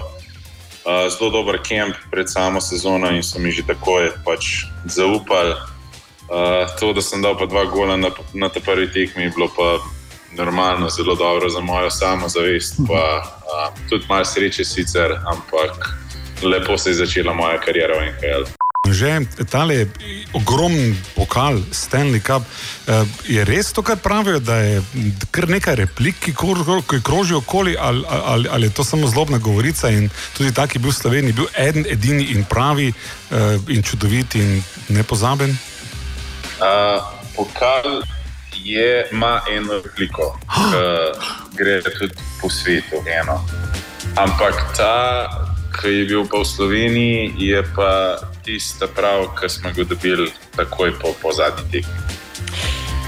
Uh, 0.79 1.05
zelo 1.11 1.29
dober 1.29 1.59
kamp 1.61 1.95
pred 2.11 2.31
samo 2.31 2.61
sezono 2.61 3.11
in 3.11 3.23
so 3.23 3.39
mi 3.39 3.51
že 3.51 3.67
takoj 3.67 4.09
pač 4.25 4.65
zaupali. 4.85 5.53
Uh, 6.29 6.69
to, 6.79 6.93
da 6.93 7.01
sem 7.01 7.21
dal 7.21 7.37
pa 7.37 7.45
dva 7.45 7.65
gola 7.65 7.97
na, 7.97 8.11
na 8.33 8.49
ta 8.49 8.59
prvi 8.59 8.91
tekmi, 8.93 9.23
je 9.23 9.33
bilo 9.33 9.49
pa 9.49 9.79
normalno, 10.37 10.89
zelo 10.89 11.15
dobro 11.15 11.49
za 11.49 11.59
mojo 11.59 11.89
samozavest. 11.89 12.77
Pa, 12.87 13.03
uh, 13.23 13.89
tudi 13.89 14.05
malo 14.09 14.25
sreče 14.25 14.65
sicer, 14.65 15.17
ampak 15.25 15.89
lepo 16.43 16.77
se 16.77 16.89
je 16.89 16.93
začela 16.93 17.33
moja 17.33 17.59
karijera 17.59 17.93
v 17.97 18.05
NHL. 18.05 18.43
Že 18.89 19.27
tale 19.51 19.85
ogromen 20.33 20.95
pokal 21.15 21.61
Stanley 21.71 22.21
Cup, 22.23 22.41
eh, 22.87 23.05
je 23.27 23.45
res 23.45 23.73
to, 23.73 23.81
kar 23.81 23.97
pravijo, 23.97 24.39
da 24.39 24.55
je 24.55 24.81
kar 25.31 25.49
nekaj 25.49 25.75
replik, 25.75 26.15
ki 26.19 26.33
kro- 26.33 26.81
ki 26.89 27.01
krožijo 27.03 27.37
okoli, 27.37 27.75
ali, 27.79 28.03
ali, 28.07 28.47
ali 28.51 28.67
je 28.67 28.73
to 28.73 28.83
samo 28.83 29.07
zlobna 29.07 29.37
govorica 29.37 29.89
in 29.89 30.09
tudi 30.37 30.53
tak 30.53 30.75
je 30.75 30.79
bil 30.79 30.91
v 30.91 30.95
Sloveniji, 30.95 31.33
bil 31.33 31.47
eden, 31.57 31.85
edini 31.89 32.23
in 32.23 32.45
pravi 32.49 32.87
eh, 32.87 33.59
in 33.67 33.83
čudovit 33.83 34.35
in 34.35 34.63
nepozaben. 34.87 35.57
Uh, 36.59 37.03
pokal 37.35 38.01
je, 38.63 39.07
ima 39.11 39.41
eno 39.51 39.73
repliko, 39.83 40.39
ki 41.51 41.57
gre 41.57 41.81
tudi 41.81 42.13
po 42.41 42.49
svetu. 42.49 43.03
Eno. 43.21 43.45
Ampak 44.15 44.75
ta, 44.77 45.27
ki 45.81 45.87
je 45.87 46.05
bil 46.05 46.27
pa 46.27 46.41
v 46.41 46.45
Sloveniji, 46.45 47.33
je 47.37 47.63
pa 47.75 48.19
tista 48.43 48.87
prav, 48.87 49.29
ki 49.39 49.49
smo 49.49 49.71
ga 49.75 49.83
dobili 49.83 50.31
takoj 50.55 50.91
po, 50.99 51.13
po 51.21 51.31
zadnji 51.31 51.63
tekmi. 51.71 51.99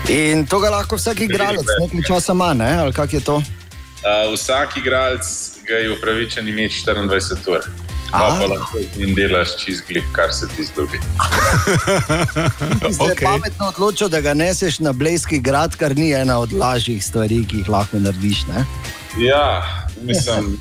In 0.10 0.46
to 0.48 0.60
ga 0.60 0.70
lahko 0.70 0.96
vsak 0.96 1.22
igralec 1.22 1.68
nekaj 1.80 2.02
časa 2.08 2.34
ima, 2.34 2.54
ne? 2.54 2.72
ali 2.80 2.94
kako 2.94 3.16
je 3.16 3.24
to? 3.24 3.36
Uh, 3.36 4.34
vsak 4.34 4.78
igralec 4.78 5.26
ga 5.68 5.76
je 5.76 5.92
upravičen 5.94 6.48
imeti 6.48 6.84
24 6.86 7.52
ur. 7.52 7.91
Pa, 8.12 8.20
pa 8.40 8.48
lahko 8.52 8.80
in 9.00 9.16
delaš 9.16 9.56
čist 9.62 9.88
glih, 9.88 10.04
kar 10.12 10.34
se 10.36 10.48
ti 10.56 10.64
zdobi. 10.68 11.00
Zdaj 12.96 13.08
je 13.08 13.16
pametno 13.24 13.68
odločil, 13.72 14.10
da 14.12 14.22
ga 14.22 14.34
neseš 14.34 14.80
na 14.80 14.92
Blejski 14.94 15.40
grad, 15.40 15.76
kar 15.76 15.96
ni 15.98 16.12
ena 16.12 16.40
od 16.40 16.54
lažjih 16.54 17.00
stvari, 17.06 17.46
ki 17.48 17.64
jih 17.64 17.70
lahko 17.70 18.00
narediš. 18.00 18.46
Ne? 18.52 18.66
Ja, 19.24 19.64
mislim, 20.02 20.58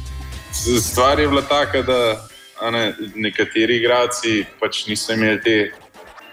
stvar 0.80 1.20
je 1.20 1.28
bila 1.28 1.42
taka, 1.42 1.82
da 1.82 2.30
a 2.60 2.70
ne, 2.70 2.94
nekateri 3.14 3.76
igralci 3.80 4.44
pač 4.60 4.84
niso 4.86 5.12
imeli 5.16 5.40
te 5.42 5.54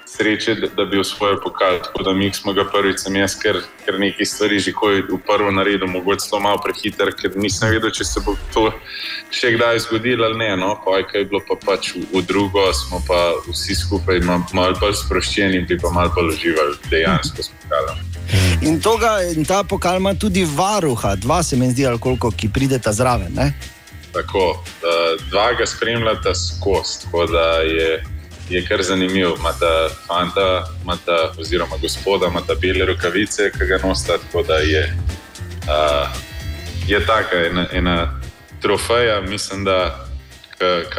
sreče, 0.08 0.56
da, 0.56 0.68
da 0.68 0.86
bi 0.86 1.00
usvojili 1.00 1.40
pokal. 1.44 1.80
Tako 1.84 2.04
da 2.04 2.14
mi 2.14 2.34
smo 2.34 2.54
ga 2.54 2.66
prvič, 2.72 3.00
sem 3.00 3.16
jaz 3.16 3.36
kar, 3.40 3.60
kar 3.86 4.00
nekaj 4.00 4.26
stvari 4.26 4.60
že 4.60 4.72
ko 4.74 4.88
v 4.88 5.20
prvo 5.28 5.52
naredil, 5.52 5.88
mogoče 5.88 6.30
celo 6.30 6.42
malo 6.42 6.62
prehiter, 6.64 7.12
ker 7.22 7.36
nisem 7.36 7.70
vedel, 7.70 7.92
če 7.92 8.06
se 8.06 8.24
bo 8.26 8.36
to 8.54 8.72
še 9.32 9.52
kdaj 9.58 9.80
zgodilo 9.86 10.26
ali 10.26 10.38
ne. 10.38 10.52
No, 10.58 10.76
pa 10.86 11.02
kaj 11.04 11.22
je 11.22 11.30
bilo 11.30 11.42
pa 11.48 11.60
pač 11.66 11.94
v, 11.96 12.06
v 12.14 12.24
drugo, 12.28 12.64
smo 12.74 13.02
pa 13.08 13.20
vsi 13.50 13.76
skupaj 13.76 14.24
ma- 14.24 14.42
malo 14.54 14.80
bolj 14.80 14.96
sproščeni 15.04 15.62
in 15.62 15.68
bi 15.68 15.80
pa 15.82 15.92
malo 15.92 16.14
bolj 16.16 16.36
uživali 16.36 16.78
dejansko 16.90 17.44
s 17.44 17.52
pokalom. 17.62 18.04
In, 18.62 18.80
toga, 18.82 19.20
in 19.36 19.46
ta 19.46 19.64
pokal 19.64 20.00
ima 20.00 20.14
tudi 20.16 20.44
varuha, 20.44 21.16
dva 21.16 21.44
se 21.44 21.56
mi 21.56 21.72
zdi, 21.72 21.86
ali 21.86 22.00
koliko, 22.00 22.32
ki 22.32 22.50
prideta 22.50 22.94
zraven. 22.94 23.34
Ne? 23.36 23.52
Tako, 24.12 24.64
da 24.82 24.94
dva 25.30 25.52
ga 25.54 25.66
spremljata 25.66 26.34
skozi, 26.36 27.04
tako 27.04 27.26
da 27.32 27.46
je, 27.62 28.04
je 28.50 28.66
kar 28.66 28.84
zanimivo. 28.84 29.36
Imata 29.40 29.90
fanta, 30.08 30.68
imata, 30.84 31.34
oziroma 31.40 31.78
gospoda, 31.82 32.28
imata 32.28 32.56
bele 32.62 32.86
rokavice, 32.86 33.52
ki 33.52 33.66
ga 33.66 33.80
nosita. 33.88 34.18
Tako 34.18 34.44
da 34.44 34.54
je, 34.54 34.98
uh, 35.68 36.08
je 36.88 37.06
taka 37.06 37.36
ena, 37.52 37.68
ena 37.72 38.22
trofeja, 38.62 39.22
mislim, 39.22 39.64
da 39.64 40.08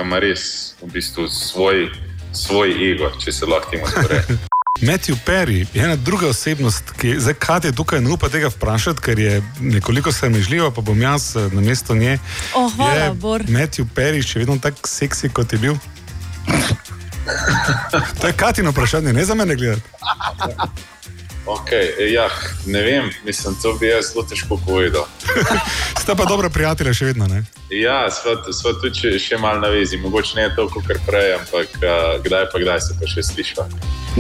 ima 0.01 0.19
res 0.19 0.75
v 0.83 0.93
bistvu 0.93 1.29
svoj, 1.29 1.89
svoj 2.33 2.93
ego, 2.93 3.11
če 3.25 3.33
se 3.33 3.47
lahko 3.47 3.71
temu 3.71 3.87
tako 3.95 4.09
reče. 4.09 4.39
Matthew 4.81 5.17
Perry 5.27 5.67
je 5.75 5.83
ena 5.83 5.97
druga 5.97 6.29
osebnost, 6.29 6.93
ki 7.01 7.17
zdaj 7.19 7.35
Katja 7.35 7.73
tukaj 7.73 8.01
ne 8.01 8.13
upa 8.15 8.29
tega 8.29 8.47
vprašati, 8.49 9.01
ker 9.03 9.19
je 9.19 9.43
nekoliko 9.61 10.13
sramežljiva, 10.13 10.71
pa 10.71 10.81
bom 10.81 11.03
jaz 11.03 11.37
eh, 11.37 11.49
na 11.53 11.61
mesto 11.61 11.95
nje. 11.95 12.19
Oh, 12.55 12.71
hvala, 12.77 12.95
je 12.95 13.13
Bor. 13.13 13.43
Matthew 13.49 13.91
Perry 13.95 14.23
še 14.23 14.39
vedno 14.39 14.59
tako 14.63 14.87
seksi, 14.87 15.33
kot 15.35 15.53
je 15.53 15.59
bil? 15.59 15.75
To 18.21 18.27
je 18.27 18.33
Katino 18.33 18.71
vprašanje, 18.71 19.13
ne 19.13 19.25
za 19.25 19.35
mene 19.35 19.57
gledati. 19.57 19.89
Okay, 21.49 22.13
ja, 22.13 22.29
ne 22.67 22.83
vem, 22.83 23.11
mislim, 23.25 23.55
to 23.63 23.73
bi 23.81 23.87
jaz 23.87 24.13
zelo 24.13 24.25
težko 24.29 24.59
povedal. 24.67 25.07
Sta 26.03 26.15
pa 26.15 26.25
dobra 26.29 26.51
prijatelja 26.53 26.93
še 26.93 27.07
vedno, 27.09 27.25
ne? 27.27 27.41
Ja, 27.73 28.03
sva, 28.13 28.35
sva 28.53 28.75
tudi 28.83 29.17
še, 29.17 29.39
malo 29.41 29.63
na 29.63 29.71
vezi, 29.73 29.97
mogoče 29.97 30.37
ne 30.37 30.45
toliko 30.57 30.83
kot 30.85 31.01
prej, 31.09 31.33
ampak 31.39 31.73
uh, 31.81 32.19
kdaj 32.25 32.51
pa 32.53 32.61
kdaj 32.61 32.83
se 32.85 32.99
pa 33.01 33.09
še 33.09 33.25
slišva. 33.31 33.65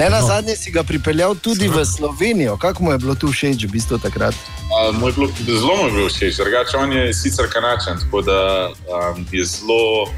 Ne 0.01 0.09
na 0.09 0.23
zadnje 0.25 0.57
si 0.57 0.73
ga 0.73 0.81
pripeljal 0.89 1.37
tudi 1.37 1.69
v 1.69 1.85
Slovenijo. 1.85 2.57
Kako 2.57 2.87
mu 2.87 2.97
je 2.97 3.03
bilo 3.05 3.17
tu 3.19 3.29
všeč, 3.29 3.69
v 3.69 3.77
bistvu 3.77 4.01
takrat? 4.01 4.37
Uh, 4.73 4.97
moj 4.97 5.13
bilo, 5.13 5.29
zelo 5.45 5.77
mu 5.83 5.85
je 5.91 5.95
bilo 5.99 6.09
všeč, 6.09 6.41
drugače 6.41 6.81
on 6.81 6.97
je 6.97 7.13
sicer 7.13 7.53
kanačan, 7.53 8.01
tako 8.07 8.25
da 8.25 8.41
um, 8.89 9.21
je 9.37 9.45
zelo 9.45 10.09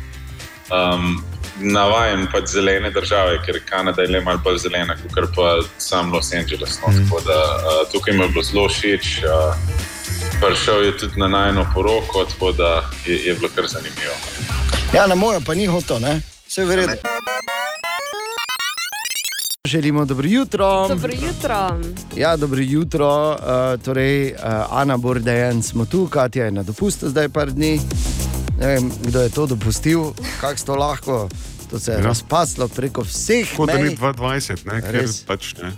um, 0.70 1.18
navaden 1.60 2.26
pač 2.32 2.48
zelene 2.54 2.90
države, 2.90 3.38
ker 3.46 3.60
Kanada 3.68 4.02
je 4.02 4.08
le 4.08 4.20
malo 4.20 4.40
bolj 4.44 4.58
zelena, 4.58 4.96
kot 5.14 5.30
pa 5.36 5.58
sam 5.78 6.12
Los 6.12 6.32
Angeles. 6.32 6.78
No, 6.82 6.92
mm. 6.92 7.04
Tako 7.04 7.20
da 7.26 7.38
uh, 7.38 7.92
tukaj 7.92 8.14
mi 8.14 8.24
je 8.24 8.28
bilo 8.28 8.42
zelo 8.42 8.68
všeč. 8.68 9.22
Uh, 9.24 9.54
Prišel 10.40 10.84
je 10.84 10.96
tudi 10.98 11.20
na 11.20 11.28
najno 11.28 11.66
poroko, 11.74 12.24
tako 12.24 12.52
da 12.52 12.84
je, 13.06 13.16
je 13.26 13.34
bilo 13.34 13.48
kar 13.54 13.64
zanimivo. 13.68 14.14
Ja, 14.94 15.06
na 15.06 15.14
mojo 15.14 15.40
pa 15.46 15.54
ni 15.54 15.66
hotel, 15.66 16.00
ne? 16.00 16.20
Vse 16.48 16.64
v 16.64 16.76
redu. 16.76 16.92
Želimo 19.66 20.04
dobro 20.04 20.28
jutro. 20.28 20.88
Dobro 20.88 21.12
jutro. 21.12 21.68
Ja, 22.16 22.36
dobro 22.36 22.60
jutro. 22.60 23.30
Uh, 23.30 23.82
torej, 23.84 24.32
uh, 24.32 24.38
Ana 24.70 24.96
Bordejen 24.96 25.62
smo 25.62 25.84
tu, 25.84 26.06
Katja 26.06 26.44
je 26.44 26.50
na 26.50 26.62
dopustu 26.62 27.08
zdaj 27.08 27.28
par 27.28 27.50
dni. 27.50 27.80
Ne 28.60 28.66
vem, 28.66 28.92
kdo 29.02 29.20
je 29.20 29.28
to 29.28 29.46
dopustil, 29.46 30.12
kako 30.40 30.64
to 30.66 30.74
lahko. 30.74 31.28
To 31.70 31.78
se 31.78 31.90
je 31.90 31.96
Ja. 31.96 32.02
razpaslo 32.02 32.68
preko 32.68 33.02
vseh 33.02 33.46
Kot 33.56 33.68
da 33.68 33.76
ni 33.76 33.82
mej. 33.84 33.96
22, 33.96 34.66
ne? 34.66 34.80
ker 34.80 34.90
Res. 34.92 35.22
pač 35.22 35.54
ne. 35.56 35.72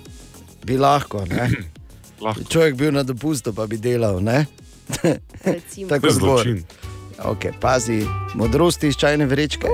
Bi 0.63 0.77
lahko, 0.77 1.25
ne? 1.27 1.51
Lahko. 2.21 2.45
Človek 2.45 2.75
bil 2.75 2.91
na 2.91 3.03
dopustu, 3.03 3.51
pa 3.51 3.67
bi 3.67 3.77
delal, 3.77 4.21
ne? 4.21 4.47
Recimo. 5.43 5.89
Tako 5.91 6.07
je 6.07 6.13
zločin. 6.13 6.59
Okay, 7.21 7.53
pazi, 7.53 8.03
modrosti 8.35 8.89
iz 8.89 8.97
čajne 8.97 9.27
vrečke. 9.27 9.69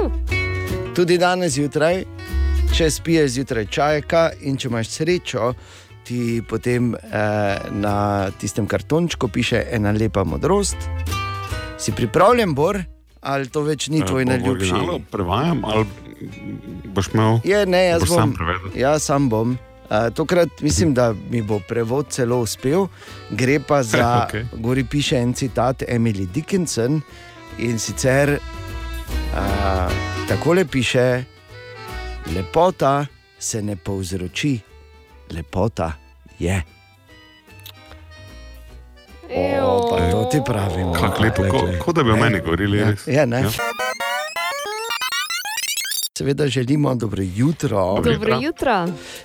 Tudi 0.92 1.16
danes 1.16 1.52
zjutraj, 1.52 2.02
če 2.70 2.90
spiješ 2.90 3.30
zjutraj 3.32 3.66
čajka 3.66 4.22
in 4.42 4.56
če 4.56 4.68
imaš 4.68 4.88
srečo, 4.90 5.52
ti 6.02 6.18
potem 6.42 6.94
eh, 6.94 7.00
na 7.70 7.96
tistem 8.32 8.66
kartončku 8.66 9.28
piše 9.28 9.62
ena 9.70 9.92
lepa 9.92 10.24
modrost. 10.24 10.76
Si 11.78 11.92
pripravljen, 11.92 12.54
Bor, 12.54 12.80
ali 13.22 13.46
to 13.46 13.62
več 13.62 13.88
ni 13.88 14.00
tvoj 14.00 14.22
Eh, 14.22 14.24
v 14.24 14.28
najljubši? 14.30 14.50
originalu 14.72 15.00
Prevajam, 15.06 15.64
ali 15.64 15.86
boš 16.84 17.08
imel. 17.14 17.38
Je, 17.44 17.66
ne, 17.66 17.84
jaz 17.84 18.00
boš 18.00 18.08
bom. 18.08 18.18
sam 18.18 18.34
prevedel. 18.34 18.70
Ja, 18.76 18.98
sam 18.98 19.28
bom. 19.28 19.58
Uh, 19.84 20.14
tokrat 20.14 20.48
mislim, 20.60 20.94
da 20.94 21.14
mi 21.30 21.42
bo 21.42 21.60
prevod 21.60 22.06
celo 22.08 22.36
uspel. 22.38 22.86
Gre 23.30 23.60
pa 23.60 23.82
za, 23.92 24.26
okay. 24.26 24.44
gori 24.54 24.84
piše 24.84 25.16
en 25.16 25.32
citat 25.32 25.82
Emily 25.82 26.26
Dickinson 26.26 27.00
in 27.58 27.78
sicer 27.78 28.38
uh, 29.32 29.92
takole 30.28 30.64
piše: 30.64 31.24
Lepota 32.28 33.06
se 33.38 33.62
ne 33.62 33.76
povzroči, 33.76 34.60
lepota 35.30 35.92
je. 36.38 36.62
O, 39.62 39.98
to 40.12 40.28
ti 40.32 40.40
pravim. 40.46 40.92
Kako 40.92 41.22
lepo, 41.22 41.42
ko- 41.42 41.68
kot 41.80 41.94
da 41.94 42.02
bi 42.02 42.10
o 42.10 42.16
meni 42.16 42.40
govorili, 42.40 42.78
Ja, 42.78 42.92
ja, 43.06 43.26
ne. 43.26 43.40
Ja. 43.40 43.48
Seveda 46.18 46.46
želimo 46.46 46.94
dobro 46.94 47.22
jutro. 47.36 48.00
Dobro 48.04 48.38
jutro. 48.42 48.72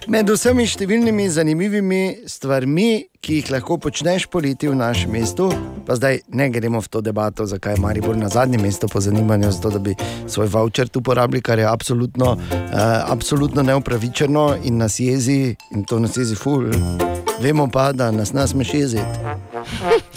Med 0.07 0.29
vsemi 0.29 0.67
številnimi 0.69 1.25
zanimivimi 1.33 2.01
stvarmi, 2.29 3.07
ki 3.17 3.39
jih 3.39 3.47
lahko 3.55 3.79
počneš 3.81 4.27
poleti 4.29 4.69
v 4.69 4.75
našem 4.77 5.15
mestu, 5.15 5.47
pa 5.87 5.95
zdaj 5.97 6.19
ne 6.37 6.51
gremo 6.53 6.83
v 6.85 6.91
to 6.93 7.01
debato, 7.01 7.47
zakaj 7.49 7.73
je 7.73 7.81
Maribor 7.81 8.13
na 8.19 8.29
zadnjem 8.29 8.61
mestu 8.61 8.85
po 8.91 9.01
zanimanju, 9.01 9.49
zato 9.55 9.71
da 9.73 9.81
bi 9.81 9.95
svoj 10.29 10.51
voucher 10.53 10.91
tu 10.93 11.01
porabili, 11.01 11.41
kar 11.41 11.59
je 11.59 11.65
absolutno, 11.65 12.35
uh, 12.37 12.77
absolutno 13.09 13.65
neupravičeno 13.65 14.45
in 14.63 14.77
nas 14.77 14.99
jezi, 14.99 15.55
in 15.73 15.87
to 15.89 15.97
nas 15.99 16.17
jezi 16.17 16.37
ful. 16.37 16.69
Vemo 17.41 17.65
pa, 17.73 17.89
da 17.91 18.11
nas 18.11 18.33
ne 18.37 18.45
smeš 18.47 18.73
jeziti. 18.73 19.23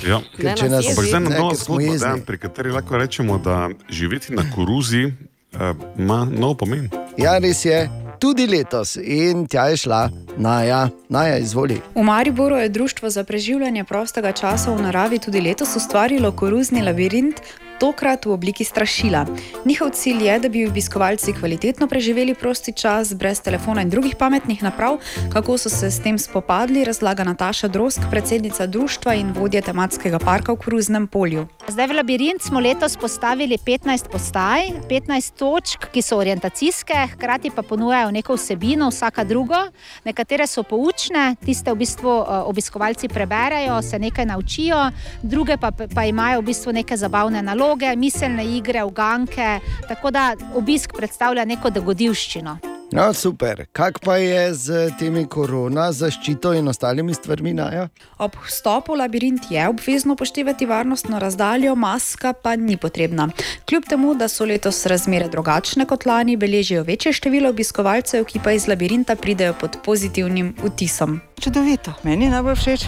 Ja. 0.05 0.21
Ker 0.37 0.53
če 0.59 0.69
nas 0.69 0.85
Ampak 0.85 1.09
zdaj 1.09 1.09
jezi, 1.09 1.25
na 1.25 1.31
ne, 1.31 1.39
novo 1.39 1.55
ker 1.55 1.59
smo 1.59 1.79
zgodbo, 1.81 1.89
jezni. 1.89 2.21
da, 2.21 2.27
pri 2.27 2.39
kateri 2.39 2.77
lahko 2.77 3.01
rečemo, 3.01 3.39
da 3.39 3.57
živeti 3.89 4.37
na 4.37 4.45
koruzi 4.55 5.07
eh, 5.53 5.75
ima 5.99 6.27
nov 6.31 6.57
pomen. 6.57 6.91
Ja, 7.19 7.39
res 7.39 7.65
je, 7.65 7.91
tudi 8.19 8.47
letos 8.47 8.97
in 8.97 9.47
tja 9.47 9.69
je 9.73 9.77
šla, 9.77 10.09
Naja, 10.39 10.89
Naja 11.09 11.39
izvoli. 11.39 11.81
V 11.95 12.03
Mariboru 12.03 12.57
je 12.57 12.69
Društvo 12.69 13.11
za 13.11 13.25
preživljanje 13.25 13.85
prostega 13.85 14.33
časa 14.33 14.71
v 14.75 14.83
naravi 14.83 15.19
tudi 15.19 15.41
letos 15.41 15.77
ustvarilo 15.77 16.33
koruzni 16.33 16.83
labirint, 16.83 17.41
tokrat 17.79 18.27
v 18.27 18.33
obliki 18.33 18.65
strašila. 18.65 19.27
Njihov 19.65 19.91
cilj 19.91 20.27
je, 20.27 20.39
da 20.39 20.49
bi 20.49 20.67
obiskovalci 20.67 21.33
kvalitetno 21.33 21.87
preživeli 21.87 22.35
prosti 22.35 22.73
čas 22.73 23.15
brez 23.15 23.41
telefona 23.41 23.83
in 23.83 23.91
drugih 23.91 24.17
pametnih 24.17 24.63
naprav. 24.63 24.99
Kako 25.33 25.59
so 25.59 25.69
se 25.69 25.91
s 25.91 26.03
tem 26.03 26.19
spopadli, 26.19 26.85
razlaga 26.85 27.25
Nataša 27.25 27.69
Drosk, 27.69 28.01
predsednica 28.11 28.67
društva 28.67 29.15
in 29.15 29.33
vodja 29.37 29.63
tematskega 29.63 30.19
parka 30.19 30.53
v 30.53 30.57
Koruznem 30.57 31.07
polju. 31.07 31.47
Zdaj 31.69 31.87
v 31.87 31.93
labirint 31.93 32.43
smo 32.43 32.61
letos 32.61 32.97
postavili 32.97 33.59
15 33.59 34.09
postaj, 34.13 34.71
15 34.89 35.35
točk, 35.37 35.89
ki 35.93 36.03
so 36.03 36.19
orientacijske, 36.19 36.95
hkrati 37.13 37.51
pa 37.51 37.63
ponujajo 37.63 38.11
neko 38.11 38.35
vsebino, 38.35 38.89
vsaka 38.89 39.25
drugo. 39.25 39.59
Nekatere 40.05 40.47
so 40.47 40.63
poučne, 40.63 41.37
tiste 41.45 41.73
v 41.73 41.77
bistvu 41.77 42.11
eh, 42.11 42.43
obiskovalci 42.47 43.09
preberejo, 43.09 43.83
se 43.83 43.99
nekaj 43.99 44.27
naučijo, 44.27 44.91
druge 45.23 45.57
pa, 45.57 45.71
pa 45.71 46.05
imajo 46.05 46.41
v 46.41 46.45
bistvu 46.53 46.73
neke 46.73 46.97
zabavne 46.97 47.43
naloge, 47.43 47.66
miselne 47.97 48.45
igre, 48.45 48.85
uganke. 48.85 49.61
Tako 49.89 50.11
da 50.11 50.35
obisk 50.55 50.93
predstavlja 50.97 51.45
neko 51.45 51.71
dogodivščino. 51.71 52.59
No, 52.93 53.13
super. 53.13 53.67
Kak 53.73 53.99
pa 53.99 54.17
je 54.17 54.55
z 54.55 54.91
temi 54.99 55.25
korona, 55.27 55.89
zaščito 55.93 56.53
in 56.55 56.69
ostalimi 56.71 57.15
stvarmi, 57.15 57.51
Naja? 57.57 57.89
Ob 58.23 58.37
vstopu 58.47 58.95
v 58.95 59.01
labirint 59.01 59.51
je 59.51 59.67
obvezno 59.69 60.15
upoštevati 60.15 60.69
varnostno 60.71 61.19
razdaljo, 61.19 61.75
maska 61.75 62.33
pa 62.33 62.55
ni 62.57 62.77
potrebna. 62.77 63.29
Kljub 63.67 63.89
temu, 63.91 64.15
da 64.15 64.29
so 64.29 64.47
letos 64.47 64.85
razmere 64.87 65.29
drugačne 65.29 65.87
kot 65.87 66.07
lani, 66.07 66.37
beležijo 66.37 66.87
večje 66.87 67.13
število 67.19 67.51
obiskovalcev, 67.51 68.25
ki 68.25 68.41
pa 68.45 68.55
iz 68.55 68.69
labirinta 68.69 69.17
pridejo 69.17 69.59
pod 69.61 69.81
pozitivnim 69.85 70.55
vtisom. 70.63 71.21
Čudovito, 71.43 71.99
meni 72.05 72.31
najbolj 72.31 72.55
všeč, 72.63 72.87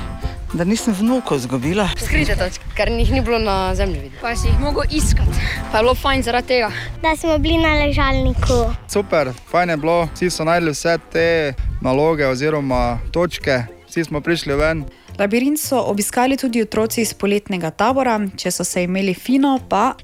da 0.53 0.65
nisem 0.65 0.95
vnuko 0.95 1.37
izgubila. 1.37 1.89
Skrite 2.05 2.37
točke, 2.37 2.65
ker 2.77 2.91
njih 2.91 3.13
ni 3.13 3.21
bilo 3.21 3.39
na 3.39 3.75
zemlji. 3.75 4.13
Pa 4.21 4.37
si 4.37 4.47
jih 4.49 4.61
mogel 4.61 4.83
iskati. 4.91 5.39
Pa 5.73 5.79
je 5.79 5.83
bilo 5.83 5.95
fajn 5.95 6.23
zaradi 6.23 6.47
tega. 6.47 6.71
Da 7.03 7.17
smo 7.17 7.39
bili 7.39 7.57
na 7.57 7.75
ležalniku. 7.85 8.75
Super, 8.89 9.33
fajn 9.51 9.71
je 9.71 9.77
bilo, 9.77 10.09
vsi 10.15 10.31
so 10.31 10.45
najdli 10.45 10.71
vse 10.71 10.99
te 11.13 11.55
naloge 11.83 12.27
oziroma 12.27 12.99
točke, 13.13 13.63
vsi 13.89 14.05
smo 14.05 14.21
prišli 14.21 14.55
ven. 14.55 14.85
Labirint 15.19 15.61
so 15.61 15.81
obiskali 15.81 16.37
tudi 16.37 16.63
otroci 16.63 17.03
iz 17.03 17.15
poletnega 17.15 17.71
tabora, 17.71 18.21
če 18.37 18.51
so 18.51 18.65
se 18.65 18.85
imeli 18.85 19.15
fino, 19.15 19.59
pa 19.69 19.95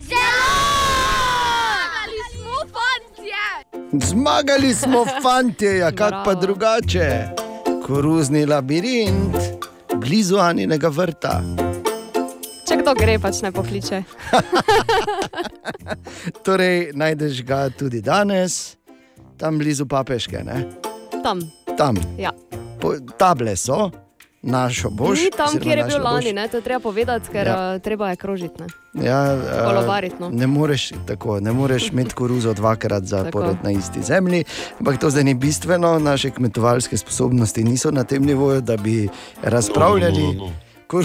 Zmagali 3.93 4.75
smo, 4.75 5.05
fantje, 5.23 5.77
ja, 5.77 5.93
kak 5.93 6.25
pa 6.25 6.35
drugače. 6.35 7.29
Koruzni 7.87 8.47
labirint, 8.47 9.37
blizu 10.05 10.39
Aninega 10.39 10.91
vrta. 10.93 11.39
Če 12.69 12.77
kdo 12.81 12.93
gre, 12.97 13.17
pač 13.21 13.41
ne 13.45 13.51
pokliče. 13.55 14.03
Torej, 16.47 16.91
najdeš 16.97 17.41
ga 17.49 17.67
tudi 17.73 18.03
danes, 18.05 18.77
tam 19.41 19.61
blizu 19.61 19.87
Papeške. 19.89 20.45
Ne? 20.45 20.65
Tam. 21.25 21.41
Tam. 21.79 21.97
Ja. 22.21 22.35
Po, 22.81 22.95
table 23.17 23.57
so, 23.57 23.89
našo 24.45 24.91
boš. 24.91 25.19
Ni 25.19 25.31
tam, 25.37 25.59
kjer 25.59 25.79
je 25.79 25.85
bil 25.85 26.03
lani, 26.05 26.33
ne? 26.33 26.49
to 26.49 26.57
je 26.57 26.63
treba 26.63 26.81
povedati, 26.81 27.29
ker 27.33 27.47
Ja. 27.47 27.73
ja. 27.73 27.79
treba 27.79 28.11
je 28.11 28.17
krožiti. 28.17 28.63
Ne? 28.63 28.67
Ja, 29.07 29.37
Kolobariti, 29.65 30.17
no. 30.21 30.31
ne, 30.31 30.47
moreš, 30.47 30.93
tako, 31.07 31.41
ne 31.41 31.53
moreš 31.53 31.89
imeti 31.89 32.15
koruzo 32.15 32.53
dvakrat 32.55 33.05
zapored 33.05 33.57
na 33.63 33.71
isti 33.71 34.03
zemlji, 34.03 34.45
ampak 34.79 35.01
to 35.01 35.11
zdaj 35.11 35.25
ni 35.25 35.35
bistveno. 35.35 35.99
Naše 35.99 36.31
kmetovalske 36.31 36.97
sposobnosti 36.97 37.65
niso 37.65 37.91
na 37.91 38.05
tem 38.05 38.23
nivoju, 38.23 38.61
da 38.61 38.77
bi 38.77 39.09
razpravljali. 39.43 40.23
No, 40.23 40.33
no, 40.33 40.39
no, 40.39 40.45
no. 40.45 40.53
Kur... 40.87 41.05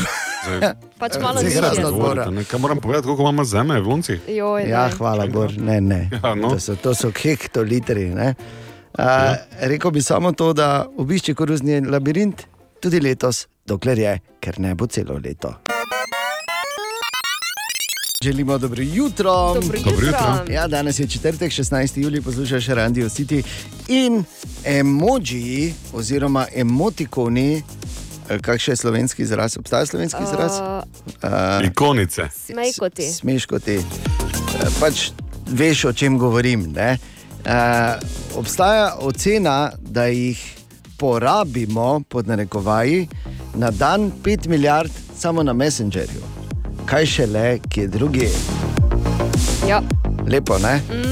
Pač 1.00 1.16
malo 1.22 1.40
Zdaj 1.40 1.76
dvora. 1.76 1.92
Govorite, 1.92 2.32
ne, 2.32 2.44
kaj 2.44 2.60
moram 2.60 2.78
povedati, 2.78 3.06
koliko 3.06 3.22
imamo 3.22 3.44
zemlje 3.44 3.82
v 3.82 3.88
lonci? 3.88 4.20
Joj, 4.28 4.70
Ja, 4.70 4.90
hvala, 4.98 5.28
Gor. 5.28 5.54
Ne, 5.58 5.82
ne. 5.82 6.10
Ja, 6.24 6.36
no. 6.36 6.50
to, 6.50 6.60
so, 6.60 6.76
to 6.76 6.96
so 6.96 7.12
hektolitri. 7.12 8.10
ne. 8.10 8.36
Uh, 8.94 9.06
rekel 9.62 9.92
bi 9.92 10.02
samo 10.02 10.32
to, 10.32 10.54
da 10.54 10.86
obišči 10.98 11.34
koruzni 11.36 11.82
labirint 11.82 12.44
tudi 12.80 13.00
letos, 13.00 13.48
dokler 13.66 14.00
je, 14.00 14.20
ker 14.40 14.60
ne 14.60 14.76
bo 14.76 14.88
celo 14.88 15.18
leto. 15.18 15.54
Želimo 18.24 18.58
dobro 18.58 18.84
jutro. 18.84 19.54
Dobro 19.54 19.78
jutro. 19.78 19.92
Dobro 19.92 20.06
jutro. 20.06 20.54
Ja, 20.54 20.68
danes 20.68 21.00
je 21.00 21.08
četrtek, 21.08 21.52
16. 21.52 22.00
julij, 22.00 22.22
poslušaš 22.22 22.68
Radio 22.68 23.10
City 23.10 23.44
in 23.88 24.24
emoji 24.66 25.74
oziroma 25.94 26.46
emotikoni. 26.56 27.64
eh, 28.30 28.40
Kakšen 28.40 28.72
je 28.72 28.76
slovenski 28.76 29.22
izraz? 29.22 29.58
Obstaja 29.58 29.86
slovenski 29.86 30.24
izraz? 30.24 30.52
Uh, 30.60 31.66
Ikonice. 31.66 32.22
Smejkoti. 32.46 33.12
Smeškoti. 33.12 33.76
Eh, 33.76 33.82
Pač 34.80 35.10
veš, 35.48 35.86
o 35.86 35.94
čem 35.94 36.18
govorim. 36.18 36.72
Ne? 36.72 36.98
Uh, 37.40 37.52
obstaja 38.36 38.96
ocena, 39.00 39.72
da 39.80 40.06
jih 40.06 40.59
porabimo, 41.00 42.02
pod 42.10 42.28
narekovaji, 42.28 43.08
na 43.54 43.72
dan 43.72 44.12
5 44.24 44.48
milijard 44.48 44.92
samo 45.18 45.44
na 45.44 45.54
Messengerju. 45.54 46.22
Kaj 46.86 47.06
še 47.06 47.26
le, 47.26 47.60
kje 47.70 47.88
drugi? 47.88 48.28
Ja. 49.70 49.82
Lepo, 50.28 50.58
ne? 50.58 50.82
Mm, 50.90 51.04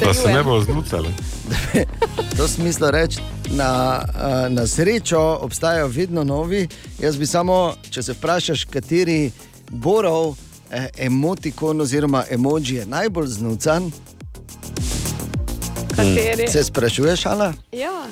Da 0.00 0.14
se 0.14 0.28
ne 0.28 0.34
potrjujem. 0.34 0.44
bo 0.44 0.60
znucali. 0.62 1.08
To 2.36 2.48
smislo 2.48 2.90
reči. 2.90 3.18
Na, 3.50 4.00
na 4.48 4.66
srečo 4.66 5.38
obstajajo 5.40 5.86
vedno 5.88 6.24
novi. 6.24 6.68
Jaz 6.98 7.16
bi 7.16 7.26
samo, 7.26 7.74
če 7.90 8.02
se 8.02 8.12
vprašaš, 8.12 8.64
kateri 8.64 9.30
borov 9.68 10.34
eh, 10.70 10.88
emotikon 10.98 11.80
oziroma 11.80 12.24
emoji 12.30 12.74
je 12.74 12.86
najbolj 12.86 13.26
znucan, 13.28 13.90
Kateri? 15.88 16.48
se 16.48 16.64
sprašuješ, 16.64 17.26
Ana? 17.26 17.52
Ja. 17.72 18.02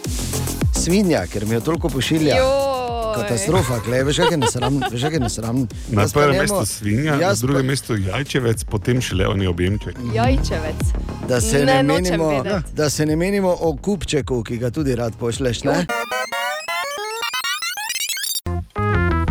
Svinja, 0.82 1.26
ker 1.26 1.46
mi 1.46 1.54
jo 1.54 1.60
toliko 1.60 1.88
pošilja. 1.88 2.36
Joj. 2.36 2.72
Katastrofa, 3.14 3.78
glej, 3.86 4.02
veš, 4.02 4.16
kaj 4.18 4.30
je 4.30 4.36
nesramno. 4.36 4.86
nesramno. 5.20 5.66
Na 5.88 6.02
Jaz 6.02 6.12
pa 6.12 6.20
prvem 6.20 6.40
mestu 6.40 6.66
svinja, 6.66 7.12
na 7.12 7.20
jaz 7.20 7.40
pa- 7.40 7.46
drugem 7.46 7.66
mestu 7.66 7.96
jajčevec, 7.96 8.64
potem 8.64 9.00
šele 9.00 9.26
oni 9.26 9.46
objemček. 9.46 9.96
Jajčevec. 10.14 10.80
Da 11.28 11.40
se 11.40 11.58
ne, 11.58 11.64
Ne, 11.64 11.82
menimo, 11.84 12.44
da 12.72 12.90
se 12.90 13.06
ne 13.06 13.16
menimo 13.16 13.56
o 13.60 13.76
kupčeku, 13.76 14.42
ki 14.42 14.58
ga 14.58 14.70
tudi 14.70 14.94
rad 14.94 15.12
pošleš. 15.14 15.64
Ne? 15.64 15.86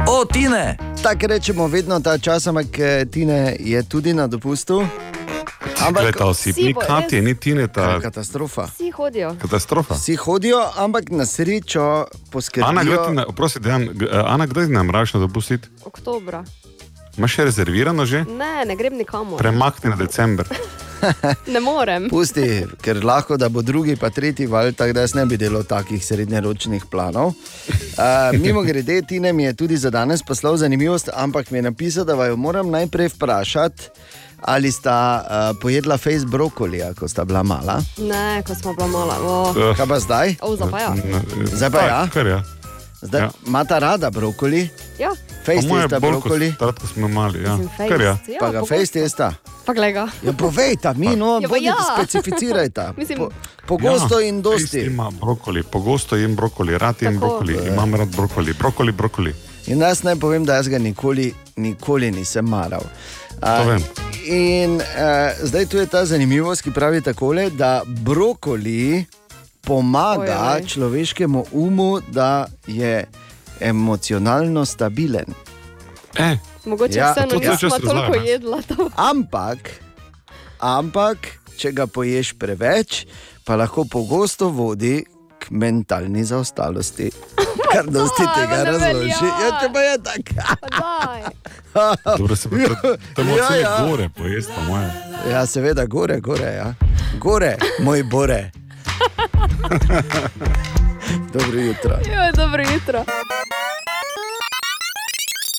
O, 0.08 0.26
Tine! 0.26 0.78
Tako 1.04 1.28
rečemo 1.28 1.68
vedno 1.68 2.00
ta 2.00 2.18
čas, 2.18 2.48
ampak 2.48 2.80
eh, 2.80 3.06
Tine 3.06 3.56
je 3.60 3.84
tudi 3.84 4.14
na 4.14 4.28
dopustu. 4.28 4.86
Ampak 5.82 6.22
osip, 6.22 6.56
Vsi 6.56 6.64
ni 6.64 6.74
Katje, 6.76 7.22
ni 7.22 7.36
Tine, 7.36 7.68
ta 7.68 8.00
Katastrofa. 8.00 8.66
Vsi 8.68 8.92
hodijo. 8.92 9.36
katastrofa. 9.42 9.94
Vsi 9.96 10.16
hodijo, 10.16 10.62
ampak 10.78 11.10
na 11.10 11.26
srečo 11.26 12.06
poskrbijo. 12.32 12.70
Ana, 12.70 12.84
kdaj 12.84 13.08
ti 13.08 13.14
na- 13.14 13.26
oprosti, 13.28 13.60
Dejan, 13.60 13.84
eh, 13.84 13.90
Ana, 14.26 14.48
kdaj 14.48 14.66
ti 14.66 14.72
nameraš 14.72 15.12
dopustiti? 15.14 15.68
Oktobra. 15.86 16.44
Imaš 17.18 17.32
še 17.32 17.44
rezervirano 17.44 18.06
že? 18.06 18.24
Ne, 18.24 18.66
ne 18.66 18.76
grem 18.76 18.94
nikamor. 18.96 19.38
Premakni 19.38 19.90
na 19.90 19.96
december. 19.96 20.46
Ne 21.48 21.60
morem. 21.60 22.10
Pusti, 22.10 22.62
ker 22.78 23.04
lahko 23.04 23.34
da 23.38 23.50
bo 23.50 23.62
drugi, 23.62 23.96
pa 23.96 24.10
tretji 24.10 24.46
val, 24.46 24.72
tako 24.72 24.94
da 24.94 25.02
jaz 25.02 25.16
ne 25.16 25.26
bi 25.26 25.38
delal 25.38 25.64
takih 25.64 26.06
srednjeročnih 26.06 26.86
planov. 26.86 27.28
Uh, 27.28 27.34
mimo 28.38 28.62
grede, 28.62 29.02
Tine 29.02 29.34
mi 29.34 29.44
je 29.44 29.54
tudi 29.54 29.78
za 29.78 29.90
danes 29.90 30.22
poslal 30.24 30.58
zanimivost, 30.58 31.10
ampak 31.14 31.52
mi 31.52 31.58
je 31.58 31.62
napisal, 31.62 32.06
da 32.06 32.14
vaju 32.14 32.38
moram 32.38 32.70
najprej 32.70 33.08
vprašati, 33.08 33.90
ali 34.42 34.72
sta 34.72 34.96
uh, 35.22 35.58
pojedla 35.58 35.98
fejs 35.98 36.26
brokolija, 36.26 36.94
ko 36.94 37.08
sta 37.08 37.26
bila 37.26 37.44
mala. 37.44 37.82
Ne, 38.00 38.44
ko 38.44 38.56
smo 38.56 38.74
bila 38.74 38.88
mala. 38.90 39.16
O. 39.20 39.54
Eh, 39.62 39.76
Kaj 39.78 39.88
pa 39.88 40.00
zdaj? 40.00 40.36
O, 40.42 40.56
zdaj 40.56 40.72
pa 40.72 40.80
ja. 40.80 40.96
Zdaj 41.48 41.70
pa 41.70 41.82
ja. 41.82 42.08
Kar 42.08 42.28
ja. 42.28 42.44
Zdaj 43.02 43.22
Ja. 43.22 43.30
imata 43.48 43.80
rada 43.80 44.10
brokoli, 44.10 44.70
Ja, 45.00 45.10
fejs 45.46 45.66
testa 45.66 46.00
brokoli. 46.00 46.52
Takrat, 46.52 46.80
ko 46.80 46.88
smo 46.88 47.08
mali, 47.08 47.44
ja. 47.44 47.58
Kar 47.80 48.02
ja. 48.02 48.18
ja, 48.28 48.38
Pa 48.40 48.52
ga 48.52 48.62
fejs 48.64 48.92
testa. 48.92 49.34
pa 49.66 49.74
glega. 49.74 50.08
Ja, 50.22 50.34
povejta, 50.34 50.94
mi 50.94 51.16
no, 51.16 51.40
Ja, 51.42 51.48
bodite, 51.48 51.66
ja. 51.66 51.76
specificirajta. 51.96 52.94
Mislim- 52.98 53.18
Po, 53.20 53.30
pogosto 53.68 54.20
ja, 54.20 54.28
in 54.28 54.42
dosti. 54.42 54.80
Ima 54.82 55.10
brokoli, 55.12 55.64
pogosto 55.64 56.16
jem 56.16 56.36
brokoli, 56.36 56.78
rad 56.78 56.96
jem 57.02 57.14
Tako. 57.14 57.28
brokoli, 57.28 57.68
imam 57.68 57.96
rad 57.96 58.08
brokoli, 58.10 58.54
brokoli, 58.54 58.92
brokoli. 58.92 59.36
In 59.68 59.82
jaz 59.82 60.04
naj 60.04 60.16
povem, 60.16 60.46
da 60.46 60.56
jaz 60.56 60.68
ga 60.68 60.78
nikoli, 60.78 61.34
nikoli 61.56 62.12
nisem 62.12 62.46
maral. 62.46 62.82
Vem. 63.42 63.82
in 64.26 64.72
uh, 64.76 64.84
zdaj 65.44 65.66
tu 65.66 65.78
je 65.78 65.86
ta 65.86 66.06
zanimivost, 66.06 66.62
ki 66.62 66.72
pravi 66.72 67.02
takole, 67.02 67.50
da 67.50 67.82
brokoli 67.86 69.06
pomaga 69.62 70.54
Oj, 70.54 70.62
oj. 70.62 70.68
človeškemu 70.68 71.46
umu, 71.52 72.00
da 72.12 72.46
je 72.68 73.06
emocionalno 73.60 74.66
stabilen. 74.66 75.26
Eh, 76.20 76.38
Mogoče 76.66 76.98
Ja, 77.00 77.12
vseeno 77.12 77.58
čas 77.58 77.74
toliko 77.82 78.16
jedla. 78.26 78.62
To. 78.62 78.90
Ampak, 78.96 79.58
ampak, 80.60 81.18
če 81.58 81.72
ga 81.72 81.88
poješ 81.88 82.34
preveč, 82.38 83.06
pa 83.46 83.56
lahko 83.56 83.86
pogosto 83.86 84.50
vodi 84.50 85.02
k 85.40 85.50
mentalni 85.50 86.24
zaostalosti. 86.24 87.10
Kar 87.72 87.86
dosti 87.90 88.26
tega 88.36 88.64
razloži. 88.64 89.26
Ja, 89.42 89.50
če 89.62 89.70
pa 89.74 89.80
je 89.80 89.98
tako. 90.04 90.36
Dobro 92.18 92.36
se 92.36 92.50
pa 92.50 92.56
to, 92.56 92.98
to 93.16 93.24
mora 93.24 93.42
Ja, 93.44 93.48
cele 93.48 93.60
ja. 93.62 93.86
gore 93.90 94.10
pojesti, 94.10 94.52
po 94.56 94.62
moje. 94.62 94.92
Ja, 95.32 95.46
seveda, 95.46 95.86
gore, 95.86 96.20
gore, 96.20 96.46
ja. 96.46 96.74
Gore, 97.20 97.56
moj 97.80 98.04
bore. 98.04 98.52
Dobro 101.34 101.60
jutro. 101.60 101.92
Jo, 101.92 102.32
dobro 102.36 102.64
jutro. 102.74 103.04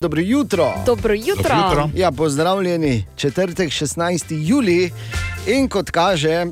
Dobro 0.00 0.20
jutro. 0.20 0.74
Dobro 0.86 1.14
jutro. 1.14 1.34
Dobro 1.46 1.68
jutro. 1.68 1.90
Ja, 1.94 2.10
pozdravljeni, 2.12 3.06
četrtek 3.16 3.68
16. 3.70 4.24
juli 4.48 4.92
in 5.46 5.68
kot 5.68 5.90
kaže, 5.90 6.30
eh, 6.30 6.46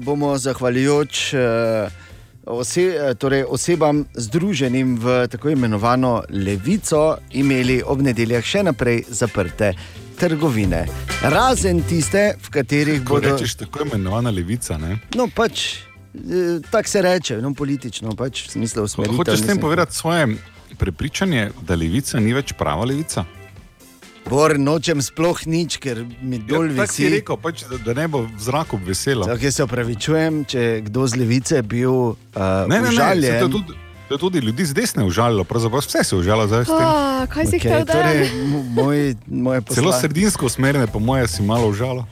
bomo 0.00 0.38
zahvaljujoč 0.38 1.34
eh, 1.34 1.38
ose, 2.46 2.82
eh, 2.82 3.14
torej 3.14 3.44
osebam 3.48 4.04
združenim 4.14 4.96
v 4.98 5.28
tako 5.28 5.50
imenovano 5.50 6.22
levico 6.30 7.16
imeli 7.32 7.82
ob 7.86 8.02
nedeljah 8.02 8.44
še 8.44 8.62
naprej 8.62 9.04
zaprte 9.08 9.74
trgovine. 10.18 10.86
Razen 11.22 11.82
tiste, 11.82 12.34
v 12.42 12.50
katerih 12.50 13.04
Ko 13.04 13.14
bodo. 13.14 13.34
rečeš 13.36 13.54
tako 13.54 13.84
imenovana 13.84 14.30
levica, 14.30 14.78
ne? 14.78 14.98
No, 15.14 15.28
pač 15.28 15.76
eh, 16.14 16.60
tako 16.70 16.88
se 16.88 17.02
reče, 17.02 17.40
no, 17.42 17.54
politično, 17.54 18.16
pač 18.16 18.46
v 18.46 18.50
smislu 18.50 18.84
usmeritev. 18.84 19.16
Hočeš 19.16 19.42
s 19.42 19.46
tem 19.46 19.58
povedati 19.58 19.94
svoje 19.94 20.36
prepričanje, 20.78 21.50
da 21.62 21.74
levica 21.74 22.20
ni 22.20 22.32
več 22.32 22.52
prava 22.52 22.84
levica? 22.84 23.24
Bor, 24.26 24.58
nočem 24.58 24.98
sploh 24.98 25.38
nič, 25.46 25.78
ker 25.78 26.00
mi 26.20 26.40
dol 26.40 26.66
Ja, 26.66 26.82
tako 26.82 26.92
si 26.92 27.04
visi. 27.04 27.14
rekel, 27.14 27.36
pač, 27.38 27.62
da, 27.64 27.78
da 27.78 27.94
ne 27.94 28.06
bo 28.06 28.24
v 28.24 28.34
zraku 28.36 28.74
veselo. 28.76 29.22
Tako 29.24 29.38
jaz 29.40 29.54
se 29.54 29.62
opravičujem, 29.62 30.44
če 30.44 30.62
kdo 30.82 31.06
z 31.06 31.14
levice 31.14 31.62
bil 31.62 31.90
uh, 31.90 32.16
Ne, 32.66 32.66
ne, 32.66 32.80
ne, 32.80 32.90
užaljen. 32.90 33.22
saj 33.24 33.38
to 33.38 33.46
je 33.46 33.52
tudi, 33.52 33.72
to 34.02 34.12
je 34.12 34.20
tudi 34.20 34.38
ljudi 34.40 34.64
z 34.64 34.74
desne 34.74 35.04
užalilo, 35.04 35.44
pravzaprav 35.44 35.78
vse 35.80 36.02
se 36.02 36.10
je 36.10 36.20
užalilo 36.20 36.46
zdaj 36.48 36.64
s 36.64 36.68
tem. 36.68 36.82
Ah, 36.82 37.22
kaj 37.28 37.44
si 37.44 37.56
Okej, 37.56 37.70
hotel 37.72 37.86
torej, 37.86 38.18
moj, 38.72 38.98
moje 39.28 39.60
Celo 39.68 39.86
posla- 39.86 40.00
sredinsko 40.00 40.46
usmerjene, 40.46 40.86
po 40.86 40.98
mojem, 41.00 41.26
si 41.28 41.42
malo 41.44 41.68
užalo. 41.68 42.02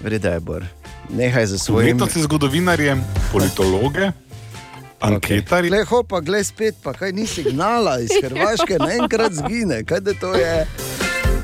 Vreda 0.00 0.30
je, 0.32 0.40
Bor. 0.42 0.66
Nehaj 1.08 1.46
za 1.46 1.58
svojim. 1.60 1.94
Umetnosti, 1.94 2.18
zgodovinarje, 2.20 2.98
politologe, 3.30 4.10
anketarji. 5.00 5.70
Glej, 5.70 5.86
hopa, 5.86 6.18
glej 6.20 6.44
spet, 6.44 6.74
pa 6.82 6.92
kaj 6.92 7.12
ni 7.12 7.26
signala 7.26 8.00
iz 8.00 8.10
Hrvaške, 8.16 8.74
naenkrat 8.76 9.32
zgine. 9.34 9.84
Kaj 9.84 10.00
da 10.00 10.12
to 10.14 10.34
je? 10.34 10.66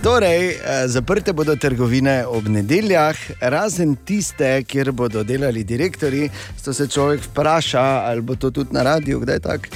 Torej, 0.07 0.49
eh, 0.49 0.89
zaprte 0.89 1.33
bodo 1.33 1.57
trgovine 1.57 2.27
ob 2.27 2.47
nedeljah, 2.49 3.17
razen 3.41 3.97
tiste, 3.97 4.63
kjer 4.63 4.93
bodo 4.93 5.25
delali 5.25 5.65
direktori. 5.65 6.29
To 6.65 6.73
se 6.73 6.87
človek 6.89 7.21
vpraša, 7.25 7.83
ali 7.83 8.21
bo 8.21 8.37
to 8.37 8.51
tudi 8.51 8.75
na 8.75 8.83
radiju, 8.83 9.21
kdaj 9.21 9.41
tako. 9.41 9.67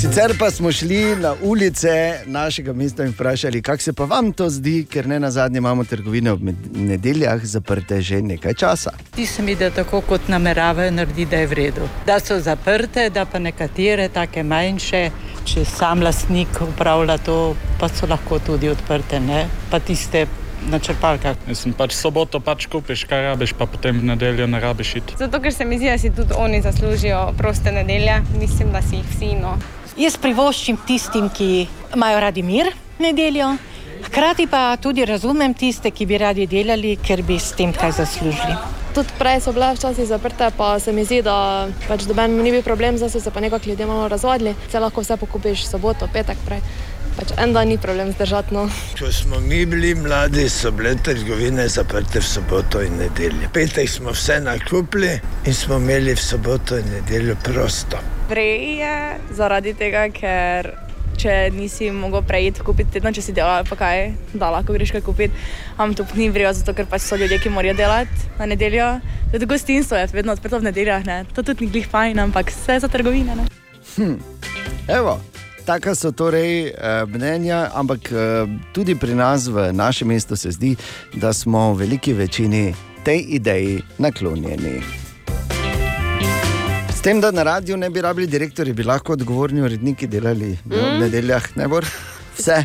Sicer 0.00 0.34
pa 0.38 0.50
smo 0.50 0.72
šli 0.72 1.16
na 1.16 1.34
ulice 1.42 2.18
našega 2.26 2.72
mesta 2.72 3.04
in 3.04 3.12
vprašali, 3.12 3.62
kako 3.62 3.82
se 3.82 3.92
pa 3.92 4.04
vam 4.04 4.32
to 4.32 4.50
zdi, 4.50 4.86
ker 4.90 5.06
ne 5.08 5.20
na 5.20 5.30
zadnje 5.30 5.58
imamo 5.58 5.84
trgovine 5.84 6.32
ob 6.32 6.40
nedeljah 6.74 7.44
zaprte 7.44 8.02
že 8.02 8.22
nekaj 8.22 8.54
časa. 8.54 8.90
Ti 9.14 9.26
se 9.26 9.42
mi, 9.42 9.54
da 9.54 9.70
tako 9.70 10.00
kot 10.00 10.28
nameravajo 10.28 10.90
narediti, 10.90 11.30
da 11.30 11.36
je 11.36 11.46
v 11.46 11.52
redu. 11.52 11.88
Da 12.06 12.20
so 12.20 12.40
zaprte, 12.40 13.10
da 13.10 13.24
pa 13.24 13.38
nekatere 13.38 14.08
take 14.08 14.42
manjše, 14.42 15.10
če 15.46 15.64
sam 15.68 16.02
lastnik 16.04 16.60
upravlja 16.64 17.18
to, 17.24 17.38
pa 17.80 17.88
so 17.88 18.08
lahko 18.10 18.38
tudi 18.44 18.70
odprte, 18.70 19.20
ne? 19.20 19.46
pa 19.70 19.80
tiste 19.80 20.26
na 20.68 20.78
črpalkah. 20.78 21.36
Mislim, 21.48 21.72
pač 21.76 21.94
soboto 21.96 22.40
pač 22.44 22.66
kupiš, 22.70 23.06
kaj 23.08 23.30
rabiš, 23.30 23.54
pa 23.56 23.64
potem 23.70 23.96
v 24.00 24.10
nedeljo 24.12 24.46
ne 24.50 24.60
rabiš 24.60 24.94
iti. 25.00 25.16
Zato, 25.20 25.40
ker 25.40 25.54
se 25.54 25.64
mi 25.64 25.78
zdi, 25.80 25.88
da 25.88 25.98
si 25.98 26.12
tudi 26.12 26.36
oni 26.36 26.60
zaslužijo 26.62 27.32
proste 27.38 27.72
nedelje, 27.72 28.20
mislim, 28.36 28.72
da 28.72 28.82
si 28.84 29.00
jih 29.00 29.08
vsi. 29.14 29.32
No. 29.40 29.56
Jaz 30.00 30.18
privoščim 30.20 30.80
tistim, 30.86 31.30
ki 31.32 31.66
imajo 31.94 32.20
radi 32.20 32.44
mir 32.44 32.72
nedeljo, 33.00 33.54
hkrati 34.04 34.46
pa 34.46 34.76
tudi 34.76 35.04
razumem 35.04 35.54
tiste, 35.54 35.90
ki 35.90 36.06
bi 36.06 36.18
radi 36.18 36.46
delali, 36.46 36.96
ker 36.96 37.22
bi 37.22 37.38
s 37.38 37.52
tem 37.56 37.72
kaj 37.72 37.92
zaslužili. 37.92 38.56
Tudi 38.94 39.14
prej 39.18 39.40
so 39.40 39.52
bile 39.52 39.74
včasih 39.74 40.06
zaprte, 40.06 40.50
pa 40.56 40.78
se 40.80 40.92
mi 40.92 41.04
zdi, 41.04 41.22
da 41.22 41.68
pač 41.88 42.08
doben 42.10 42.34
ni 42.42 42.50
bil 42.50 42.62
problem, 42.66 42.98
zdaj 42.98 43.10
so 43.10 43.20
se 43.20 43.30
pa 43.30 43.40
nekako 43.40 43.70
ljudje 43.70 43.86
malo 43.86 44.08
razvodili. 44.08 44.54
Se 44.70 44.80
lahko 44.80 45.00
vse 45.00 45.16
pokupiš 45.16 45.66
soboto, 45.68 46.08
petek 46.12 46.38
prej. 46.46 46.60
Pač 47.16 47.32
en 47.38 47.52
dan 47.52 47.68
ni 47.68 47.78
problem 47.78 48.12
zdržati. 48.12 48.54
No. 48.54 48.66
Ko 48.98 49.12
smo 49.12 49.40
mi 49.40 49.66
bili 49.66 49.94
mladi, 49.94 50.48
so 50.48 50.70
bile 50.70 50.94
trgovine 50.94 51.68
zaprte 51.68 52.20
v 52.20 52.26
soboto 52.26 52.82
in 52.82 52.98
nedeljo. 52.98 53.50
Petek 53.54 53.90
smo 53.90 54.10
vse 54.10 54.40
nakupili 54.40 55.18
in 55.46 55.54
smo 55.54 55.76
imeli 55.76 56.14
v 56.14 56.22
soboto 56.22 56.78
in 56.78 56.90
nedeljo 56.90 57.36
prosto. 57.44 57.98
Prej 58.28 58.78
je 58.82 58.94
zaradi 59.34 59.74
tega, 59.74 60.08
ker 60.14 60.70
če 61.20 61.34
nisi 61.54 61.90
mogel 61.94 62.22
prejiti 62.26 62.64
kupiti 62.64 62.96
tedno, 62.96 63.12
če 63.12 63.24
si 63.24 63.34
delal, 63.36 63.64
pa 63.68 63.76
kaj, 63.78 64.04
da 64.32 64.50
lahko 64.54 64.76
greš 64.76 64.94
kaj 64.96 65.04
kupiti. 65.06 65.46
Am 65.80 65.94
to 65.96 66.06
ni 66.16 66.30
vrijo, 66.32 66.52
zato 66.56 66.74
ker 66.76 66.88
pač 66.90 67.04
so 67.06 67.18
ljudje, 67.20 67.40
ki 67.42 67.52
morajo 67.52 67.76
delati 67.78 68.30
na 68.38 68.48
nedeljo. 68.50 68.92
Tudi 69.32 69.48
gostinstvo 69.50 70.00
je 70.00 70.08
vedno 70.14 70.36
odprto 70.36 70.60
v 70.60 70.70
nedeljah, 70.70 71.04
ne. 71.06 71.24
to 71.34 71.42
tudi 71.42 71.66
ni 71.66 71.74
glih 71.74 71.88
fajn, 71.90 72.22
ampak 72.26 72.52
vse 72.54 72.80
za 72.84 72.88
trgovine. 72.88 73.36
Ne. 73.36 73.46
Hm. 73.96 74.16
Evo, 74.88 75.18
taka 75.66 75.94
so 75.94 76.12
torej 76.12 76.70
eh, 76.70 77.04
mnenja, 77.06 77.68
ampak 77.74 78.10
eh, 78.12 78.48
tudi 78.74 78.96
pri 78.98 79.14
nas 79.14 79.46
v 79.46 79.70
našem 79.72 80.08
mestu 80.08 80.36
se 80.36 80.50
zdi, 80.56 80.76
da 81.14 81.32
smo 81.32 81.72
v 81.74 81.84
veliki 81.84 82.16
večini 82.16 82.74
tej 83.04 83.24
ideji 83.38 83.82
naklonjeni. 83.98 85.09
S 87.00 87.02
tem, 87.02 87.20
da 87.20 87.30
na 87.30 87.42
radiju 87.42 87.76
ne 87.76 87.90
bi 87.90 88.00
rabili 88.00 88.26
direktori, 88.26 88.72
bi 88.72 88.82
lahko 88.84 89.12
odgovorni 89.12 89.62
uredniki 89.62 90.06
delali 90.06 90.58
mm. 90.64 90.74
v 90.74 90.76
Mm. 90.76 90.98
nedeljah, 91.00 91.56
ne 91.56 91.68
bo 91.68 91.80
vse. 92.36 92.64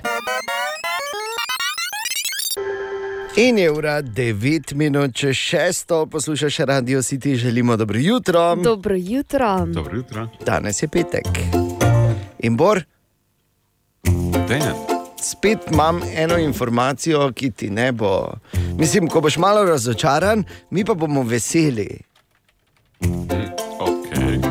In 3.35 3.57
je 3.57 3.71
ura 3.71 4.01
9 4.01 4.73
minut, 4.73 5.15
če 5.15 5.33
šesto 5.33 6.05
poslušaš 6.05 6.57
radio, 6.57 7.01
si 7.01 7.19
ti 7.19 7.35
želimo 7.35 7.77
dobro 7.77 7.99
jutro. 7.99 8.55
Dobro 8.55 8.95
jutro. 8.95 9.65
Dobro 9.65 9.97
jutro. 9.97 10.27
Danes 10.45 10.83
je 10.83 10.87
petek. 10.87 11.27
In 12.39 12.57
Bor, 12.57 12.83
Dejan. 14.47 14.75
spet 15.21 15.59
imam 15.71 16.01
eno 16.15 16.37
informacijo, 16.37 17.31
ki 17.31 17.51
ti 17.51 17.69
ne 17.69 17.91
bo. 17.91 18.33
Mislim, 18.77 19.07
ko 19.07 19.21
boš 19.21 19.37
malo 19.37 19.63
razočaran, 19.63 20.43
mi 20.69 20.85
pa 20.85 20.93
bomo 20.93 21.23
veseli. 21.23 21.87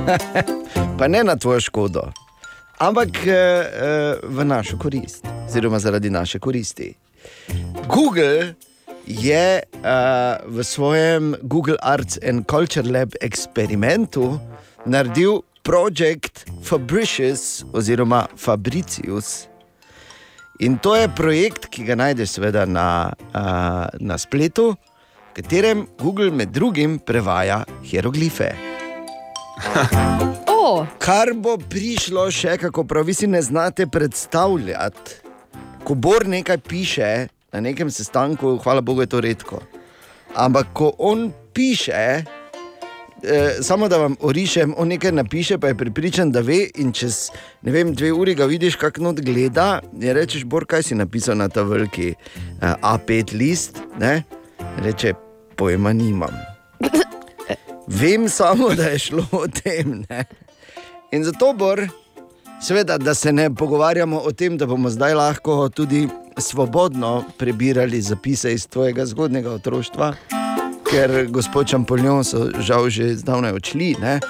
Pa 0.99 1.09
ne 1.09 1.25
na 1.25 1.37
tvojo 1.37 1.61
škodo, 1.61 2.03
ampak 2.79 3.27
eh, 3.27 3.33
eh, 3.33 4.17
v 4.23 4.45
našo 4.45 4.79
korist, 4.79 5.25
oziroma 5.49 5.79
zaradi 5.79 6.11
naše 6.11 6.39
koristi. 6.39 6.95
Google 7.89 8.55
je 9.07 9.61
uh, 9.61 9.81
v 10.49 10.65
svojem 10.65 11.37
Google 11.43 11.77
Arts 11.83 12.19
and 12.29 12.49
Culture 12.49 12.89
Lab 12.89 13.13
eksperimentu 13.21 14.41
naredil 14.87 15.45
projekt 15.63 16.49
Fabricius 16.63 17.65
oziroma 17.73 18.27
Fabricius. 18.37 19.49
In 20.61 20.79
to 20.79 20.97
je 20.97 21.09
projekt, 21.09 21.69
ki 21.69 21.85
ga 21.85 21.97
najdeš 22.01 22.39
seveda 22.39 22.65
na, 22.65 23.13
uh, 23.13 23.89
na 24.01 24.17
spletu, 24.21 24.73
v 25.33 25.43
katerem 25.43 25.89
Google 25.99 26.31
med 26.31 26.55
drugim 26.55 26.97
prevaja 26.99 27.65
hieroglife. 27.83 28.74
Oh. 30.65 30.87
Kar 30.99 31.35
bo 31.37 31.59
prišlo 31.61 32.27
še, 32.33 32.57
kako 32.61 32.87
prav, 32.89 33.05
vi 33.05 33.15
si 33.15 33.27
ne 33.29 33.43
znate 33.43 33.87
predstavljati. 33.87 35.21
Ko 35.85 35.95
Bor 35.95 36.25
nekaj 36.27 36.59
piše 36.65 37.29
na 37.53 37.61
nekem 37.61 37.91
sestanku, 37.91 38.57
hvala 38.65 38.81
Bogu, 38.81 39.05
je 39.05 39.13
to 39.13 39.21
redko. 39.21 39.61
Ampak 40.35 40.73
ko 40.73 40.93
on 40.99 41.29
piše, 41.53 42.25
eh, 43.23 43.51
samo 43.61 43.89
da 43.89 44.01
vam 44.01 44.17
orišem, 44.21 44.75
on 44.77 44.89
nekaj 44.89 45.13
napiše, 45.13 45.59
pa 45.59 45.69
je 45.69 45.79
pripričan, 45.79 46.33
da 46.33 46.41
ve. 46.41 46.65
In 46.81 46.93
čez 46.93 47.29
ne 47.63 47.73
vem, 47.73 47.93
dve 47.95 48.13
uri 48.13 48.35
ga 48.35 48.49
vidiš, 48.49 48.81
kako 48.81 49.03
not 49.03 49.21
gleda. 49.21 49.83
In 50.01 50.17
rečeš, 50.17 50.45
Bor, 50.45 50.67
kaj 50.67 50.83
si 50.83 50.95
napisal 50.95 51.37
na 51.37 51.49
ta 51.49 51.63
veliki 51.63 52.15
eh, 52.15 52.75
A5 52.83 53.37
list. 53.39 53.79
Ne? 54.01 54.23
Reče, 54.83 55.15
pojma 55.57 55.93
nimam. 55.93 56.33
Vem 57.87 58.29
samo, 58.29 58.69
da 58.75 58.83
je 58.83 58.99
šlo 58.99 59.27
o 59.33 59.47
tem. 59.49 60.05
Ne? 60.09 60.25
In 61.13 61.25
zato, 61.25 61.53
Bor, 61.53 61.87
seveda, 62.63 62.99
da 62.99 63.15
se 63.15 63.33
ne 63.33 63.55
pogovarjamo 63.55 64.19
o 64.19 64.33
tem, 64.33 64.59
da 64.59 64.67
bomo 64.67 64.91
zdaj 64.91 65.15
lahko 65.15 65.69
tudi 65.69 66.09
svobodno 66.39 67.25
prebirali 67.39 68.01
zapise 68.03 68.53
iz 68.53 68.67
tvojega 68.67 69.07
zgodnega 69.07 69.51
otroštva, 69.51 70.15
ker 70.91 71.27
gospod 71.29 71.69
Čampoljon 71.69 72.25
so 72.25 72.49
žal 72.61 72.89
že 72.91 73.15
zdavnaj 73.17 73.53
odšli. 73.53 73.95
Ne? 74.01 74.21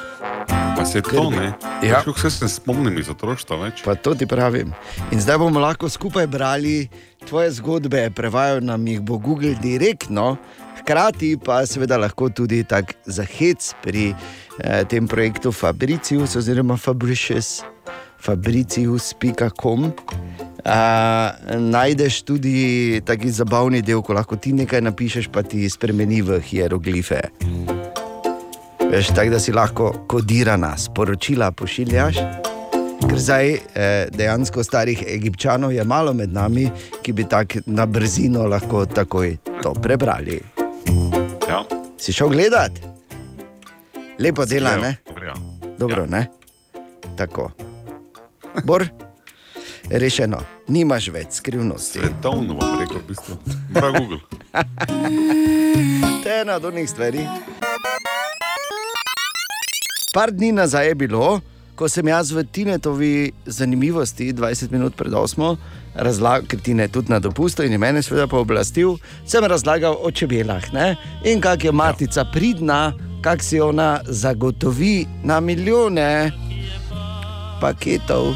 Pa 0.76 0.84
se 0.84 1.02
to 1.02 1.30
ne. 1.30 1.52
Ja. 1.82 2.02
Vse 2.06 2.30
se 2.30 2.44
ne 2.44 2.50
spomnim 2.50 2.98
iz 2.98 3.08
otroštva 3.08 3.56
več. 3.56 3.82
Pa 3.84 3.94
to 3.94 4.14
ti 4.14 4.26
pravim. 4.26 4.74
In 5.12 5.20
zdaj 5.20 5.38
bomo 5.38 5.60
lahko 5.62 5.88
skupaj 5.88 6.26
brali 6.26 6.88
tvoje 7.24 7.52
zgodbe 7.56 8.10
prevajal 8.10 8.60
nam 8.64 8.86
jih 8.86 9.00
bo 9.00 9.18
Google 9.18 9.54
direktno, 9.62 10.36
hkrati 10.84 11.36
pa 11.40 11.64
seveda 11.66 11.96
lahko 11.96 12.28
tudi 12.28 12.60
tak 12.68 12.92
zahec 13.08 13.72
pri 13.80 14.12
eh, 14.12 14.84
tem 14.84 15.08
projektu 15.08 15.52
Fabricius 15.52 16.36
oziroma 16.36 16.76
Fabricius, 16.76 17.64
fabricius.com. 18.20 19.92
Uh, 20.64 21.60
najdeš 21.60 22.22
tudi 22.24 23.00
taki 23.04 23.28
zabavni 23.28 23.82
del, 23.84 24.00
ko 24.00 24.16
lahko 24.16 24.36
ti 24.40 24.52
nekaj 24.56 24.80
napišeš, 24.80 25.28
pa 25.28 25.42
ti 25.44 25.68
spremeni 25.68 26.22
v 26.24 26.40
hieroglife. 26.40 27.20
Veš, 28.88 29.12
tako 29.12 29.34
da 29.36 29.40
si 29.40 29.52
lahko 29.52 29.92
kodirana, 30.08 30.72
sporočila 30.80 31.50
pošiljaš. 31.52 32.16
Ker 33.04 33.20
zdaj 33.20 33.52
eh, 33.52 34.08
dejansko 34.08 34.64
starih 34.64 35.04
egipčanov 35.04 35.76
je 35.76 35.84
malo 35.84 36.16
med 36.16 36.32
nami, 36.32 36.70
ki 37.04 37.12
bi 37.12 37.28
tako 37.28 37.60
na 37.66 37.84
brzino 37.84 38.48
lahko 38.48 38.86
takoj 38.88 39.36
to 39.60 39.76
prebrali. 39.76 40.53
Ja. 41.48 41.64
Si 41.98 42.12
šel 42.12 42.28
gledat? 42.28 42.72
Lepo 44.18 44.44
dela, 44.44 44.70
Sklejo. 44.70 44.82
ne? 44.82 44.96
Dobro, 45.78 46.02
ja. 46.02 46.10
Ne? 46.10 46.26
Tako. 47.16 47.50
Bor, 48.64 48.86
rešeno, 49.90 50.38
nimaš 50.68 51.08
več 51.08 51.38
skrivnosti. 51.40 51.98
Svetovno 51.98 52.54
bom 52.54 52.78
rekel, 52.80 52.98
v 52.98 53.06
bistvu. 53.08 53.36
Prav 53.74 53.92
Google. 53.98 54.18
To 56.22 56.28
je 56.28 56.40
ena 56.40 56.56
od 56.56 56.64
onih 56.64 56.90
stvari. 56.90 57.26
Par 60.14 60.30
dni 60.30 60.52
nazaj 60.52 60.88
je 60.88 60.94
bilo, 60.94 61.40
ko 61.74 61.88
sem 61.88 62.08
jaz 62.08 62.30
v 62.32 62.44
Tinetovi 62.46 63.32
zanimivosti, 63.46 64.32
20 64.32 64.70
minut 64.70 64.94
pred 64.96 65.12
8, 65.12 65.56
razlagal, 65.94 66.46
ker 66.46 66.60
Tine 66.62 66.86
je 66.86 66.94
tudi 66.98 67.10
na 67.10 67.18
dopustu 67.18 67.66
in 67.66 67.74
je 67.74 67.78
mene 67.78 68.02
seveda 68.02 68.26
pooblastil, 68.30 68.96
sem 69.26 69.44
razlagal 69.44 69.98
o 69.98 70.10
čebelah 70.10 70.72
ne? 70.74 70.94
in 71.24 71.40
kako 71.40 71.66
je 71.66 71.72
matica 71.72 72.24
pridna, 72.32 72.92
kako 73.22 73.42
si 73.42 73.60
ona 73.60 74.00
zagotovi 74.06 75.06
na 75.22 75.40
milijone 75.40 76.30
paketov, 77.60 78.34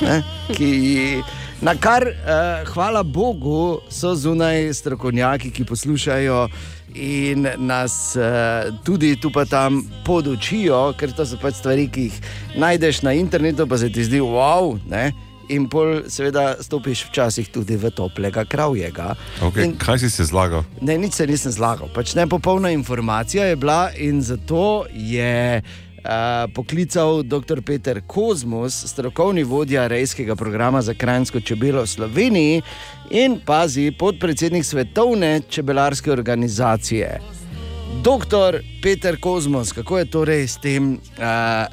ne? 0.00 0.22
ki. 0.52 1.22
Na 1.64 1.72
kar, 1.80 2.04
eh, 2.04 2.64
hvala 2.74 3.02
Bogu, 3.02 3.80
so 3.88 4.14
zunaj 4.14 4.74
strokovnjaki, 4.74 5.50
ki 5.50 5.64
poslušajo 5.64 6.48
in 6.94 7.48
nas 7.58 8.16
eh, 8.16 8.70
tudi 8.84 9.16
tu 9.20 9.30
pa 9.30 9.44
tam 9.44 9.82
podučijo, 10.04 10.94
ker 10.98 11.12
to 11.12 11.26
so 11.26 11.38
pač 11.42 11.58
stvari, 11.58 11.88
ki 11.90 12.08
jih 12.08 12.18
najdeš 12.56 13.02
na 13.02 13.12
internetu, 13.18 13.66
pa 13.66 13.78
se 13.78 13.90
ti 13.92 14.04
zdi 14.04 14.22
wow. 14.22 14.78
Ne? 14.90 15.12
In 15.52 15.66
pol, 15.68 16.06
seveda, 16.08 16.54
stopiš 16.64 17.04
včasih 17.10 17.50
tudi 17.52 17.76
v 17.76 17.90
toplega 17.92 18.46
kravjega. 18.48 19.12
Okay, 19.44 19.68
In- 19.68 19.76
kaj 19.76 20.00
si 20.00 20.10
se 20.10 20.24
zlagal? 20.24 20.64
Ne, 20.80 20.96
nič 20.98 21.20
se 21.20 21.26
nisem 21.28 21.52
zlagal. 21.52 21.90
Pač 21.92 22.14
nepopolna 22.16 22.72
informacija 22.72 23.44
je 23.44 23.56
bila 23.56 23.90
in 23.92 24.22
zato 24.24 24.86
je 24.88 25.60
uh, 25.60 25.83
poklical 26.54 27.22
dr. 27.22 27.62
Peter 27.66 28.00
Kozmus, 28.06 28.74
strokovni 28.86 29.42
vodja 29.42 29.86
rejskega 29.86 30.36
programa 30.36 30.82
za 30.82 30.94
krajinsko 30.94 31.40
čebelo 31.40 31.82
v 31.82 31.86
Sloveniji 31.86 32.62
in 33.10 33.40
pazi 33.46 33.92
podpredsednik 33.98 34.64
Svetovne 34.64 35.40
čebelarske 35.48 36.12
organizacije. 36.12 37.20
Doktor 38.02 38.58
Peter 38.82 39.16
Kozmos, 39.20 39.72
kako 39.72 39.98
je 39.98 40.04
torej 40.10 40.46
s 40.46 40.56
tem 40.56 40.92
uh, 40.92 41.24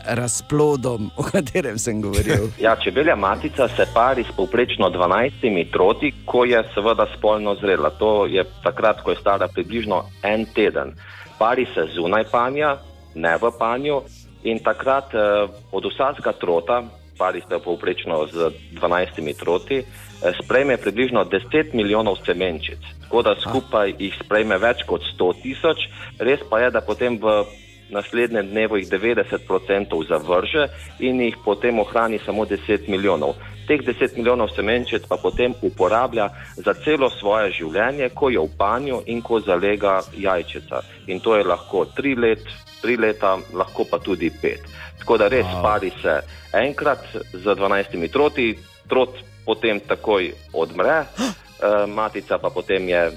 razplodom, 0.06 1.10
o 1.18 1.24
katerem 1.24 1.80
sem 1.80 2.02
govoril? 2.02 2.48
Ja, 2.60 2.76
čebelja 2.76 3.16
matica 3.16 3.68
se 3.68 3.86
pari 3.94 4.24
s 4.24 4.36
povprečno 4.36 4.90
12 4.90 5.72
troti, 5.72 6.14
ko 6.26 6.46
je 6.46 6.64
seveda 6.74 7.08
spolno 7.18 7.56
zrela. 7.56 7.90
To 7.90 8.26
je 8.26 8.44
takrat, 8.64 9.02
ko 9.02 9.12
je 9.12 9.18
stara 9.18 9.48
približno 9.48 10.04
en 10.24 10.46
teden. 10.46 10.94
Pari 11.40 11.66
se 11.74 11.88
zunaj 11.96 12.24
panja, 12.32 12.78
ne 13.16 13.38
v 13.38 13.52
panju, 13.60 14.02
in 14.44 14.60
takrat 14.60 15.14
eh, 15.14 15.48
od 15.72 15.86
vsakega 15.86 16.34
trota, 16.34 16.84
pari 17.18 17.42
se 17.42 17.60
povprečno 17.64 18.28
z 18.28 18.52
12 18.74 19.40
troti, 19.40 19.78
eh, 19.78 20.32
sprejme 20.44 20.78
približno 20.78 21.26
10 21.26 21.74
milijonov 21.74 22.18
semenčic. 22.26 22.80
Tako 23.02 23.22
da 23.22 23.36
skupaj 23.40 23.94
jih 24.00 24.16
sprejme 24.26 24.58
več 24.58 24.86
kot 24.88 25.02
100 25.20 25.34
tisoč, 25.42 25.90
res 26.20 26.40
pa 26.50 26.60
je, 26.60 26.72
da 26.72 26.82
potem 26.82 27.20
v 27.20 27.44
naslednjem 27.92 28.48
dnevu 28.48 28.78
jih 28.78 28.88
90% 28.90 30.08
zavrže 30.08 30.68
in 31.00 31.22
jih 31.22 31.36
potem 31.46 31.80
ohrani 31.80 32.20
samo 32.26 32.46
10 32.46 32.88
milijonov. 32.88 33.36
Teh 33.68 33.82
10 33.84 34.18
milijonov 34.18 34.50
semenčic 34.56 35.04
pa 35.08 35.18
potem 35.18 35.54
uporablja 35.62 36.30
za 36.56 36.74
celo 36.74 37.10
svoje 37.10 37.52
življenje, 37.52 38.10
ko 38.10 38.30
je 38.30 38.40
v 38.40 38.50
panju 38.58 39.02
in 39.06 39.22
ko 39.22 39.40
zalega 39.40 40.02
jajčica. 40.18 40.82
In 41.08 41.20
to 41.20 41.36
je 41.36 41.44
lahko 41.44 41.86
3 41.98 42.18
let, 42.18 42.44
3 42.84 43.00
leta, 43.00 43.38
lahko 43.54 43.86
pa 43.86 44.00
tudi 44.00 44.32
5. 44.44 44.58
Tako 45.00 45.18
da 45.18 45.28
res 45.28 45.46
Wow. 45.46 45.56
wow. 45.56 45.62
pari 45.64 45.92
se 46.02 46.20
enkrat 46.54 47.00
z 47.34 47.46
12 47.46 48.12
troti, 48.12 48.58
trot 48.90 49.10
potem 49.46 49.80
takoj 49.80 50.32
odmre, 50.54 51.06
eh, 51.20 51.86
matica 51.88 52.38
pa 52.38 52.50
potem 52.50 52.90
je 52.90 53.12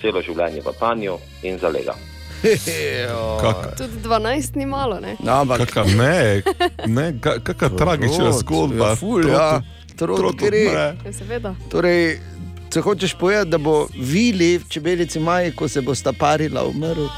celo 0.00 0.22
življenje 0.22 0.60
v 0.60 0.72
panju 0.78 1.18
in 1.42 1.58
zalega. 1.58 1.94
Tudi 3.76 3.96
12 4.04 4.56
ni 4.56 4.66
malo, 4.66 5.00
ne? 5.00 5.16
No, 5.20 5.32
ampak 5.40 5.58
Kaka, 5.66 5.84
ne, 5.84 6.42
ne, 6.86 7.12
ka- 7.20 7.38
kakšna 7.40 7.76
tragična 7.76 8.32
zgodba. 8.32 8.88
ja, 8.88 8.96
ful, 8.96 9.28
ja. 9.28 9.62
Trot 9.96 10.18
trot 10.18 10.36
gre. 10.36 10.62
Ja, 10.62 11.12
seveda. 11.12 11.54
Torej, 11.72 12.20
če 12.70 12.80
hočeš 12.80 13.14
povedati, 13.16 13.50
da 13.50 13.58
bo 13.58 13.88
vili 13.94 14.58
v 14.58 14.68
čebelici 14.68 15.18
maj, 15.18 15.50
ko 15.52 15.68
se 15.68 15.80
bo 15.80 15.94
sta 15.94 16.12
parila, 16.12 16.64
umrl. 16.64 17.08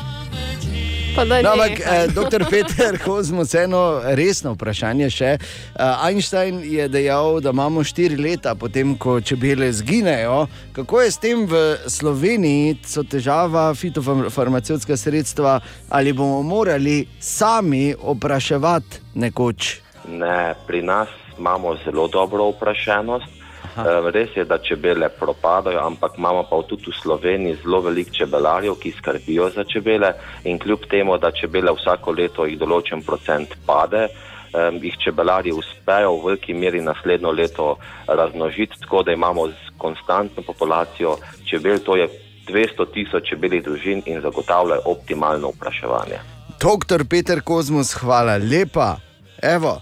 Pa 1.18 1.24
daj 1.24 1.42
No, 1.42 1.50
ampak, 1.50 1.80
eh, 1.80 2.06
doktor 2.14 2.46
Peter 2.50 2.98
Kozmus, 3.04 3.54
eno 3.54 3.98
resno 4.14 4.52
vprašanje 4.54 5.08
še. 5.10 5.30
Eh, 5.34 6.06
Einstein 6.06 6.60
je 6.62 6.86
dejal, 6.88 7.40
da 7.42 7.50
imamo 7.50 7.82
štiri 7.82 8.14
leta, 8.14 8.54
potem 8.54 8.94
ko 8.94 9.16
čebele 9.20 9.72
zginejo. 9.72 10.46
Kako 10.72 11.00
je 11.02 11.10
s 11.10 11.18
tem 11.18 11.42
v 11.46 11.74
Sloveniji, 11.90 12.78
so 12.86 13.02
težava 13.02 13.74
fitofarmacevtska 13.74 14.94
sredstva, 14.96 15.58
ali 15.90 16.14
bomo 16.14 16.38
morali 16.46 17.08
sami 17.18 17.96
opraševati 17.98 19.18
nekoč? 19.18 19.74
Ne, 20.06 20.54
pri 20.70 20.86
nas 20.86 21.10
imamo 21.38 21.74
zelo 21.82 22.06
dobro 22.06 22.46
oprašenost. 22.54 23.37
Eh, 23.78 24.10
Res 24.10 24.36
je, 24.36 24.44
da 24.44 24.58
čebele 24.58 25.08
propadajo, 25.08 25.78
ampak 25.86 26.18
imamo 26.18 26.42
pa 26.50 26.62
tudi 26.66 26.90
v 26.90 26.98
Sloveniji 26.98 27.58
zelo 27.62 27.80
veliko 27.80 28.10
čebelarjev, 28.10 28.74
ki 28.74 28.90
skrbijo 28.98 29.50
za 29.54 29.64
čebele 29.64 30.12
in 30.44 30.58
kljub 30.58 30.88
temu, 30.90 31.18
da 31.18 31.30
čebele 31.30 31.70
vsako 31.72 32.10
leto 32.18 32.46
jih 32.46 32.58
določen 32.58 33.04
procent 33.06 33.54
pade, 33.66 34.08
eh, 34.08 34.70
jih 34.82 34.96
čebelarji 34.98 35.54
uspejo 35.54 36.16
v 36.16 36.24
veliki 36.24 36.54
meri 36.54 36.80
naslednjo 36.82 37.30
leto 37.30 37.76
razmnožiti, 38.06 38.80
tako 38.80 39.02
da 39.02 39.12
imamo 39.12 39.46
z 39.48 39.76
konstantno 39.78 40.42
populacijo 40.42 41.16
čebel, 41.46 41.78
to 41.78 41.96
je 41.96 42.08
200 42.48 42.86
tisoč 42.92 43.28
čebeljih 43.30 43.62
družin 43.62 44.02
in 44.06 44.20
zagotavljajo 44.20 44.82
optimalno 44.84 45.48
opraševanje. 45.54 46.18
Doktor 46.60 47.04
Peter 47.06 47.42
Kozmus, 47.44 47.94
hvala 47.94 48.36
lepa. 48.36 48.96
Evo, 49.42 49.78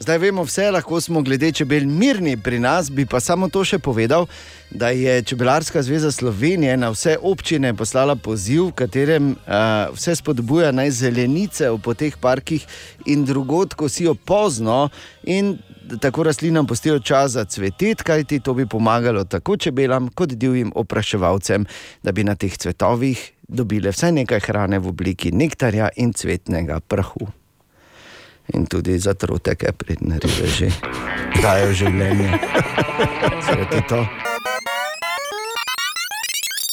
zdaj 0.00 0.18
vemo 0.18 0.42
vse, 0.42 0.70
lahko 0.70 1.00
smo 1.00 1.22
glede 1.22 1.52
čebel 1.52 1.86
mirni 1.86 2.36
pri 2.36 2.58
nas, 2.58 2.90
bi 2.90 3.06
pa 3.06 3.20
samo 3.20 3.48
to 3.48 3.64
še 3.64 3.78
povedal, 3.78 4.26
da 4.70 4.88
je 4.96 5.22
Čebelarska 5.22 5.82
zveza 5.82 6.12
Slovenije 6.12 6.76
na 6.76 6.88
vse 6.90 7.16
občine 7.22 7.74
poslala 7.76 8.16
poziv, 8.16 8.70
v 8.70 8.76
katerem 8.80 9.32
uh, 9.32 9.90
vse 9.94 10.16
spodbuja 10.16 10.70
naj 10.72 10.90
zelenice 11.02 11.68
v 11.70 11.80
poteh 11.84 12.16
parkih 12.16 12.64
in 13.06 13.24
drugod 13.28 13.74
kosijo 13.74 14.14
pozno 14.14 14.88
in 15.24 15.58
tako 16.00 16.22
rastlinam 16.22 16.66
pustijo 16.66 16.98
čas 16.98 17.32
za 17.36 17.44
cvetet, 17.44 18.02
kajti 18.02 18.40
to 18.40 18.54
bi 18.54 18.66
pomagalo 18.66 19.24
tako 19.24 19.56
čebelam 19.56 20.08
kot 20.08 20.32
divjim 20.32 20.72
opraševalcem, 20.74 21.66
da 22.02 22.12
bi 22.12 22.24
na 22.24 22.34
teh 22.34 22.56
cvetovih 22.56 23.32
dobile 23.48 23.92
vsaj 23.92 24.12
nekaj 24.12 24.40
hrane 24.46 24.78
v 24.78 24.88
obliki 24.88 25.32
nektarja 25.34 25.90
in 25.96 26.12
cvetnega 26.12 26.80
prahu. 26.80 27.39
In 28.54 28.66
tudi 28.66 28.98
za 28.98 29.14
troteke, 29.14 29.72
pridne 29.72 30.18
ribe 30.18 30.46
že 30.46 30.70
dajo 31.42 31.72
življenje. 31.72 32.38
Sveti 33.46 33.82
to. 33.88 34.06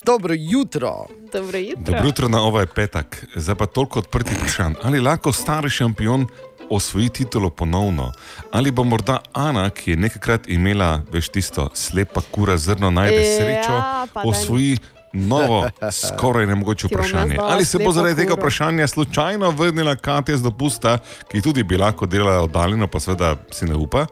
Dobro 0.06 0.34
jutro. 0.38 1.06
Dobro 1.34 1.58
jutro. 1.58 1.84
Dobro 1.84 2.08
jutro 2.08 2.28
na 2.28 2.42
ovaj 2.42 2.66
petek. 2.66 3.26
Zdaj 3.36 3.56
pa 3.56 3.66
toliko 3.66 4.00
odprtih 4.00 4.38
vprašanj. 4.38 4.74
Ali 4.84 5.00
lahko 5.00 5.32
stari 5.32 5.70
šampion 5.70 6.28
osvoji 6.70 7.10
titulo 7.10 7.50
ponovno? 7.50 8.12
Ali 8.52 8.72
bo 8.72 8.84
morda 8.84 9.20
Ana, 9.34 9.70
ki 9.70 9.92
je 9.92 9.98
nekajkrat 9.98 10.48
imela, 10.48 11.02
veš, 11.12 11.30
tisto 11.30 11.70
slepa 11.74 12.22
kura 12.32 12.58
zrno, 12.58 12.92
najde 12.92 13.22
Ja, 13.22 13.38
srečo, 13.38 13.82
osvoji 14.24 14.78
novo, 15.14 15.70
skoraj 16.08 16.46
nemogoče 16.46 16.88
bom 16.88 17.00
jaz 17.00 17.10
vprašanje. 17.10 17.38
Ali 17.42 17.66
se 17.66 17.80
bo 17.80 17.92
zaradi 17.92 18.16
tega 18.16 18.34
vprašanja 18.34 18.88
slučajno 18.88 19.52
vrnila 19.52 19.96
Katja 19.96 20.38
z 20.38 20.42
dopusta, 20.42 20.98
ki 21.32 21.42
tudi 21.42 21.64
bi 21.64 21.78
lahko 21.78 22.06
delala 22.06 22.44
oddaljeno, 22.44 22.88
pa 22.88 23.00
seveda 23.00 23.36
si 23.52 23.66
ne 23.66 23.76
upa? 23.76 24.06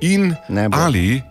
In 0.00 0.34
ali 0.72 1.22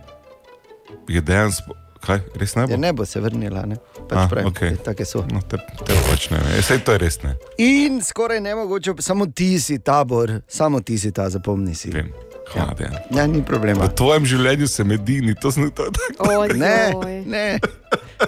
je 1.08 1.22
dejansko, 1.22 1.74
Kaj, 2.06 2.20
res 2.38 2.54
ne 2.54 2.68
bo? 2.68 2.74
Ja, 2.76 2.78
ne 2.78 2.92
bo 2.94 3.06
se 3.06 3.20
vrnila, 3.22 3.64
ne? 3.66 3.80
Pač 4.06 4.18
A, 4.20 4.26
pravim, 4.30 4.52
okej. 4.52 4.76
Take 4.86 5.08
so. 5.10 5.24
No, 5.32 5.42
te, 5.42 5.58
te 5.58 5.96
pač 6.06 6.28
ne, 6.30 6.42
vem. 6.44 6.62
Sej 6.66 6.84
to 6.86 6.94
je 6.94 7.02
res 7.02 7.18
ne. 7.24 7.34
In 7.66 7.98
skoraj 8.06 8.44
ne 8.46 8.54
mogoče, 8.60 8.94
samo 9.02 9.26
ti 9.26 9.56
si 9.62 9.80
tabor, 9.82 10.36
samo 10.48 10.84
ti 10.86 11.00
si 11.02 11.10
ta, 11.16 11.26
zapomni 11.34 11.74
si. 11.76 11.90
Vem. 11.96 12.12
Hvala, 12.54 12.74
Dejan. 12.78 12.94
Ja, 13.12 13.28
ni 13.28 13.42
problema. 13.46 13.86
V 13.86 13.96
tvojem 13.96 14.26
življenju 14.26 14.68
se 14.68 14.84
medini, 14.84 15.36
to 15.42 15.52
sem 15.52 15.72
to 15.72 15.90
tako. 15.92 16.30
Ne, 16.54 16.94
ne, 17.26 17.46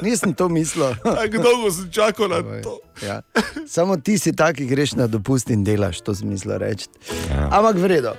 nisem 0.02 0.34
to 0.34 0.50
mislil. 0.50 0.96
Tako 1.04 1.44
dolgo 1.44 1.72
sem 1.72 1.92
čakal 1.92 2.30
na 2.34 2.42
to. 2.66 2.80
Ja. 3.06 3.22
Samo 3.68 3.98
ti 3.98 4.18
si 4.18 4.34
taki, 4.36 4.66
greš 4.66 4.98
na 4.98 5.08
dopust 5.08 5.50
in 5.54 5.64
delaš, 5.64 6.02
to 6.02 6.16
sem 6.18 6.30
mislil 6.30 6.58
reči. 6.58 6.90
Ja. 7.30 7.50
Ampak 7.52 7.78
vredno. 7.82 8.18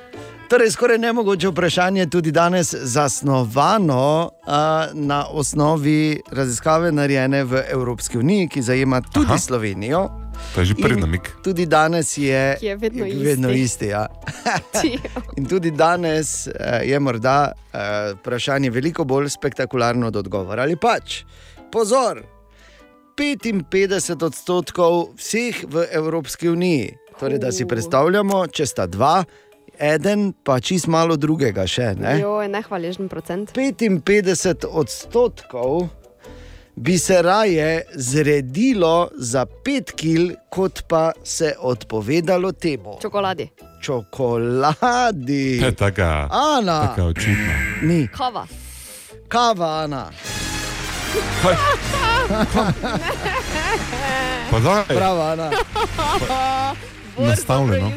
Torej, 0.49 0.71
skoraj 0.71 0.99
nemogoče 0.99 1.49
vprašanje 1.49 2.07
tudi 2.09 2.31
danes 2.33 2.73
zasnovano 2.75 4.31
uh, 4.47 4.53
na 4.95 5.27
osnovi 5.29 6.21
raziskave 6.33 6.93
narejene 6.93 7.45
v 7.45 7.63
Evropski 7.69 8.19
uniji, 8.19 8.49
ki 8.49 8.63
zajema 8.63 9.01
tudi 9.01 9.27
Aha. 9.29 9.39
Slovenijo. 9.39 10.09
To 10.55 10.61
je 10.61 10.67
že 10.67 10.75
prvi 10.75 10.95
In 10.95 11.01
namik. 11.01 11.31
Tudi 11.45 11.67
danes 11.67 12.19
je, 12.19 12.57
Ki 12.61 12.67
je 12.67 12.77
vedno 12.77 13.05
vedno 13.05 13.51
isti. 13.51 13.63
isti 13.63 13.87
ja. 13.87 14.07
In 15.39 15.47
tudi 15.47 15.71
danes 15.71 16.47
uh, 16.47 16.81
je 16.83 16.99
morda 17.01 17.53
uh, 17.53 18.19
vprašanje 18.19 18.71
veliko 18.71 19.05
bolj 19.05 19.29
spektakularno 19.29 20.07
od 20.07 20.17
odgovora. 20.17 20.63
Ali 20.63 20.77
pač, 20.77 21.23
pozor, 21.73 22.23
55 23.19 24.25
odstotkov 24.25 25.15
vseh 25.19 25.65
v 25.67 25.87
Evropski 25.91 26.49
uniji. 26.49 26.97
Torej, 27.21 27.39
da 27.39 27.53
si 27.53 27.67
predstavljamo, 27.67 28.47
če 28.47 28.67
sta 28.67 28.87
dva, 28.87 29.25
eden 29.79 30.33
pa 30.45 30.61
čist 30.61 30.87
malo 30.87 31.17
drugega 31.17 31.67
še. 31.67 31.95
Ne? 31.99 32.19
Jo, 32.23 32.39
je 32.43 32.49
nehvaležen 32.49 33.09
procent. 33.11 33.51
55 33.55 34.67
odstotkov 34.71 35.89
bi 36.79 36.99
se 36.99 37.23
raje 37.23 37.83
zredilo 37.95 39.09
za 39.15 39.47
5 39.65 39.93
kil, 39.93 40.31
kot 40.49 40.83
pa 40.89 41.13
se 41.25 41.55
odpovedalo 41.61 42.53
temu. 42.53 42.99
Čokoladi. 43.03 43.49
Čokoladi. 43.83 45.59
Je 45.63 45.75
taka, 45.85 46.29
Ana. 46.31 46.87
taka 46.89 47.05
očitna. 47.05 47.55
Ni. 47.83 48.09
Kava. 48.09 48.47
Kava, 49.29 49.83
Ana. 49.85 50.11
Kaj? 51.43 51.55
Pa 54.51 54.59
daj. 54.61 54.85
Bravo, 54.97 55.23
Ana. 55.23 55.51
Nastavljeno. 57.21 57.93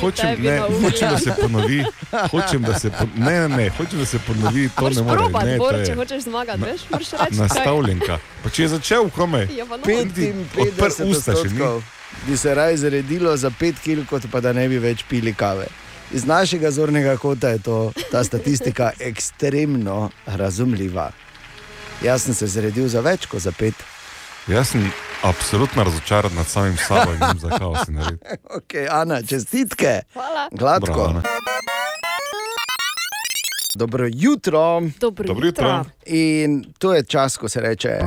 Hočem, 0.00 0.42
ne, 0.42 0.50
na 0.52 0.66
hočem, 0.80 1.10
da 1.10 1.18
se 1.18 1.34
ponovi. 1.40 1.84
Hočem, 2.30 2.62
da 2.62 2.78
se, 2.78 2.90
po, 2.90 3.04
ne, 3.16 3.40
ne, 3.40 3.48
ne, 3.48 3.68
hočem, 3.70 3.98
da 3.98 4.06
se 4.06 4.18
ponovi. 4.18 4.68
To 4.70 4.88
ne 4.90 5.02
more. 5.02 5.18
probat, 5.18 5.44
Ne, 5.44 5.56
Bor, 5.58 5.72
to 5.72 5.84
če 5.84 5.90
je 5.90 5.96
hočeš 5.96 6.22
zmagati, 6.22 6.62
veš, 6.62 6.80
moraš 6.90 7.10
reči. 7.12 7.36
nastavljenka. 7.36 8.18
Pa 8.42 8.50
če 8.50 8.62
je 8.62 8.68
začel, 8.68 9.10
komaj. 9.10 9.48
Ja, 9.52 9.64
no. 9.64 9.78
55 9.78 11.04
usta 11.06 11.32
še 11.34 11.48
ni. 11.48 11.62
bi 12.26 12.36
se 12.36 12.54
raje 12.54 12.76
zredilo 12.76 13.36
za 13.36 13.50
5 13.52 13.74
kil, 13.80 14.04
kot 14.06 14.22
pa 14.30 14.40
da 14.40 14.52
ne 14.52 14.68
bi 14.68 14.78
več 14.78 15.04
pili 15.04 15.34
kave. 15.34 15.66
Iz 16.12 16.24
našega 16.24 16.70
zornega 16.70 17.16
kota 17.16 17.48
je 17.48 17.58
to, 17.58 17.78
ta 18.10 18.24
statistika 18.24 18.90
ekstremno 19.00 20.10
razumljiva. 20.26 21.10
Jaz 22.02 22.22
sem 22.22 22.34
se 22.34 22.46
zredil 22.46 22.88
za 22.88 23.00
več 23.00 23.26
kot 23.26 23.40
za 23.40 23.52
5. 23.52 23.72
Jaz 24.48 24.68
sem 24.68 24.90
absolutno 25.22 25.84
razočaran 25.84 26.34
nad 26.34 26.46
samim 26.46 26.76
sabo 26.78 27.12
in 27.12 27.20
vem, 27.20 27.38
zakaj 27.38 27.84
si 27.86 27.92
naredil. 27.92 28.18
Okay, 28.58 28.88
Ana, 28.90 29.22
čestitke. 29.22 30.00
Hvala. 30.12 30.48
Gladko. 30.52 30.86
Bravo, 30.86 31.04
Ana. 31.04 31.22
Dobro 33.74 34.06
jutro. 34.12 34.80
Dobro 35.00 35.26
Dobro 35.26 35.46
jutro. 35.46 35.68
jutro. 35.68 35.84
In 36.06 36.64
to 36.78 36.94
je 36.94 37.04
čas, 37.04 37.36
ko 37.36 37.48
se 37.48 37.60
reče. 37.60 37.98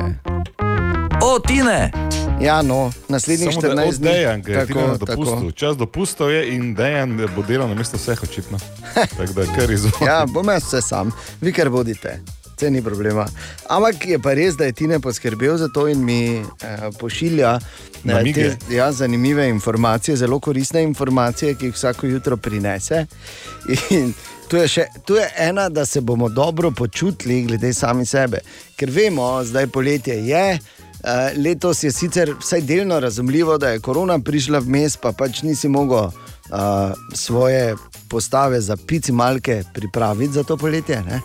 O, 1.22 1.38
Tine! 1.38 1.92
Ja, 2.40 2.62
no, 2.62 2.92
naslednjih 3.08 3.50
Samo 3.52 3.74
da 3.74 3.82
14 3.82 3.98
dni. 3.98 4.08
Dejan, 4.08 4.42
ker 4.42 4.66
tako, 4.66 4.80
dopustu. 4.80 5.34
tako. 5.34 5.50
Čas 5.50 5.76
dopustov 5.76 6.30
je 6.30 6.54
in 6.54 6.74
Dejan 6.74 7.28
bo 7.36 7.42
delal 7.42 7.68
na 7.68 7.74
mesto 7.74 7.96
vseh 7.96 8.22
očitno. 8.22 8.58
Tako 9.18 9.32
da 9.32 9.44
kar 9.58 9.70
izvoli. 9.70 10.06
Ja, 10.06 10.26
bom 10.28 10.48
jaz 10.48 10.62
vse 10.64 10.82
sam, 10.82 11.10
vi 11.40 11.52
kar 11.52 11.68
vodite. 11.68 12.20
Vse 12.58 12.70
ni 12.70 12.82
problema. 12.82 13.26
Ampak 13.68 14.06
je 14.06 14.18
pa 14.18 14.32
res, 14.34 14.56
da 14.58 14.64
je 14.66 14.72
Tine 14.72 14.98
poskrbel 15.00 15.56
za 15.56 15.68
to 15.68 15.88
in 15.88 16.04
mi 16.04 16.38
eh, 16.38 16.44
pošilja 16.98 17.58
eh, 18.04 18.32
te 18.34 18.56
ja, 18.74 18.92
zanimive 18.92 19.48
informacije, 19.48 20.16
zelo 20.16 20.40
koristne 20.40 20.82
informacije, 20.82 21.54
ki 21.54 21.66
jih 21.66 21.74
vsako 21.74 22.06
jutro 22.06 22.36
prinese. 22.36 23.06
In 23.90 24.12
tu 24.48 24.56
je, 24.56 24.68
še, 24.68 24.88
tu 25.04 25.14
je 25.14 25.28
ena, 25.36 25.68
da 25.68 25.86
se 25.86 26.00
bomo 26.00 26.28
dobro 26.28 26.70
počutili, 26.70 27.42
glede 27.42 27.72
sami 27.74 28.06
sebe. 28.06 28.40
Ker 28.76 28.90
vemo, 28.90 29.44
zdaj 29.44 29.66
poletje 29.66 30.18
je. 30.26 30.58
eh, 31.04 31.32
Letos 31.38 31.82
je 31.82 31.92
sicer 31.92 32.34
vsaj 32.40 32.60
delno 32.60 33.00
razumljivo, 33.00 33.58
da 33.58 33.70
je 33.70 33.80
korona 33.80 34.18
prišla 34.18 34.58
vmes, 34.58 34.96
pa 34.96 35.12
pač 35.12 35.42
nisi 35.42 35.68
mogel 35.68 36.10
uh, 36.10 36.12
svoje 37.14 37.76
postave 38.08 38.60
za 38.60 38.76
pici 38.76 39.12
malke 39.12 39.62
pripraviti 39.74 40.32
za 40.32 40.42
to 40.42 40.56
poletje. 40.56 41.02
Ne? 41.06 41.20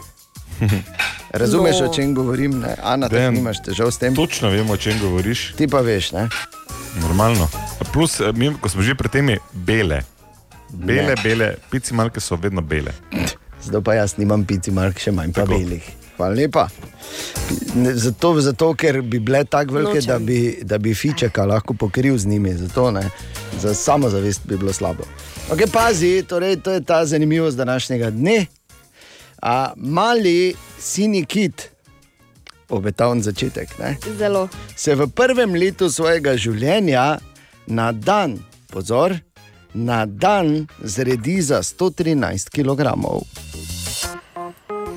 Razumeš, 1.34 1.76
No. 1.76 1.86
no. 1.86 1.92
o 1.92 1.94
čem 1.94 2.14
govorim? 2.14 2.60
Ne? 2.60 2.76
Ana, 2.84 3.08
Dejan, 3.08 3.34
nimaš 3.34 3.62
težav 3.62 3.92
s 3.92 3.98
tem. 3.98 4.16
Točno 4.16 4.50
vemo, 4.50 4.74
o 4.74 4.78
čem 4.78 5.00
govoriš. 5.00 5.54
Ti 5.54 5.68
pa 5.68 5.80
veš, 5.80 6.12
ne? 6.12 6.28
Normalno. 7.02 7.50
Plus, 7.92 8.20
eh, 8.20 8.32
mi, 8.32 8.54
ko 8.54 8.70
smo 8.70 8.82
že 8.82 8.96
pri 8.96 9.10
tem, 9.10 9.30
je 9.30 9.40
bele. 9.54 10.02
Bele, 10.70 11.04
Ne. 11.06 11.16
bele, 11.24 11.56
pici 11.72 11.94
malke 11.94 12.20
so 12.20 12.36
vedno 12.36 12.62
bele. 12.62 12.94
Zdaj 13.64 13.82
pa 13.82 13.94
jaz 13.94 14.18
nimam 14.18 14.46
pici 14.46 14.72
malk, 14.72 14.98
še 14.98 15.12
manj 15.12 15.34
pa 15.34 15.46
belih. 15.46 15.84
Hvala 16.18 16.36
lepa. 16.36 16.68
Ne, 17.74 17.94
Zato, 17.96 18.40
zato, 18.40 18.74
ker 18.74 19.02
bi 19.02 19.20
bile 19.20 19.44
tako 19.46 19.74
velike, 19.74 19.94
Nočem. 19.96 20.08
da 20.08 20.20
bi, 20.20 20.38
da 20.64 20.78
bi 20.78 20.94
fičeka 20.94 21.46
lahko 21.46 21.74
pokril 21.74 22.18
z 22.18 22.26
njimi. 22.26 22.54
Zato, 22.56 22.92
ne, 22.92 23.10
za 23.60 23.74
samozavest 23.74 24.42
bi 24.46 24.58
bilo 24.58 24.74
slabo. 24.74 25.04
Okay, 25.50 25.68
pazi, 25.68 26.24
torej, 26.24 26.56
to 26.58 26.72
je 26.72 26.82
ta 26.82 27.06
zanimivost 27.06 27.58
današnjega 27.58 28.10
dne. 28.10 28.46
A, 29.44 29.74
mali 29.76 30.56
sini 30.80 31.26
kit, 31.26 31.70
obetaven 32.70 33.20
začetek, 33.22 33.76
ne, 33.80 33.98
Zelo. 34.18 34.48
se 34.76 34.96
v 34.96 35.08
prvem 35.12 35.52
letu 35.52 35.90
svojega 35.92 36.38
življenja 36.40 37.20
na 37.68 37.92
dan, 37.92 38.40
pozor, 38.72 39.18
na 39.74 40.06
dan 40.06 40.68
zredi 40.80 41.42
za 41.42 41.60
113 41.60 42.48
kg. 42.56 42.88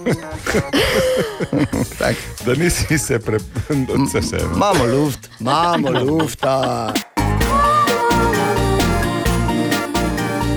tak. 1.98 2.14
Da 2.46 2.54
nisi 2.54 2.98
se 2.98 3.18
prepričal, 3.18 3.76
da 3.90 4.06
se 4.06 4.20
vse. 4.20 4.38
Imamo 4.54 4.86
luft, 4.86 5.28
imamo 5.40 5.90
lufta. 5.90 6.94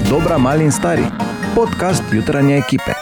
Dobra, 0.09 0.37
mali 0.37 0.63
in 0.63 0.71
stari. 0.71 1.05
Podcast 1.55 2.03
jutranje 2.13 2.57
ekipe. 2.57 2.93